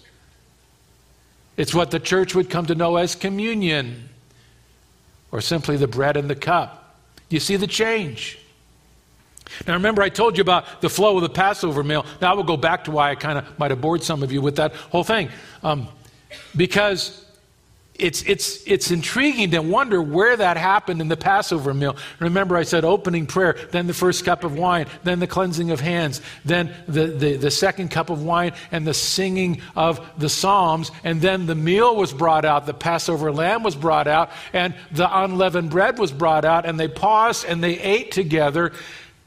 It's 1.57 1.73
what 1.73 1.91
the 1.91 1.99
church 1.99 2.35
would 2.35 2.49
come 2.49 2.67
to 2.67 2.75
know 2.75 2.97
as 2.97 3.15
communion, 3.15 4.09
or 5.31 5.41
simply 5.41 5.77
the 5.77 5.87
bread 5.87 6.15
and 6.15 6.29
the 6.29 6.35
cup. 6.35 6.86
You 7.29 7.39
see 7.39 7.55
the 7.55 7.67
change. 7.67 8.39
Now, 9.65 9.73
remember, 9.73 10.01
I 10.01 10.09
told 10.09 10.37
you 10.37 10.41
about 10.41 10.81
the 10.81 10.89
flow 10.89 11.15
of 11.17 11.23
the 11.23 11.29
Passover 11.29 11.83
meal. 11.83 12.05
Now, 12.21 12.31
I 12.31 12.35
will 12.35 12.43
go 12.43 12.57
back 12.57 12.83
to 12.85 12.91
why 12.91 13.11
I 13.11 13.15
kind 13.15 13.37
of 13.37 13.59
might 13.59 13.71
have 13.71 13.81
bored 13.81 14.03
some 14.03 14.23
of 14.23 14.31
you 14.31 14.41
with 14.41 14.57
that 14.57 14.73
whole 14.73 15.03
thing. 15.03 15.29
Um, 15.63 15.87
because 16.55 17.25
it's, 17.99 18.23
it's, 18.23 18.65
it's 18.65 18.91
intriguing 18.91 19.51
to 19.51 19.61
wonder 19.61 20.01
where 20.01 20.35
that 20.35 20.57
happened 20.57 21.01
in 21.01 21.07
the 21.07 21.17
Passover 21.17 21.73
meal. 21.73 21.95
Remember, 22.19 22.55
I 22.55 22.63
said 22.63 22.85
opening 22.85 23.25
prayer, 23.25 23.57
then 23.71 23.87
the 23.87 23.93
first 23.93 24.25
cup 24.25 24.43
of 24.43 24.57
wine, 24.57 24.87
then 25.03 25.19
the 25.19 25.27
cleansing 25.27 25.71
of 25.71 25.79
hands, 25.79 26.21
then 26.45 26.73
the, 26.87 27.07
the, 27.07 27.35
the 27.37 27.51
second 27.51 27.89
cup 27.89 28.09
of 28.09 28.23
wine, 28.23 28.53
and 28.71 28.85
the 28.85 28.93
singing 28.93 29.61
of 29.75 29.99
the 30.17 30.29
Psalms, 30.29 30.91
and 31.03 31.21
then 31.21 31.45
the 31.45 31.55
meal 31.55 31.95
was 31.95 32.13
brought 32.13 32.45
out, 32.45 32.65
the 32.65 32.73
Passover 32.73 33.31
lamb 33.31 33.63
was 33.63 33.75
brought 33.75 34.07
out, 34.07 34.29
and 34.53 34.73
the 34.91 35.23
unleavened 35.23 35.69
bread 35.69 35.97
was 35.97 36.11
brought 36.11 36.45
out, 36.45 36.65
and 36.65 36.79
they 36.79 36.87
paused 36.87 37.45
and 37.45 37.63
they 37.63 37.79
ate 37.79 38.11
together. 38.11 38.71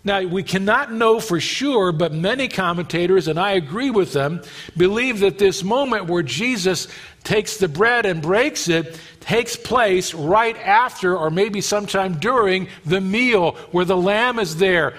Now, 0.02 0.22
we 0.22 0.42
cannot 0.42 0.90
know 0.90 1.20
for 1.20 1.40
sure, 1.40 1.92
but 1.92 2.12
many 2.12 2.48
commentators, 2.48 3.28
and 3.28 3.38
I 3.38 3.52
agree 3.52 3.90
with 3.90 4.14
them, 4.14 4.40
believe 4.74 5.20
that 5.20 5.38
this 5.38 5.62
moment 5.62 6.06
where 6.06 6.22
Jesus 6.22 6.88
takes 7.22 7.58
the 7.58 7.68
bread 7.68 8.06
and 8.06 8.22
breaks 8.22 8.68
it 8.68 8.98
takes 9.20 9.56
place 9.56 10.14
right 10.14 10.56
after, 10.56 11.16
or 11.16 11.30
maybe 11.30 11.60
sometime 11.60 12.18
during, 12.18 12.68
the 12.86 13.00
meal 13.00 13.52
where 13.72 13.84
the 13.84 13.96
lamb 13.96 14.38
is 14.38 14.56
there 14.56 14.94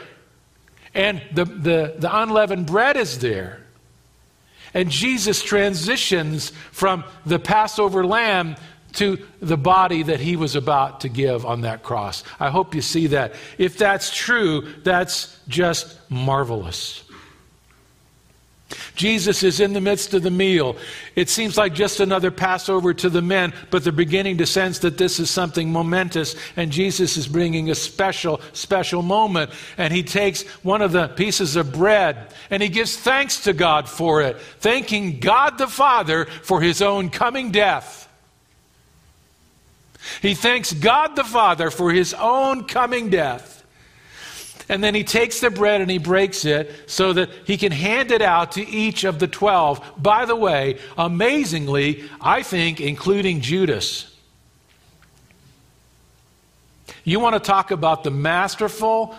and 0.94 1.22
the, 1.34 1.46
the, 1.46 1.96
the 1.98 2.22
unleavened 2.22 2.68
bread 2.68 2.98
is 2.98 3.20
there. 3.20 3.62
And 4.74 4.90
Jesus 4.90 5.42
transitions 5.42 6.52
from 6.72 7.04
the 7.26 7.40
Passover 7.40 8.06
lamb 8.06 8.56
to 8.94 9.18
the 9.42 9.58
body 9.58 10.04
that 10.04 10.20
he 10.20 10.36
was 10.36 10.56
about 10.56 11.02
to 11.02 11.10
give 11.10 11.46
on 11.46 11.62
that 11.62 11.84
cross. 11.84 12.24
I 12.40 12.50
hope 12.50 12.76
you 12.76 12.82
see 12.82 13.08
that. 13.08 13.36
If 13.58 13.78
that's 13.78 14.16
true, 14.16 14.68
that's 14.84 15.40
just 15.48 15.98
marvelous. 16.10 17.04
Jesus 18.96 19.44
is 19.44 19.60
in 19.60 19.74
the 19.74 19.82
midst 19.82 20.14
of 20.14 20.24
the 20.24 20.32
meal. 20.32 20.76
It 21.16 21.30
seems 21.30 21.58
like 21.58 21.74
just 21.74 22.00
another 22.00 22.32
Passover 22.32 22.94
to 22.96 23.10
the 23.10 23.22
men, 23.22 23.54
but 23.70 23.84
they're 23.84 23.92
beginning 23.92 24.38
to 24.38 24.46
sense 24.46 24.80
that 24.80 24.98
this 24.98 25.20
is 25.20 25.30
something 25.30 25.72
momentous, 25.72 26.36
and 26.56 26.72
Jesus 26.72 27.18
is 27.18 27.28
bringing 27.28 27.70
a 27.70 27.76
special, 27.76 28.42
special 28.54 29.02
moment. 29.02 29.52
And 29.78 29.94
he 29.94 30.04
takes 30.04 30.44
one 30.64 30.82
of 30.82 30.92
the 30.92 31.10
pieces 31.10 31.56
of 31.56 31.74
bread 31.74 32.34
and 32.50 32.62
he 32.62 32.70
gives 32.70 32.96
thanks 32.96 33.44
to 33.44 33.54
God 33.54 33.90
for 33.90 34.22
it, 34.22 34.40
thanking 34.60 35.20
God 35.20 35.58
the 35.58 35.68
Father 35.68 36.26
for 36.26 36.62
his 36.62 36.82
own 36.82 37.10
coming 37.10 37.52
death 37.52 38.08
he 40.22 40.34
thanks 40.34 40.74
God 40.74 41.16
the 41.16 41.24
Father 41.24 41.70
for 41.70 41.92
his 41.92 42.14
own 42.14 42.66
coming 42.66 43.10
death. 43.10 43.64
And 44.70 44.84
then 44.84 44.96
he 44.96 45.04
takes 45.04 45.42
the 45.42 45.50
bread 45.50 45.82
and 45.82 45.92
he 45.92 45.98
breaks 45.98 46.46
it 46.46 46.72
so 46.90 47.12
that 47.14 47.30
he 47.46 47.58
can 47.58 47.72
hand 47.72 48.12
it 48.12 48.22
out 48.22 48.54
to 48.54 48.66
each 48.66 49.04
of 49.04 49.20
the 49.20 49.28
12. 49.28 49.82
By 49.98 50.26
the 50.26 50.36
way, 50.36 50.80
amazingly, 50.98 52.06
I 52.22 52.42
think, 52.42 52.80
including 52.80 53.42
Judas. 53.42 54.16
You 57.04 57.20
want 57.20 57.34
to 57.34 57.40
talk 57.40 57.72
about 57.72 58.04
the 58.04 58.12
masterful 58.12 59.16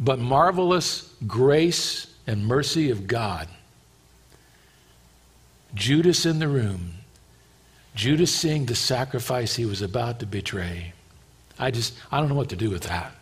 but 0.00 0.18
marvelous 0.18 1.12
grace 1.26 2.12
and 2.26 2.46
mercy 2.46 2.90
of 2.90 3.06
God. 3.06 3.48
Judas 5.74 6.26
in 6.26 6.38
the 6.38 6.48
room 6.48 6.97
Judas 7.98 8.32
seeing 8.32 8.64
the 8.66 8.76
sacrifice 8.76 9.56
he 9.56 9.66
was 9.66 9.82
about 9.82 10.20
to 10.20 10.26
betray. 10.26 10.92
I 11.58 11.72
just, 11.72 11.94
I 12.12 12.20
don't 12.20 12.28
know 12.28 12.36
what 12.36 12.50
to 12.50 12.56
do 12.56 12.70
with 12.70 12.84
that. 12.84 13.12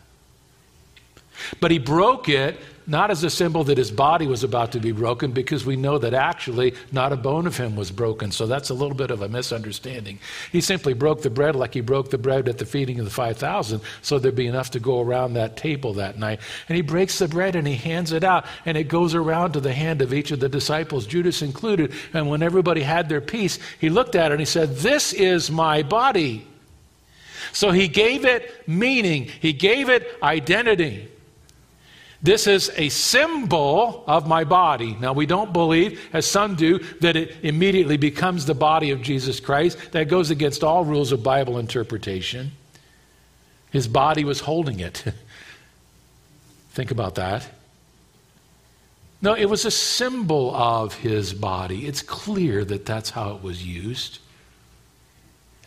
But 1.59 1.71
he 1.71 1.79
broke 1.79 2.29
it 2.29 2.59
not 2.87 3.11
as 3.11 3.23
a 3.23 3.29
symbol 3.29 3.65
that 3.65 3.77
his 3.77 3.91
body 3.91 4.25
was 4.25 4.43
about 4.43 4.71
to 4.71 4.79
be 4.79 4.93
broken, 4.93 5.31
because 5.31 5.65
we 5.65 5.75
know 5.75 5.97
that 5.97 6.13
actually 6.13 6.73
not 6.91 7.11
a 7.11 7.17
bone 7.17 7.45
of 7.45 7.57
him 7.57 7.75
was 7.75 7.91
broken. 7.91 8.31
So 8.31 8.47
that's 8.47 8.69
a 8.69 8.73
little 8.73 8.95
bit 8.95 9.11
of 9.11 9.21
a 9.21 9.27
misunderstanding. 9.27 10.19
He 10.51 10.61
simply 10.61 10.93
broke 10.93 11.21
the 11.21 11.29
bread 11.29 11.55
like 11.55 11.73
he 11.73 11.81
broke 11.81 12.09
the 12.09 12.17
bread 12.17 12.47
at 12.47 12.57
the 12.57 12.65
feeding 12.65 12.99
of 12.99 13.05
the 13.05 13.11
5,000, 13.11 13.81
so 14.01 14.17
there'd 14.17 14.35
be 14.35 14.47
enough 14.47 14.71
to 14.71 14.79
go 14.79 15.01
around 15.01 15.33
that 15.33 15.57
table 15.57 15.93
that 15.93 16.17
night. 16.17 16.39
And 16.69 16.77
he 16.77 16.81
breaks 16.81 17.19
the 17.19 17.27
bread 17.27 17.55
and 17.55 17.67
he 17.67 17.75
hands 17.75 18.13
it 18.13 18.23
out, 18.23 18.45
and 18.65 18.77
it 18.77 18.85
goes 18.85 19.13
around 19.13 19.51
to 19.53 19.59
the 19.59 19.73
hand 19.73 20.01
of 20.01 20.13
each 20.13 20.31
of 20.31 20.39
the 20.39 20.49
disciples, 20.49 21.05
Judas 21.05 21.41
included. 21.41 21.91
And 22.13 22.29
when 22.29 22.41
everybody 22.41 22.81
had 22.81 23.09
their 23.09 23.21
piece, 23.21 23.59
he 23.79 23.89
looked 23.89 24.15
at 24.15 24.31
it 24.31 24.35
and 24.35 24.39
he 24.39 24.45
said, 24.45 24.77
This 24.77 25.11
is 25.11 25.51
my 25.51 25.83
body. 25.83 26.47
So 27.53 27.71
he 27.71 27.87
gave 27.87 28.25
it 28.25 28.67
meaning, 28.67 29.25
he 29.25 29.53
gave 29.53 29.89
it 29.89 30.07
identity. 30.21 31.09
This 32.21 32.47
is 32.47 32.71
a 32.75 32.89
symbol 32.89 34.03
of 34.07 34.27
my 34.27 34.43
body. 34.43 34.97
Now, 34.99 35.13
we 35.13 35.27
don't 35.27 35.53
believe, 35.53 36.01
as 36.13 36.25
some 36.25 36.55
do, 36.55 36.79
that 36.99 37.15
it 37.15 37.35
immediately 37.43 37.97
becomes 37.97 38.45
the 38.45 38.55
body 38.55 38.89
of 38.89 39.01
Jesus 39.01 39.39
Christ. 39.39 39.91
That 39.91 40.07
goes 40.07 40.31
against 40.31 40.63
all 40.63 40.83
rules 40.83 41.11
of 41.11 41.21
Bible 41.21 41.59
interpretation. 41.59 42.53
His 43.69 43.87
body 43.87 44.23
was 44.23 44.39
holding 44.39 44.79
it. 44.79 45.03
Think 46.71 46.89
about 46.89 47.15
that. 47.15 47.47
No, 49.21 49.33
it 49.33 49.45
was 49.45 49.65
a 49.65 49.71
symbol 49.71 50.55
of 50.55 50.95
his 50.95 51.33
body. 51.33 51.87
It's 51.87 52.01
clear 52.01 52.63
that 52.65 52.85
that's 52.85 53.11
how 53.11 53.35
it 53.35 53.43
was 53.43 53.65
used. 53.65 54.19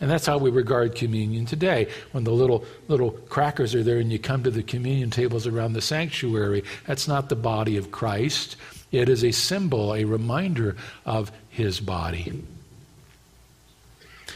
And 0.01 0.09
that's 0.09 0.25
how 0.25 0.39
we 0.39 0.49
regard 0.49 0.95
communion 0.95 1.45
today. 1.45 1.87
When 2.11 2.23
the 2.23 2.31
little 2.31 2.65
little 2.87 3.11
crackers 3.11 3.75
are 3.75 3.83
there 3.83 3.99
and 3.99 4.11
you 4.11 4.17
come 4.17 4.43
to 4.43 4.51
the 4.51 4.63
communion 4.63 5.11
tables 5.11 5.45
around 5.45 5.73
the 5.73 5.81
sanctuary, 5.81 6.63
that's 6.87 7.07
not 7.07 7.29
the 7.29 7.35
body 7.35 7.77
of 7.77 7.91
Christ. 7.91 8.55
It 8.91 9.07
is 9.07 9.23
a 9.23 9.31
symbol, 9.31 9.93
a 9.93 10.03
reminder 10.03 10.75
of 11.05 11.31
his 11.49 11.79
body. 11.79 12.43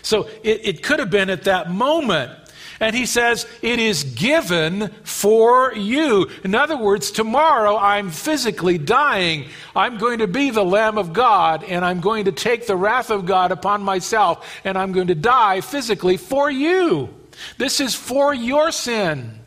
So 0.04 0.30
it, 0.44 0.62
it 0.64 0.84
could 0.84 1.00
have 1.00 1.10
been 1.10 1.32
at 1.32 1.44
that 1.46 1.72
moment 1.72 2.32
and 2.80 2.96
he 2.96 3.06
says, 3.06 3.46
It 3.62 3.80
is 3.80 4.04
given 4.04 4.90
for 5.04 5.74
you. 5.74 6.30
In 6.44 6.56
other 6.56 6.78
words, 6.78 7.12
tomorrow 7.12 7.78
I'm 7.78 8.10
physically 8.10 8.78
dying. 8.78 9.50
I'm 9.76 9.98
going 9.98 10.20
to 10.20 10.28
be 10.28 10.50
the 10.52 10.66
Lamb 10.66 10.98
of 10.98 11.14
God, 11.14 11.64
and 11.64 11.86
I'm 11.86 12.02
going 12.02 12.26
to 12.26 12.32
take 12.32 12.68
the 12.68 12.76
wrath 12.76 13.12
of 13.12 13.26
God 13.26 13.52
upon 13.52 13.84
myself, 13.84 14.60
and 14.64 14.78
I'm 14.78 14.92
going 14.92 15.08
to 15.08 15.16
die 15.16 15.62
physically 15.62 16.18
for 16.18 16.50
you. 16.50 17.14
This 17.58 17.80
is 17.80 17.96
for 17.96 18.34
your 18.34 18.72
sin. 18.72 19.40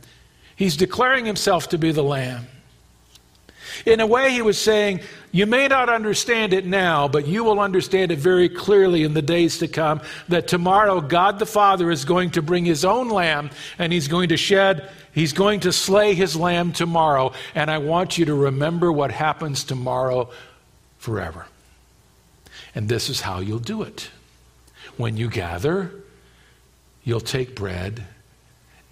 He's 0.56 0.76
declaring 0.76 1.24
himself 1.24 1.68
to 1.70 1.78
be 1.78 1.92
the 1.92 2.02
Lamb. 2.02 2.46
In 3.86 4.00
a 4.00 4.06
way, 4.06 4.30
he 4.30 4.42
was 4.42 4.58
saying, 4.58 5.00
You 5.32 5.46
may 5.46 5.68
not 5.68 5.88
understand 5.88 6.52
it 6.52 6.66
now, 6.66 7.08
but 7.08 7.26
you 7.26 7.44
will 7.44 7.60
understand 7.60 8.12
it 8.12 8.18
very 8.18 8.48
clearly 8.48 9.04
in 9.04 9.14
the 9.14 9.22
days 9.22 9.58
to 9.58 9.68
come 9.68 10.00
that 10.28 10.48
tomorrow 10.48 11.00
God 11.00 11.38
the 11.38 11.46
Father 11.46 11.90
is 11.90 12.04
going 12.04 12.30
to 12.32 12.42
bring 12.42 12.64
his 12.64 12.84
own 12.84 13.08
lamb 13.08 13.50
and 13.78 13.92
he's 13.92 14.08
going 14.08 14.30
to 14.30 14.36
shed, 14.36 14.90
he's 15.12 15.32
going 15.32 15.60
to 15.60 15.72
slay 15.72 16.14
his 16.14 16.36
lamb 16.36 16.72
tomorrow. 16.72 17.32
And 17.54 17.70
I 17.70 17.78
want 17.78 18.18
you 18.18 18.24
to 18.26 18.34
remember 18.34 18.92
what 18.92 19.10
happens 19.10 19.64
tomorrow 19.64 20.30
forever. 20.98 21.46
And 22.74 22.88
this 22.88 23.08
is 23.08 23.20
how 23.20 23.40
you'll 23.40 23.58
do 23.58 23.82
it. 23.82 24.10
When 24.96 25.16
you 25.16 25.28
gather, 25.28 25.92
you'll 27.04 27.20
take 27.20 27.54
bread 27.54 28.04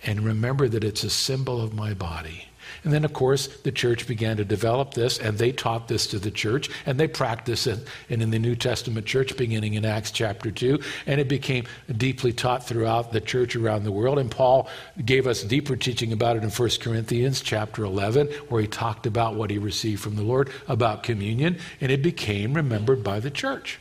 and 0.05 0.21
remember 0.21 0.69
that 0.69 0.85
it's 0.85 1.05
a 1.05 1.11
symbol 1.11 1.61
of 1.61 1.75
my 1.75 1.95
body. 1.95 2.49
And 2.87 2.95
then, 2.95 3.05
of 3.05 3.13
course, 3.13 3.49
the 3.49 3.73
church 3.73 4.07
began 4.07 4.37
to 4.37 4.45
develop 4.45 4.95
this, 4.95 5.19
and 5.19 5.37
they 5.37 5.51
taught 5.51 5.89
this 5.89 6.07
to 6.07 6.21
the 6.21 6.31
church, 6.31 6.71
and 6.87 7.01
they 7.01 7.09
practiced 7.09 7.67
it 7.67 7.81
and 8.09 8.23
in 8.23 8.31
the 8.31 8.39
New 8.39 8.55
Testament 8.55 9.07
church 9.07 9.37
beginning 9.37 9.75
in 9.75 9.85
Acts 9.85 10.13
chapter 10.13 10.53
2, 10.53 10.79
and 11.09 11.21
it 11.21 11.27
became 11.27 11.65
deeply 11.97 12.33
taught 12.33 12.65
throughout 12.65 13.11
the 13.11 13.21
church 13.21 13.57
around 13.57 13.83
the 13.83 13.91
world. 13.91 14.21
And 14.21 14.31
Paul 14.31 14.69
gave 15.05 15.27
us 15.27 15.43
deeper 15.43 15.75
teaching 15.75 16.13
about 16.13 16.37
it 16.37 16.45
in 16.45 16.51
1 16.51 16.71
Corinthians 16.81 17.41
chapter 17.41 17.83
11, 17.83 18.29
where 18.51 18.63
he 18.63 18.69
talked 18.69 19.05
about 19.05 19.35
what 19.35 19.51
he 19.51 19.59
received 19.59 20.01
from 20.01 20.15
the 20.15 20.23
Lord 20.23 20.49
about 20.69 21.03
communion, 21.03 21.59
and 21.81 21.91
it 21.91 22.03
became 22.03 22.55
remembered 22.55 23.03
by 23.03 23.19
the 23.19 23.33
church, 23.33 23.81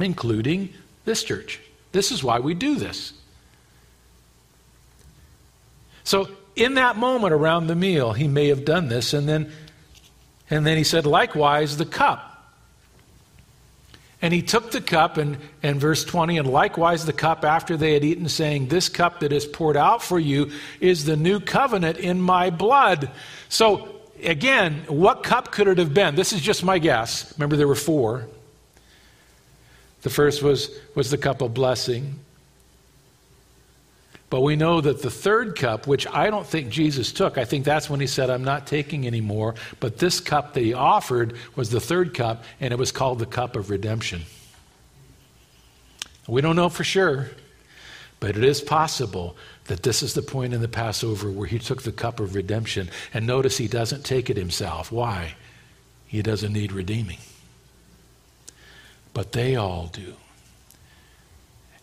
including 0.00 0.74
this 1.04 1.22
church. 1.22 1.60
This 1.92 2.10
is 2.10 2.24
why 2.24 2.40
we 2.40 2.54
do 2.54 2.74
this. 2.74 3.12
So 6.02 6.28
in 6.58 6.74
that 6.74 6.96
moment 6.96 7.32
around 7.32 7.68
the 7.68 7.76
meal, 7.76 8.12
he 8.12 8.28
may 8.28 8.48
have 8.48 8.64
done 8.64 8.88
this. 8.88 9.14
And 9.14 9.28
then, 9.28 9.50
and 10.50 10.66
then 10.66 10.76
he 10.76 10.84
said, 10.84 11.06
likewise, 11.06 11.76
the 11.76 11.86
cup. 11.86 12.24
And 14.20 14.34
he 14.34 14.42
took 14.42 14.72
the 14.72 14.80
cup, 14.80 15.16
and, 15.16 15.38
and 15.62 15.80
verse 15.80 16.04
20, 16.04 16.38
and 16.38 16.50
likewise 16.50 17.06
the 17.06 17.12
cup 17.12 17.44
after 17.44 17.76
they 17.76 17.94
had 17.94 18.04
eaten, 18.04 18.28
saying, 18.28 18.66
This 18.66 18.88
cup 18.88 19.20
that 19.20 19.32
is 19.32 19.46
poured 19.46 19.76
out 19.76 20.02
for 20.02 20.18
you 20.18 20.50
is 20.80 21.04
the 21.04 21.16
new 21.16 21.38
covenant 21.38 21.98
in 21.98 22.20
my 22.20 22.50
blood. 22.50 23.12
So, 23.48 24.00
again, 24.24 24.84
what 24.88 25.22
cup 25.22 25.52
could 25.52 25.68
it 25.68 25.78
have 25.78 25.94
been? 25.94 26.16
This 26.16 26.32
is 26.32 26.40
just 26.40 26.64
my 26.64 26.80
guess. 26.80 27.32
Remember, 27.38 27.54
there 27.54 27.68
were 27.68 27.76
four. 27.76 28.26
The 30.02 30.10
first 30.10 30.42
was, 30.42 30.76
was 30.96 31.12
the 31.12 31.18
cup 31.18 31.40
of 31.40 31.54
blessing. 31.54 32.18
But 34.30 34.42
we 34.42 34.56
know 34.56 34.80
that 34.80 35.00
the 35.00 35.10
third 35.10 35.56
cup, 35.56 35.86
which 35.86 36.06
I 36.06 36.28
don't 36.28 36.46
think 36.46 36.68
Jesus 36.68 37.12
took, 37.12 37.38
I 37.38 37.46
think 37.46 37.64
that's 37.64 37.88
when 37.88 38.00
he 38.00 38.06
said, 38.06 38.28
I'm 38.28 38.44
not 38.44 38.66
taking 38.66 39.06
anymore. 39.06 39.54
But 39.80 39.98
this 39.98 40.20
cup 40.20 40.52
that 40.54 40.62
he 40.62 40.74
offered 40.74 41.34
was 41.56 41.70
the 41.70 41.80
third 41.80 42.12
cup, 42.12 42.44
and 42.60 42.72
it 42.72 42.78
was 42.78 42.92
called 42.92 43.20
the 43.20 43.26
cup 43.26 43.56
of 43.56 43.70
redemption. 43.70 44.22
We 46.26 46.42
don't 46.42 46.56
know 46.56 46.68
for 46.68 46.84
sure, 46.84 47.30
but 48.20 48.36
it 48.36 48.44
is 48.44 48.60
possible 48.60 49.34
that 49.64 49.82
this 49.82 50.02
is 50.02 50.12
the 50.12 50.22
point 50.22 50.52
in 50.52 50.60
the 50.60 50.68
Passover 50.68 51.30
where 51.30 51.46
he 51.46 51.58
took 51.58 51.82
the 51.82 51.92
cup 51.92 52.20
of 52.20 52.34
redemption. 52.34 52.90
And 53.14 53.26
notice 53.26 53.56
he 53.56 53.68
doesn't 53.68 54.04
take 54.04 54.28
it 54.28 54.36
himself. 54.36 54.92
Why? 54.92 55.34
He 56.06 56.20
doesn't 56.20 56.52
need 56.52 56.72
redeeming. 56.72 57.18
But 59.14 59.32
they 59.32 59.56
all 59.56 59.86
do. 59.86 60.14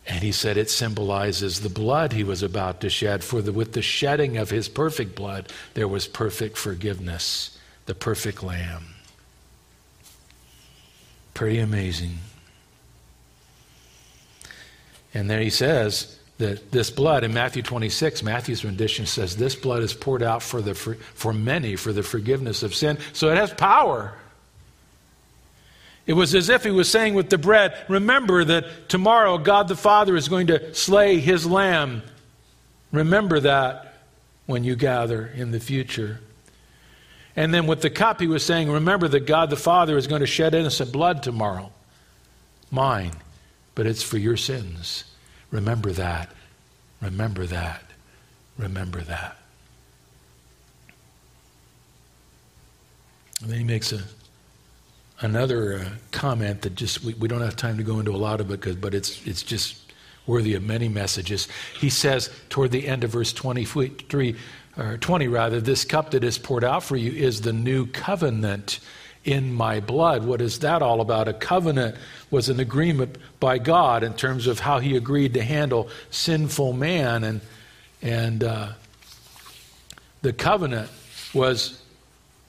And 0.08 0.24
he 0.24 0.32
said 0.32 0.58
it 0.58 0.70
symbolizes 0.70 1.62
the 1.62 1.70
blood 1.70 2.14
he 2.14 2.24
was 2.24 2.44
about 2.44 2.82
to 2.82 2.90
shed. 2.90 3.24
For 3.24 3.42
the, 3.42 3.52
with 3.52 3.74
the 3.74 3.82
shedding 3.82 4.38
of 4.38 4.52
his 4.52 4.70
perfect 4.70 5.16
blood, 5.16 5.52
there 5.74 5.88
was 5.88 6.08
perfect 6.08 6.58
forgiveness, 6.58 7.58
the 7.88 7.96
perfect 7.96 8.44
lamb. 8.44 8.86
Pretty 11.34 11.60
amazing. 11.60 12.20
And 15.14 15.30
there 15.30 15.42
he 15.42 15.50
says 15.50 16.20
that 16.38 16.72
this 16.72 16.92
blood, 16.92 17.24
in 17.24 17.34
Matthew 17.34 17.64
26, 17.64 18.22
Matthew's 18.22 18.64
rendition 18.64 19.06
says, 19.06 19.38
This 19.38 19.56
blood 19.56 19.82
is 19.82 19.94
poured 19.94 20.22
out 20.22 20.44
for, 20.44 20.62
the, 20.62 20.76
for, 20.76 20.96
for 20.96 21.34
many 21.34 21.76
for 21.78 21.94
the 21.94 22.04
forgiveness 22.04 22.62
of 22.62 22.76
sin. 22.76 22.98
So 23.14 23.30
it 23.30 23.38
has 23.38 23.54
power. 23.54 24.14
It 26.08 26.14
was 26.14 26.36
as 26.36 26.50
if 26.50 26.64
he 26.64 26.72
was 26.72 26.90
saying 26.90 27.16
with 27.16 27.30
the 27.30 27.38
bread, 27.38 27.76
Remember 27.90 28.44
that 28.44 28.90
tomorrow 28.90 29.38
God 29.38 29.68
the 29.68 29.76
Father 29.76 30.16
is 30.16 30.28
going 30.28 30.48
to 30.48 30.74
slay 30.74 31.20
his 31.20 31.46
lamb. 31.46 32.04
Remember 32.92 33.40
that 33.40 34.04
when 34.46 34.64
you 34.64 34.76
gather 34.76 35.26
in 35.28 35.52
the 35.52 35.60
future. 35.60 36.20
And 37.36 37.54
then 37.54 37.68
with 37.68 37.82
the 37.82 37.90
cup, 37.90 38.22
he 38.22 38.28
was 38.28 38.46
saying, 38.46 38.72
Remember 38.72 39.08
that 39.08 39.26
God 39.26 39.50
the 39.50 39.56
Father 39.56 39.98
is 39.98 40.08
going 40.08 40.22
to 40.22 40.28
shed 40.28 40.54
innocent 40.54 40.92
blood 40.92 41.24
tomorrow. 41.24 41.72
Mine, 42.72 43.12
but 43.74 43.88
it's 43.88 44.04
for 44.04 44.18
your 44.18 44.38
sins. 44.38 45.06
Remember 45.52 45.92
that. 45.92 46.30
Remember 47.02 47.46
that. 47.46 47.84
Remember 48.58 49.02
that. 49.02 49.38
And 53.42 53.50
then 53.50 53.58
he 53.58 53.64
makes 53.66 53.92
a 53.92 54.02
another 55.22 55.80
uh, 55.80 55.86
comment 56.12 56.62
that 56.62 56.76
just 56.76 57.04
we, 57.04 57.14
we, 57.16 57.28
don't 57.28 57.42
have 57.42 57.56
time 57.56 57.78
to 57.78 57.84
go 57.84 58.00
into 58.00 58.12
a 58.12 58.18
lot 58.18 58.42
of 58.42 58.52
it, 58.52 58.60
because, 58.60 58.76
but 58.76 58.94
it's, 58.94 59.26
it's 59.26 59.44
just 59.44 59.82
worthy 60.28 60.56
of 60.56 60.64
many 60.64 60.90
messages. 60.90 61.48
He 61.80 61.90
says 61.90 62.30
toward 62.50 62.72
the 62.72 62.88
end 62.88 63.04
of 63.04 63.12
verse 63.12 63.32
23, 63.32 64.36
or 64.78 64.98
20 64.98 65.28
rather, 65.28 65.62
this 65.62 65.86
cup 65.86 66.12
that 66.12 66.24
is 66.24 66.38
poured 66.38 66.64
out 66.64 66.84
for 66.84 66.98
you 66.98 67.12
is 67.12 67.42
the 67.42 67.54
new 67.54 67.86
covenant 67.88 68.80
in 69.24 69.54
my 69.54 69.80
blood. 69.80 70.26
What 70.26 70.42
is 70.42 70.60
that 70.60 70.82
all 70.82 71.02
about? 71.02 71.28
A 71.28 71.34
covenant 71.34 71.96
was 72.30 72.50
an 72.50 72.60
agreement 72.60 73.18
by 73.40 73.58
God 73.58 74.04
in 74.04 74.14
terms 74.14 74.48
of 74.48 74.60
how 74.60 74.80
he 74.80 74.96
agreed 74.96 75.34
to 75.34 75.44
handle 75.44 75.90
sinful 76.12 76.74
man. 76.74 77.24
And, 77.24 77.42
and 78.02 78.44
uh, 78.44 78.70
the 80.22 80.34
covenant 80.34 80.90
was, 81.34 81.82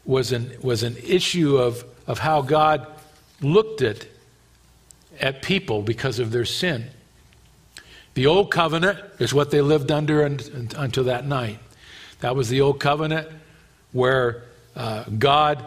was, 0.05 0.33
an, 0.33 0.53
was 0.61 0.83
an 0.83 0.97
issue 0.99 1.57
of 1.57 1.85
of 2.07 2.19
how 2.19 2.43
God 2.43 2.87
looked 3.41 3.83
at, 3.83 4.07
at 5.21 5.43
people 5.43 5.83
because 5.83 6.19
of 6.19 6.31
their 6.31 6.45
sin. 6.45 6.87
The 8.15 8.27
old 8.27 8.51
covenant 8.51 8.99
is 9.19 9.35
what 9.35 9.51
they 9.51 9.61
lived 9.61 9.91
under 9.91 10.23
until 10.25 11.05
that 11.05 11.27
night. 11.27 11.59
That 12.21 12.35
was 12.35 12.49
the 12.49 12.63
old 12.63 12.81
covenant 12.81 13.29
where 13.93 14.45
uh, 14.75 15.05
God 15.05 15.67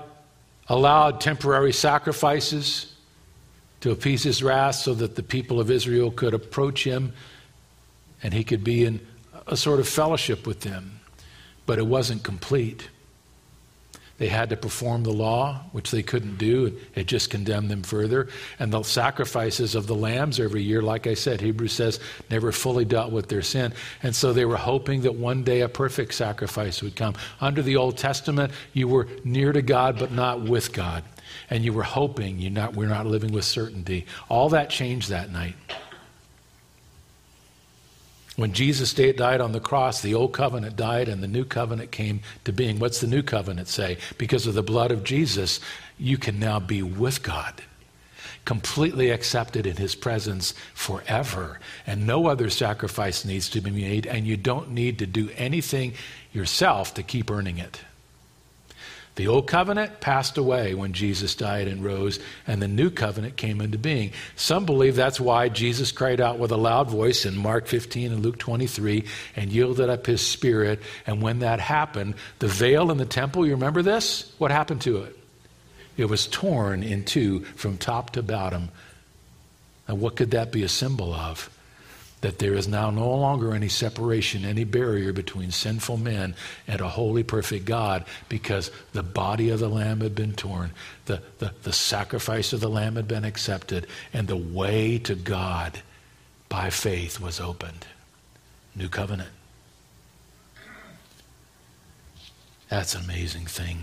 allowed 0.67 1.21
temporary 1.21 1.73
sacrifices 1.73 2.95
to 3.81 3.91
appease 3.91 4.23
his 4.23 4.43
wrath 4.43 4.75
so 4.75 4.93
that 4.93 5.15
the 5.15 5.23
people 5.23 5.59
of 5.59 5.71
Israel 5.71 6.11
could 6.11 6.33
approach 6.33 6.83
him 6.83 7.13
and 8.21 8.33
he 8.33 8.43
could 8.43 8.63
be 8.63 8.85
in 8.85 9.05
a 9.47 9.55
sort 9.55 9.79
of 9.79 9.87
fellowship 9.87 10.45
with 10.45 10.61
them. 10.61 10.99
But 11.65 11.79
it 11.79 11.85
wasn't 11.87 12.23
complete. 12.23 12.89
They 14.19 14.27
had 14.27 14.49
to 14.49 14.57
perform 14.57 15.03
the 15.03 15.13
law, 15.13 15.61
which 15.71 15.91
they 15.91 16.03
couldn't 16.03 16.37
do. 16.37 16.67
and 16.67 16.77
It 16.95 17.07
just 17.07 17.29
condemned 17.29 17.71
them 17.71 17.83
further. 17.83 18.27
And 18.59 18.71
the 18.71 18.83
sacrifices 18.83 19.75
of 19.75 19.87
the 19.87 19.95
lambs 19.95 20.41
every 20.41 20.61
year, 20.61 20.81
like 20.81 21.07
I 21.07 21.13
said, 21.13 21.39
Hebrews 21.39 21.71
says, 21.71 21.99
never 22.29 22.51
fully 22.51 22.83
dealt 22.83 23.13
with 23.13 23.29
their 23.29 23.41
sin. 23.41 23.73
And 24.03 24.13
so 24.13 24.33
they 24.33 24.43
were 24.43 24.57
hoping 24.57 25.01
that 25.01 25.15
one 25.15 25.43
day 25.43 25.61
a 25.61 25.69
perfect 25.69 26.13
sacrifice 26.13 26.81
would 26.81 26.97
come. 26.97 27.15
Under 27.39 27.61
the 27.61 27.77
Old 27.77 27.97
Testament, 27.97 28.51
you 28.73 28.89
were 28.89 29.07
near 29.23 29.53
to 29.53 29.61
God, 29.61 29.97
but 29.97 30.11
not 30.11 30.41
with 30.41 30.73
God. 30.73 31.05
And 31.49 31.63
you 31.63 31.71
were 31.71 31.83
hoping, 31.83 32.39
you're 32.39 32.51
not, 32.51 32.75
we're 32.75 32.87
not 32.87 33.05
living 33.05 33.31
with 33.31 33.45
certainty. 33.45 34.05
All 34.27 34.49
that 34.49 34.69
changed 34.69 35.09
that 35.09 35.31
night. 35.31 35.55
When 38.35 38.53
Jesus 38.53 38.93
died 38.93 39.41
on 39.41 39.51
the 39.51 39.59
cross, 39.59 40.01
the 40.01 40.13
old 40.13 40.31
covenant 40.31 40.77
died 40.77 41.09
and 41.09 41.21
the 41.21 41.27
new 41.27 41.43
covenant 41.43 41.91
came 41.91 42.21
to 42.45 42.53
being. 42.53 42.79
What's 42.79 43.01
the 43.01 43.07
new 43.07 43.21
covenant 43.21 43.67
say? 43.67 43.97
Because 44.17 44.47
of 44.47 44.53
the 44.53 44.63
blood 44.63 44.91
of 44.91 45.03
Jesus, 45.03 45.59
you 45.97 46.17
can 46.17 46.39
now 46.39 46.59
be 46.59 46.81
with 46.81 47.21
God, 47.21 47.61
completely 48.45 49.09
accepted 49.09 49.67
in 49.67 49.75
his 49.75 49.93
presence 49.93 50.53
forever. 50.73 51.59
And 51.85 52.07
no 52.07 52.27
other 52.27 52.49
sacrifice 52.49 53.25
needs 53.25 53.49
to 53.49 53.61
be 53.61 53.71
made, 53.71 54.07
and 54.07 54.25
you 54.25 54.37
don't 54.37 54.71
need 54.71 54.99
to 54.99 55.05
do 55.05 55.29
anything 55.35 55.95
yourself 56.31 56.93
to 56.93 57.03
keep 57.03 57.29
earning 57.29 57.57
it. 57.57 57.81
The 59.19 59.27
old 59.27 59.47
covenant 59.47 59.99
passed 59.99 60.37
away 60.37 60.73
when 60.73 60.93
Jesus 60.93 61.35
died 61.35 61.67
and 61.67 61.83
rose, 61.83 62.21
and 62.47 62.61
the 62.61 62.69
new 62.69 62.89
covenant 62.89 63.35
came 63.35 63.59
into 63.59 63.77
being. 63.77 64.13
Some 64.37 64.65
believe 64.65 64.95
that's 64.95 65.19
why 65.19 65.49
Jesus 65.49 65.91
cried 65.91 66.21
out 66.21 66.39
with 66.39 66.51
a 66.53 66.55
loud 66.55 66.89
voice 66.89 67.25
in 67.25 67.37
Mark 67.37 67.67
15 67.67 68.13
and 68.13 68.23
Luke 68.23 68.39
23 68.39 69.03
and 69.35 69.51
yielded 69.51 69.89
up 69.89 70.05
his 70.05 70.25
spirit. 70.25 70.79
And 71.05 71.21
when 71.21 71.39
that 71.39 71.59
happened, 71.59 72.13
the 72.39 72.47
veil 72.47 72.91
in 72.91 72.97
the 72.97 73.05
temple, 73.05 73.45
you 73.45 73.51
remember 73.51 73.81
this? 73.81 74.33
What 74.37 74.51
happened 74.51 74.79
to 74.83 74.99
it? 74.99 75.19
It 75.97 76.05
was 76.05 76.25
torn 76.25 76.81
in 76.81 77.03
two 77.03 77.41
from 77.57 77.77
top 77.77 78.11
to 78.11 78.23
bottom. 78.23 78.69
And 79.89 79.99
what 79.99 80.15
could 80.15 80.31
that 80.31 80.53
be 80.53 80.63
a 80.63 80.69
symbol 80.69 81.13
of? 81.13 81.49
That 82.21 82.39
there 82.39 82.53
is 82.53 82.67
now 82.67 82.89
no 82.89 83.09
longer 83.09 83.53
any 83.53 83.69
separation, 83.69 84.43
any 84.43 84.63
barrier 84.63 85.13
between 85.13 85.51
sinful 85.51 85.97
men 85.97 86.35
and 86.67 86.81
a 86.81 86.89
holy, 86.89 87.23
perfect 87.23 87.65
God 87.65 88.05
because 88.27 88.71
the 88.91 89.03
body 89.03 89.49
of 89.49 89.59
the 89.59 89.69
Lamb 89.69 90.01
had 90.01 90.15
been 90.15 90.33
torn, 90.33 90.71
the, 91.05 91.21
the, 91.37 91.53
the 91.63 91.73
sacrifice 91.73 92.51
of 92.51 92.59
the 92.59 92.69
Lamb 92.69 92.95
had 92.95 93.07
been 93.07 93.23
accepted, 93.23 93.87
and 94.11 94.27
the 94.27 94.35
way 94.35 94.97
to 94.99 95.15
God 95.15 95.81
by 96.49 96.69
faith 96.69 97.19
was 97.19 97.39
opened. 97.39 97.85
New 98.75 98.89
covenant. 98.89 99.29
That's 102.69 102.95
an 102.95 103.03
amazing 103.03 103.45
thing. 103.45 103.79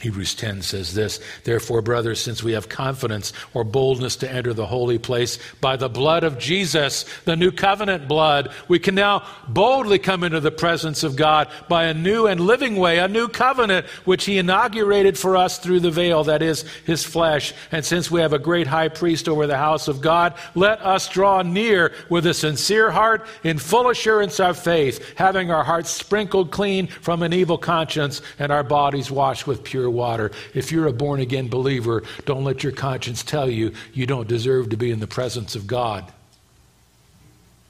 Hebrews 0.00 0.36
10 0.36 0.62
says 0.62 0.94
this 0.94 1.20
Therefore, 1.42 1.82
brothers, 1.82 2.20
since 2.20 2.42
we 2.42 2.52
have 2.52 2.68
confidence 2.68 3.32
or 3.52 3.64
boldness 3.64 4.14
to 4.16 4.30
enter 4.30 4.54
the 4.54 4.66
holy 4.66 4.98
place 4.98 5.38
by 5.60 5.76
the 5.76 5.88
blood 5.88 6.22
of 6.22 6.38
Jesus, 6.38 7.04
the 7.24 7.34
new 7.34 7.50
covenant 7.50 8.06
blood, 8.06 8.52
we 8.68 8.78
can 8.78 8.94
now 8.94 9.26
boldly 9.48 9.98
come 9.98 10.22
into 10.22 10.38
the 10.38 10.52
presence 10.52 11.02
of 11.02 11.16
God 11.16 11.48
by 11.68 11.84
a 11.84 11.94
new 11.94 12.26
and 12.26 12.40
living 12.40 12.76
way, 12.76 12.98
a 12.98 13.08
new 13.08 13.26
covenant, 13.26 13.86
which 14.04 14.24
He 14.24 14.38
inaugurated 14.38 15.18
for 15.18 15.36
us 15.36 15.58
through 15.58 15.80
the 15.80 15.90
veil, 15.90 16.22
that 16.24 16.42
is, 16.42 16.62
His 16.86 17.02
flesh. 17.02 17.52
And 17.72 17.84
since 17.84 18.08
we 18.08 18.20
have 18.20 18.32
a 18.32 18.38
great 18.38 18.68
high 18.68 18.88
priest 18.88 19.28
over 19.28 19.48
the 19.48 19.58
house 19.58 19.88
of 19.88 20.00
God, 20.00 20.34
let 20.54 20.80
us 20.80 21.08
draw 21.08 21.42
near 21.42 21.92
with 22.08 22.24
a 22.26 22.34
sincere 22.34 22.92
heart 22.92 23.26
in 23.42 23.58
full 23.58 23.90
assurance 23.90 24.38
of 24.38 24.58
faith, 24.58 25.14
having 25.16 25.50
our 25.50 25.64
hearts 25.64 25.90
sprinkled 25.90 26.52
clean 26.52 26.86
from 26.86 27.24
an 27.24 27.32
evil 27.32 27.58
conscience 27.58 28.22
and 28.38 28.52
our 28.52 28.62
bodies 28.62 29.10
washed 29.10 29.48
with 29.48 29.64
pure 29.64 29.87
water. 29.90 30.30
If 30.54 30.72
you're 30.72 30.86
a 30.86 30.92
born 30.92 31.20
again 31.20 31.48
believer, 31.48 32.02
don't 32.24 32.44
let 32.44 32.62
your 32.62 32.72
conscience 32.72 33.22
tell 33.22 33.48
you 33.48 33.72
you 33.92 34.06
don't 34.06 34.28
deserve 34.28 34.70
to 34.70 34.76
be 34.76 34.90
in 34.90 35.00
the 35.00 35.06
presence 35.06 35.56
of 35.56 35.66
God. 35.66 36.10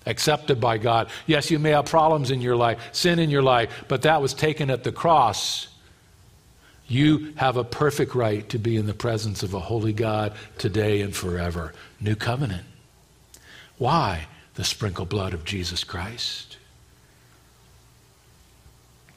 Accepted 0.07 0.61
by 0.61 0.79
God. 0.79 1.11
Yes, 1.27 1.51
you 1.51 1.59
may 1.59 1.71
have 1.71 1.87
problems 1.87 2.31
in 2.31 2.41
your 2.41 2.57
life, 2.57 2.81
sin 2.93 3.19
in 3.19 3.29
your 3.29 3.43
life, 3.43 3.85
but 3.89 4.03
that 4.03 4.23
was 4.23 4.33
taken 4.33 4.71
at 4.71 4.83
the 4.83 4.93
cross. 4.93 5.69
You 6.87 7.35
have 7.37 7.59
a 7.59 7.65
perfect 7.65 8.15
right 8.15 8.49
to 8.49 8.59
be 8.59 8.77
in 8.77 8.87
the 8.87 8.95
presence 8.95 9.43
of 9.43 9.53
a 9.53 9.61
holy 9.61 9.93
God 9.93 10.33
today 10.57 11.03
and 11.03 11.15
forever. 11.15 11.75
New 12.01 12.17
covenant. 12.17 12.65
Why? 13.77 14.27
The 14.55 14.65
sprinkled 14.65 15.11
blood 15.11 15.35
of 15.35 15.45
Jesus 15.45 15.85
Christ. 15.85 16.48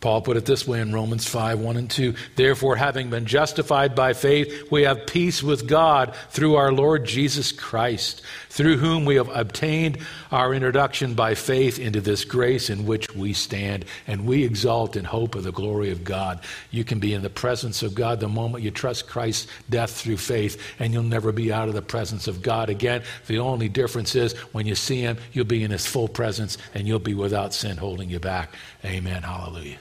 Paul 0.01 0.23
put 0.23 0.35
it 0.35 0.47
this 0.47 0.67
way 0.67 0.81
in 0.81 0.91
Romans 0.91 1.27
5 1.27 1.59
1 1.59 1.77
and 1.77 1.89
2. 1.89 2.15
Therefore, 2.35 2.75
having 2.75 3.11
been 3.11 3.27
justified 3.27 3.93
by 3.93 4.13
faith, 4.13 4.71
we 4.71 4.81
have 4.81 5.05
peace 5.05 5.43
with 5.43 5.67
God 5.67 6.15
through 6.31 6.55
our 6.55 6.71
Lord 6.71 7.05
Jesus 7.05 7.51
Christ, 7.51 8.23
through 8.49 8.77
whom 8.77 9.05
we 9.05 9.15
have 9.15 9.29
obtained 9.29 9.99
our 10.31 10.55
introduction 10.55 11.13
by 11.13 11.35
faith 11.35 11.77
into 11.77 12.01
this 12.01 12.25
grace 12.25 12.71
in 12.71 12.87
which 12.87 13.13
we 13.15 13.33
stand, 13.33 13.85
and 14.07 14.25
we 14.25 14.43
exalt 14.43 14.95
in 14.95 15.05
hope 15.05 15.35
of 15.35 15.43
the 15.43 15.51
glory 15.51 15.91
of 15.91 16.03
God. 16.03 16.39
You 16.71 16.83
can 16.83 16.97
be 16.97 17.13
in 17.13 17.21
the 17.21 17.29
presence 17.29 17.83
of 17.83 17.93
God 17.93 18.19
the 18.19 18.27
moment 18.27 18.63
you 18.63 18.71
trust 18.71 19.07
Christ's 19.07 19.45
death 19.69 19.91
through 19.91 20.17
faith, 20.17 20.59
and 20.79 20.91
you'll 20.93 21.03
never 21.03 21.31
be 21.31 21.53
out 21.53 21.67
of 21.67 21.75
the 21.75 21.81
presence 21.83 22.27
of 22.27 22.41
God 22.41 22.71
again. 22.71 23.03
The 23.27 23.37
only 23.37 23.69
difference 23.69 24.15
is 24.15 24.33
when 24.51 24.65
you 24.65 24.73
see 24.73 25.01
Him, 25.01 25.17
you'll 25.31 25.45
be 25.45 25.63
in 25.63 25.69
His 25.69 25.85
full 25.85 26.07
presence, 26.07 26.57
and 26.73 26.87
you'll 26.87 26.97
be 26.97 27.13
without 27.13 27.53
sin 27.53 27.77
holding 27.77 28.09
you 28.09 28.19
back. 28.19 28.55
Amen. 28.83 29.21
Hallelujah. 29.21 29.77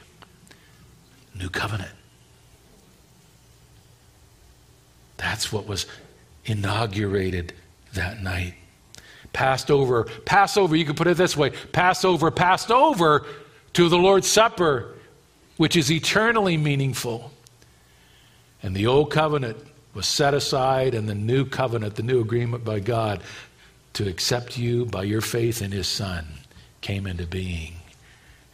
New 1.41 1.49
covenant. 1.49 1.91
That's 5.17 5.51
what 5.51 5.67
was 5.67 5.87
inaugurated 6.45 7.55
that 7.95 8.23
night. 8.23 8.55
Passed 9.33 9.71
over, 9.71 10.05
Passover, 10.25 10.77
you 10.77 10.85
could 10.85 10.97
put 10.97 11.07
it 11.07 11.17
this 11.17 11.37
way 11.37 11.51
Passover, 11.73 12.31
passed 12.31 12.71
over 12.71 13.27
to 13.73 13.89
the 13.89 13.97
Lord's 13.97 14.29
Supper, 14.31 14.95
which 15.57 15.77
is 15.77 15.91
eternally 15.91 16.59
meaningful. 16.59 17.33
And 18.63 18.77
the 18.77 18.87
old 18.87 19.11
covenant 19.11 19.57
was 19.95 20.07
set 20.07 20.35
aside, 20.35 20.95
and 20.95 21.09
the 21.09 21.15
new 21.15 21.47
covenant, 21.47 21.97
the 21.97 22.03
new 22.03 22.21
agreement 22.21 22.65
by 22.65 22.81
God 22.81 23.23
to 23.95 24.07
accept 24.07 24.59
you 24.59 24.85
by 24.85 25.05
your 25.05 25.23
faith 25.23 25.63
in 25.63 25.73
His 25.73 25.89
Son, 25.89 26.27
came 26.83 27.07
into 27.07 27.27
being. 27.27 27.80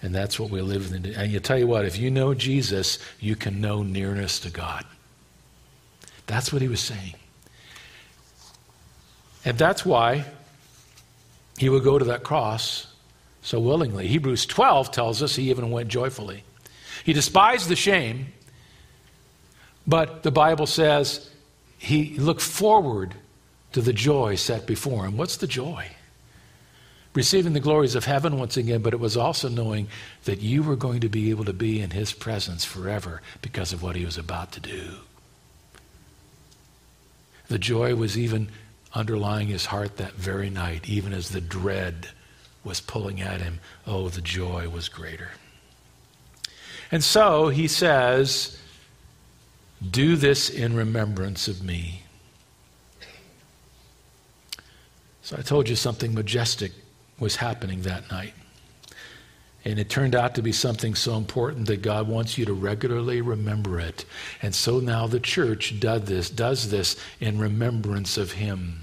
And 0.06 0.14
that's 0.14 0.38
what 0.38 0.50
we 0.50 0.60
live 0.60 0.92
in. 0.92 1.04
And 1.16 1.32
you 1.32 1.40
tell 1.40 1.58
you 1.58 1.66
what, 1.66 1.84
if 1.84 1.98
you 1.98 2.12
know 2.12 2.32
Jesus, 2.32 3.00
you 3.18 3.34
can 3.34 3.60
know 3.60 3.82
nearness 3.82 4.38
to 4.38 4.50
God. 4.50 4.84
That's 6.28 6.52
what 6.52 6.62
he 6.62 6.68
was 6.68 6.78
saying. 6.78 7.14
And 9.44 9.58
that's 9.58 9.84
why 9.84 10.24
he 11.58 11.68
would 11.68 11.82
go 11.82 11.98
to 11.98 12.04
that 12.04 12.22
cross 12.22 12.86
so 13.42 13.58
willingly. 13.58 14.06
Hebrews 14.06 14.46
12 14.46 14.92
tells 14.92 15.24
us 15.24 15.34
he 15.34 15.50
even 15.50 15.72
went 15.72 15.88
joyfully. 15.88 16.44
He 17.02 17.12
despised 17.12 17.68
the 17.68 17.74
shame, 17.74 18.26
but 19.88 20.22
the 20.22 20.30
Bible 20.30 20.66
says 20.66 21.28
he 21.78 22.16
looked 22.16 22.42
forward 22.42 23.12
to 23.72 23.80
the 23.80 23.92
joy 23.92 24.36
set 24.36 24.68
before 24.68 25.04
him. 25.04 25.16
What's 25.16 25.38
the 25.38 25.48
joy? 25.48 25.88
Receiving 27.16 27.54
the 27.54 27.60
glories 27.60 27.94
of 27.94 28.04
heaven 28.04 28.38
once 28.38 28.58
again, 28.58 28.82
but 28.82 28.92
it 28.92 29.00
was 29.00 29.16
also 29.16 29.48
knowing 29.48 29.88
that 30.24 30.42
you 30.42 30.62
were 30.62 30.76
going 30.76 31.00
to 31.00 31.08
be 31.08 31.30
able 31.30 31.46
to 31.46 31.52
be 31.54 31.80
in 31.80 31.90
his 31.90 32.12
presence 32.12 32.62
forever 32.62 33.22
because 33.40 33.72
of 33.72 33.82
what 33.82 33.96
he 33.96 34.04
was 34.04 34.18
about 34.18 34.52
to 34.52 34.60
do. 34.60 34.90
The 37.48 37.58
joy 37.58 37.94
was 37.94 38.18
even 38.18 38.50
underlying 38.92 39.48
his 39.48 39.64
heart 39.64 39.96
that 39.96 40.12
very 40.12 40.50
night, 40.50 40.86
even 40.88 41.14
as 41.14 41.30
the 41.30 41.40
dread 41.40 42.08
was 42.62 42.80
pulling 42.82 43.22
at 43.22 43.40
him. 43.40 43.60
Oh, 43.86 44.10
the 44.10 44.20
joy 44.20 44.68
was 44.68 44.90
greater. 44.90 45.30
And 46.92 47.02
so 47.02 47.48
he 47.48 47.66
says, 47.66 48.60
Do 49.90 50.16
this 50.16 50.50
in 50.50 50.76
remembrance 50.76 51.48
of 51.48 51.62
me. 51.62 52.02
So 55.22 55.36
I 55.38 55.42
told 55.42 55.68
you 55.68 55.76
something 55.76 56.12
majestic 56.14 56.72
was 57.18 57.36
happening 57.36 57.82
that 57.82 58.10
night. 58.10 58.34
And 59.66 59.80
it 59.80 59.90
turned 59.90 60.14
out 60.14 60.36
to 60.36 60.42
be 60.42 60.52
something 60.52 60.94
so 60.94 61.16
important 61.16 61.66
that 61.66 61.82
God 61.82 62.06
wants 62.06 62.38
you 62.38 62.44
to 62.44 62.52
regularly 62.52 63.20
remember 63.20 63.80
it. 63.80 64.04
And 64.40 64.54
so 64.54 64.78
now 64.78 65.08
the 65.08 65.18
church 65.18 65.80
does 65.80 66.02
this, 66.02 66.30
does 66.30 66.70
this 66.70 66.96
in 67.18 67.38
remembrance 67.38 68.16
of 68.16 68.30
Him. 68.32 68.82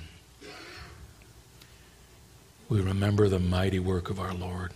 we 2.68 2.82
remember 2.82 3.30
the 3.30 3.40
mighty 3.40 3.80
work 3.80 4.10
of 4.10 4.20
our 4.20 4.34
Lord. 4.34 4.74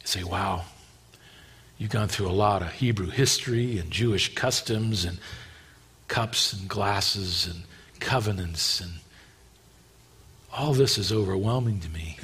You 0.00 0.06
say, 0.06 0.24
wow, 0.24 0.64
you've 1.78 1.90
gone 1.90 2.08
through 2.08 2.28
a 2.28 2.32
lot 2.32 2.62
of 2.62 2.72
Hebrew 2.72 3.10
history 3.10 3.78
and 3.78 3.92
Jewish 3.92 4.34
customs 4.34 5.04
and 5.04 5.18
cups 6.08 6.52
and 6.52 6.68
glasses 6.68 7.46
and 7.46 7.62
covenants 8.00 8.80
and 8.80 8.92
all 10.56 10.72
this 10.72 10.98
is 10.98 11.12
overwhelming 11.12 11.80
to 11.80 11.88
me. 11.88 12.16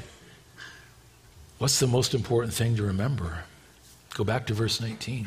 What's 1.58 1.80
the 1.80 1.86
most 1.86 2.14
important 2.14 2.54
thing 2.54 2.76
to 2.76 2.84
remember? 2.84 3.44
Go 4.14 4.24
back 4.24 4.46
to 4.46 4.54
verse 4.54 4.80
19. 4.80 5.26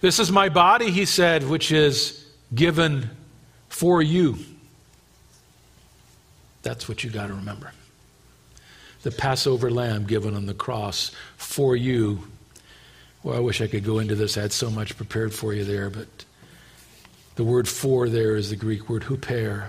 This 0.00 0.18
is 0.18 0.30
my 0.30 0.48
body, 0.48 0.90
he 0.90 1.04
said, 1.04 1.48
which 1.48 1.72
is 1.72 2.26
given 2.54 3.08
for 3.68 4.02
you. 4.02 4.36
That's 6.62 6.88
what 6.88 7.02
you 7.02 7.10
got 7.10 7.28
to 7.28 7.34
remember. 7.34 7.72
The 9.02 9.10
Passover 9.10 9.70
lamb 9.70 10.06
given 10.06 10.34
on 10.34 10.46
the 10.46 10.54
cross 10.54 11.12
for 11.36 11.76
you. 11.76 12.24
Well, 13.22 13.36
I 13.36 13.40
wish 13.40 13.60
I 13.60 13.68
could 13.68 13.84
go 13.84 14.00
into 14.00 14.14
this. 14.14 14.36
I 14.36 14.42
had 14.42 14.52
so 14.52 14.70
much 14.70 14.96
prepared 14.96 15.32
for 15.32 15.54
you 15.54 15.64
there, 15.64 15.88
but 15.88 16.08
the 17.36 17.44
word 17.44 17.68
for 17.68 18.08
there 18.08 18.36
is 18.36 18.50
the 18.50 18.56
Greek 18.56 18.88
word 18.88 19.04
huper. 19.04 19.68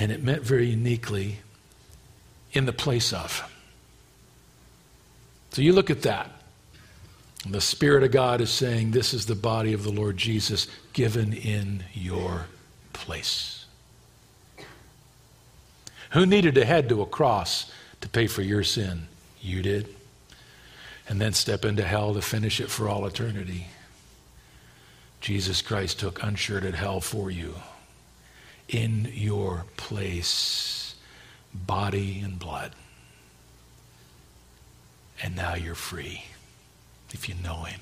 And 0.00 0.10
it 0.10 0.22
meant 0.22 0.42
very 0.42 0.70
uniquely 0.70 1.40
in 2.52 2.64
the 2.64 2.72
place 2.72 3.12
of. 3.12 3.48
So 5.52 5.60
you 5.60 5.74
look 5.74 5.90
at 5.90 6.02
that. 6.02 6.30
The 7.46 7.60
Spirit 7.60 8.02
of 8.02 8.10
God 8.10 8.40
is 8.40 8.48
saying, 8.50 8.90
This 8.92 9.12
is 9.12 9.26
the 9.26 9.34
body 9.34 9.74
of 9.74 9.84
the 9.84 9.92
Lord 9.92 10.16
Jesus 10.16 10.68
given 10.94 11.34
in 11.34 11.84
your 11.92 12.46
place. 12.94 13.66
Who 16.12 16.24
needed 16.24 16.54
to 16.54 16.64
head 16.64 16.88
to 16.88 17.02
a 17.02 17.06
cross 17.06 17.70
to 18.00 18.08
pay 18.08 18.26
for 18.26 18.40
your 18.40 18.64
sin? 18.64 19.06
You 19.42 19.60
did. 19.60 19.94
And 21.10 21.20
then 21.20 21.34
step 21.34 21.66
into 21.66 21.84
hell 21.84 22.14
to 22.14 22.22
finish 22.22 22.58
it 22.58 22.70
for 22.70 22.88
all 22.88 23.04
eternity. 23.04 23.66
Jesus 25.20 25.60
Christ 25.60 26.00
took 26.00 26.20
unshirted 26.20 26.74
hell 26.74 27.02
for 27.02 27.30
you 27.30 27.54
in 28.70 29.10
your 29.12 29.64
place, 29.76 30.94
body 31.52 32.20
and 32.20 32.38
blood. 32.38 32.72
And 35.22 35.36
now 35.36 35.54
you're 35.54 35.74
free 35.74 36.24
if 37.12 37.28
you 37.28 37.34
know 37.42 37.64
Him. 37.64 37.80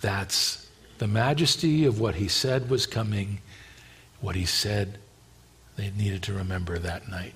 That's 0.00 0.68
the 0.98 1.06
majesty 1.06 1.84
of 1.84 2.00
what 2.00 2.16
He 2.16 2.26
said 2.26 2.70
was 2.70 2.86
coming, 2.86 3.38
what 4.20 4.34
He 4.34 4.46
said 4.46 4.98
they 5.76 5.90
needed 5.90 6.22
to 6.24 6.32
remember 6.32 6.78
that 6.78 7.08
night. 7.08 7.34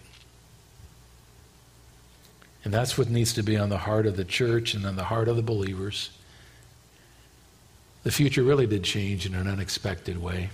And 2.65 2.75
that's 2.75 2.99
what 2.99 3.09
needs 3.09 3.33
to 3.35 3.43
be 3.43 3.57
on 3.57 3.69
the 3.69 3.79
heart 3.79 4.07
of 4.07 4.17
the 4.17 4.25
church 4.25 4.75
and 4.75 4.85
on 4.85 4.97
the 4.97 5.05
heart 5.05 5.29
of 5.29 5.37
the 5.37 5.43
believers. 5.43 6.11
The 8.03 8.11
future 8.11 8.43
really 8.43 8.67
did 8.67 8.83
change 8.83 9.25
in 9.27 9.35
an 9.35 9.47
unexpected 9.47 10.21
way. 10.21 10.51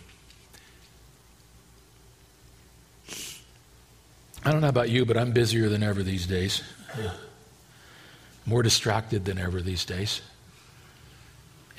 I 4.45 4.51
don't 4.51 4.61
know 4.61 4.68
about 4.68 4.90
you, 4.90 5.05
but 5.05 5.16
I'm 5.16 5.30
busier 5.30 5.68
than 5.68 5.82
ever 5.82 6.03
these 6.03 6.26
days. 6.26 6.62
More 8.45 8.62
distracted 8.62 9.24
than 9.24 9.38
ever 9.38 9.62
these 9.62 9.84
days. 9.84 10.20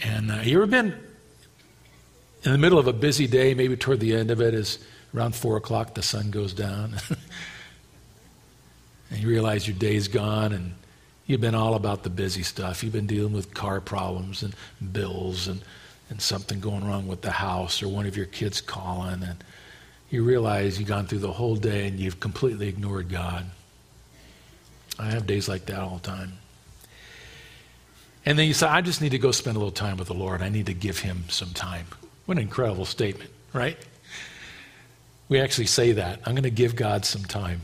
And 0.02 0.32
uh, 0.32 0.40
you 0.44 0.58
ever 0.58 0.66
been 0.66 0.96
in 2.44 2.52
the 2.52 2.58
middle 2.58 2.80
of 2.80 2.88
a 2.88 2.94
busy 2.94 3.28
day, 3.28 3.54
maybe 3.54 3.76
toward 3.76 4.00
the 4.00 4.16
end 4.16 4.32
of 4.32 4.42
it, 4.42 4.54
is 4.54 4.80
around 5.14 5.36
four 5.36 5.58
o'clock, 5.58 5.94
the 5.94 6.02
sun 6.02 6.32
goes 6.32 6.54
down, 6.54 6.96
and 9.10 9.20
you 9.20 9.28
realize 9.28 9.68
your 9.68 9.78
day's 9.78 10.08
gone, 10.08 10.54
and 10.54 10.74
you've 11.26 11.42
been 11.42 11.56
all 11.56 11.76
about 11.76 12.04
the 12.04 12.10
busy 12.10 12.44
stuff. 12.44 12.84
You've 12.84 12.94
been 12.94 13.08
dealing 13.08 13.34
with 13.34 13.54
car 13.54 13.82
problems 13.82 14.42
and 14.42 14.56
bills 14.94 15.48
and, 15.48 15.62
and 16.10 16.22
something 16.22 16.60
going 16.60 16.86
wrong 16.86 17.08
with 17.08 17.22
the 17.22 17.32
house 17.32 17.84
or 17.84 17.90
one 17.90 18.06
of 18.06 18.16
your 18.16 18.26
kids 18.26 18.62
calling, 18.62 19.22
and 19.22 19.44
you 20.14 20.24
realize 20.24 20.78
you've 20.78 20.88
gone 20.88 21.08
through 21.08 21.20
the 21.20 21.32
whole 21.32 21.56
day 21.56 21.88
and 21.88 22.00
you've 22.00 22.20
completely 22.20 22.68
ignored 22.68 23.10
God. 23.10 23.46
I 25.00 25.10
have 25.10 25.26
days 25.26 25.50
like 25.50 25.66
that 25.66 25.80
all 25.80 25.96
the 25.96 26.08
time. 26.08 26.34
And 28.24 28.38
then 28.38 28.48
you 28.48 28.54
say, 28.54 28.68
I 28.68 28.82
just 28.82 29.02
need 29.02 29.10
to 29.10 29.18
go 29.18 29.32
spend 29.32 29.56
a 29.56 29.60
little 29.60 29.72
time 29.72 29.98
with 29.98 30.08
the 30.08 30.14
Lord. 30.14 30.44
I 30.44 30.50
need 30.50 30.68
to 30.68 30.74
give 30.74 31.00
him 31.00 31.24
some 31.30 31.50
time. 31.50 31.88
What 32.28 32.38
an 32.38 32.44
incredible 32.44 32.86
statement, 32.86 33.32
right? 33.54 33.76
We 35.30 35.40
actually 35.40 35.66
say 35.66 35.94
that. 35.94 36.20
I'm 36.26 36.36
going 36.36 36.44
to 36.44 36.52
give 36.52 36.76
God 36.76 37.06
some 37.06 37.24
time. 37.24 37.62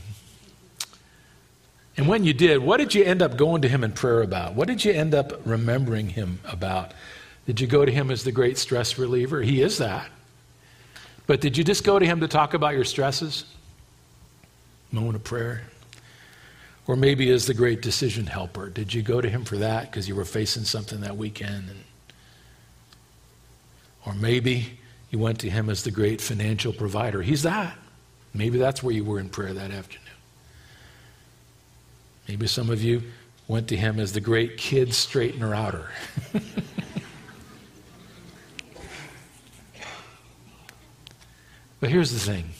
And 1.96 2.08
when 2.08 2.24
you 2.24 2.32
did, 2.32 2.58
what 2.58 2.78
did 2.78 2.96
you 2.96 3.04
end 3.04 3.22
up 3.22 3.36
going 3.36 3.62
to 3.62 3.68
him 3.68 3.84
in 3.84 3.92
prayer 3.92 4.22
about? 4.22 4.54
What 4.54 4.66
did 4.66 4.84
you 4.84 4.92
end 4.92 5.14
up 5.14 5.46
remembering 5.46 6.08
him 6.08 6.40
about? 6.44 6.92
Did 7.46 7.60
you 7.60 7.68
go 7.68 7.84
to 7.84 7.92
him 7.92 8.10
as 8.10 8.24
the 8.24 8.32
great 8.32 8.58
stress 8.58 8.98
reliever? 8.98 9.40
He 9.40 9.62
is 9.62 9.78
that. 9.78 10.10
But 11.30 11.40
did 11.40 11.56
you 11.56 11.62
just 11.62 11.84
go 11.84 11.96
to 11.96 12.04
him 12.04 12.18
to 12.22 12.26
talk 12.26 12.54
about 12.54 12.74
your 12.74 12.82
stresses? 12.82 13.44
Moment 14.90 15.14
of 15.14 15.22
prayer. 15.22 15.62
Or 16.88 16.96
maybe 16.96 17.30
as 17.30 17.46
the 17.46 17.54
great 17.54 17.82
decision 17.82 18.26
helper. 18.26 18.68
Did 18.68 18.92
you 18.92 19.00
go 19.00 19.20
to 19.20 19.28
him 19.28 19.44
for 19.44 19.56
that 19.58 19.82
because 19.88 20.08
you 20.08 20.16
were 20.16 20.24
facing 20.24 20.64
something 20.64 21.02
that 21.02 21.16
weekend? 21.16 21.70
And, 21.70 21.84
or 24.04 24.14
maybe 24.14 24.76
you 25.12 25.20
went 25.20 25.38
to 25.38 25.48
him 25.48 25.70
as 25.70 25.84
the 25.84 25.92
great 25.92 26.20
financial 26.20 26.72
provider. 26.72 27.22
He's 27.22 27.44
that. 27.44 27.78
Maybe 28.34 28.58
that's 28.58 28.82
where 28.82 28.92
you 28.92 29.04
were 29.04 29.20
in 29.20 29.28
prayer 29.28 29.54
that 29.54 29.70
afternoon. 29.70 30.08
Maybe 32.26 32.48
some 32.48 32.70
of 32.70 32.82
you 32.82 33.04
went 33.46 33.68
to 33.68 33.76
him 33.76 34.00
as 34.00 34.12
the 34.12 34.20
great 34.20 34.56
kid 34.56 34.88
straightener 34.88 35.56
outer. 35.56 35.90
But 41.80 41.88
here's 41.90 42.12
the 42.12 42.20
thing 42.20 42.50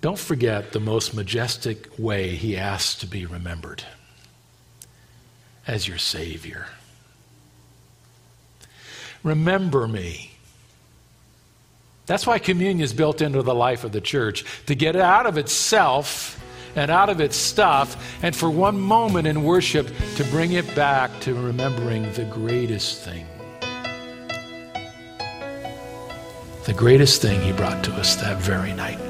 don't 0.00 0.18
forget 0.18 0.72
the 0.72 0.80
most 0.80 1.14
majestic 1.14 1.98
way 1.98 2.34
he 2.34 2.56
asks 2.56 3.00
to 3.00 3.06
be 3.06 3.26
remembered 3.26 3.84
as 5.66 5.86
your 5.86 5.98
Savior. 5.98 6.66
Remember 9.22 9.86
me. 9.86 10.30
That's 12.06 12.26
why 12.26 12.38
communion 12.38 12.80
is 12.80 12.92
built 12.92 13.20
into 13.20 13.42
the 13.42 13.54
life 13.54 13.84
of 13.84 13.92
the 13.92 14.00
church 14.00 14.44
to 14.66 14.74
get 14.74 14.96
it 14.96 15.02
out 15.02 15.26
of 15.26 15.38
itself 15.38 16.42
and 16.74 16.90
out 16.90 17.08
of 17.08 17.20
its 17.20 17.36
stuff, 17.36 18.22
and 18.22 18.34
for 18.34 18.48
one 18.48 18.80
moment 18.80 19.26
in 19.26 19.42
worship 19.42 19.88
to 20.16 20.24
bring 20.24 20.52
it 20.52 20.74
back 20.74 21.10
to 21.20 21.34
remembering 21.34 22.10
the 22.12 22.24
greatest 22.24 23.02
thing 23.02 23.26
the 26.70 26.76
greatest 26.76 27.20
thing 27.20 27.40
he 27.40 27.50
brought 27.50 27.82
to 27.82 27.90
us 27.94 28.14
that 28.14 28.36
very 28.36 28.72
night. 28.72 29.09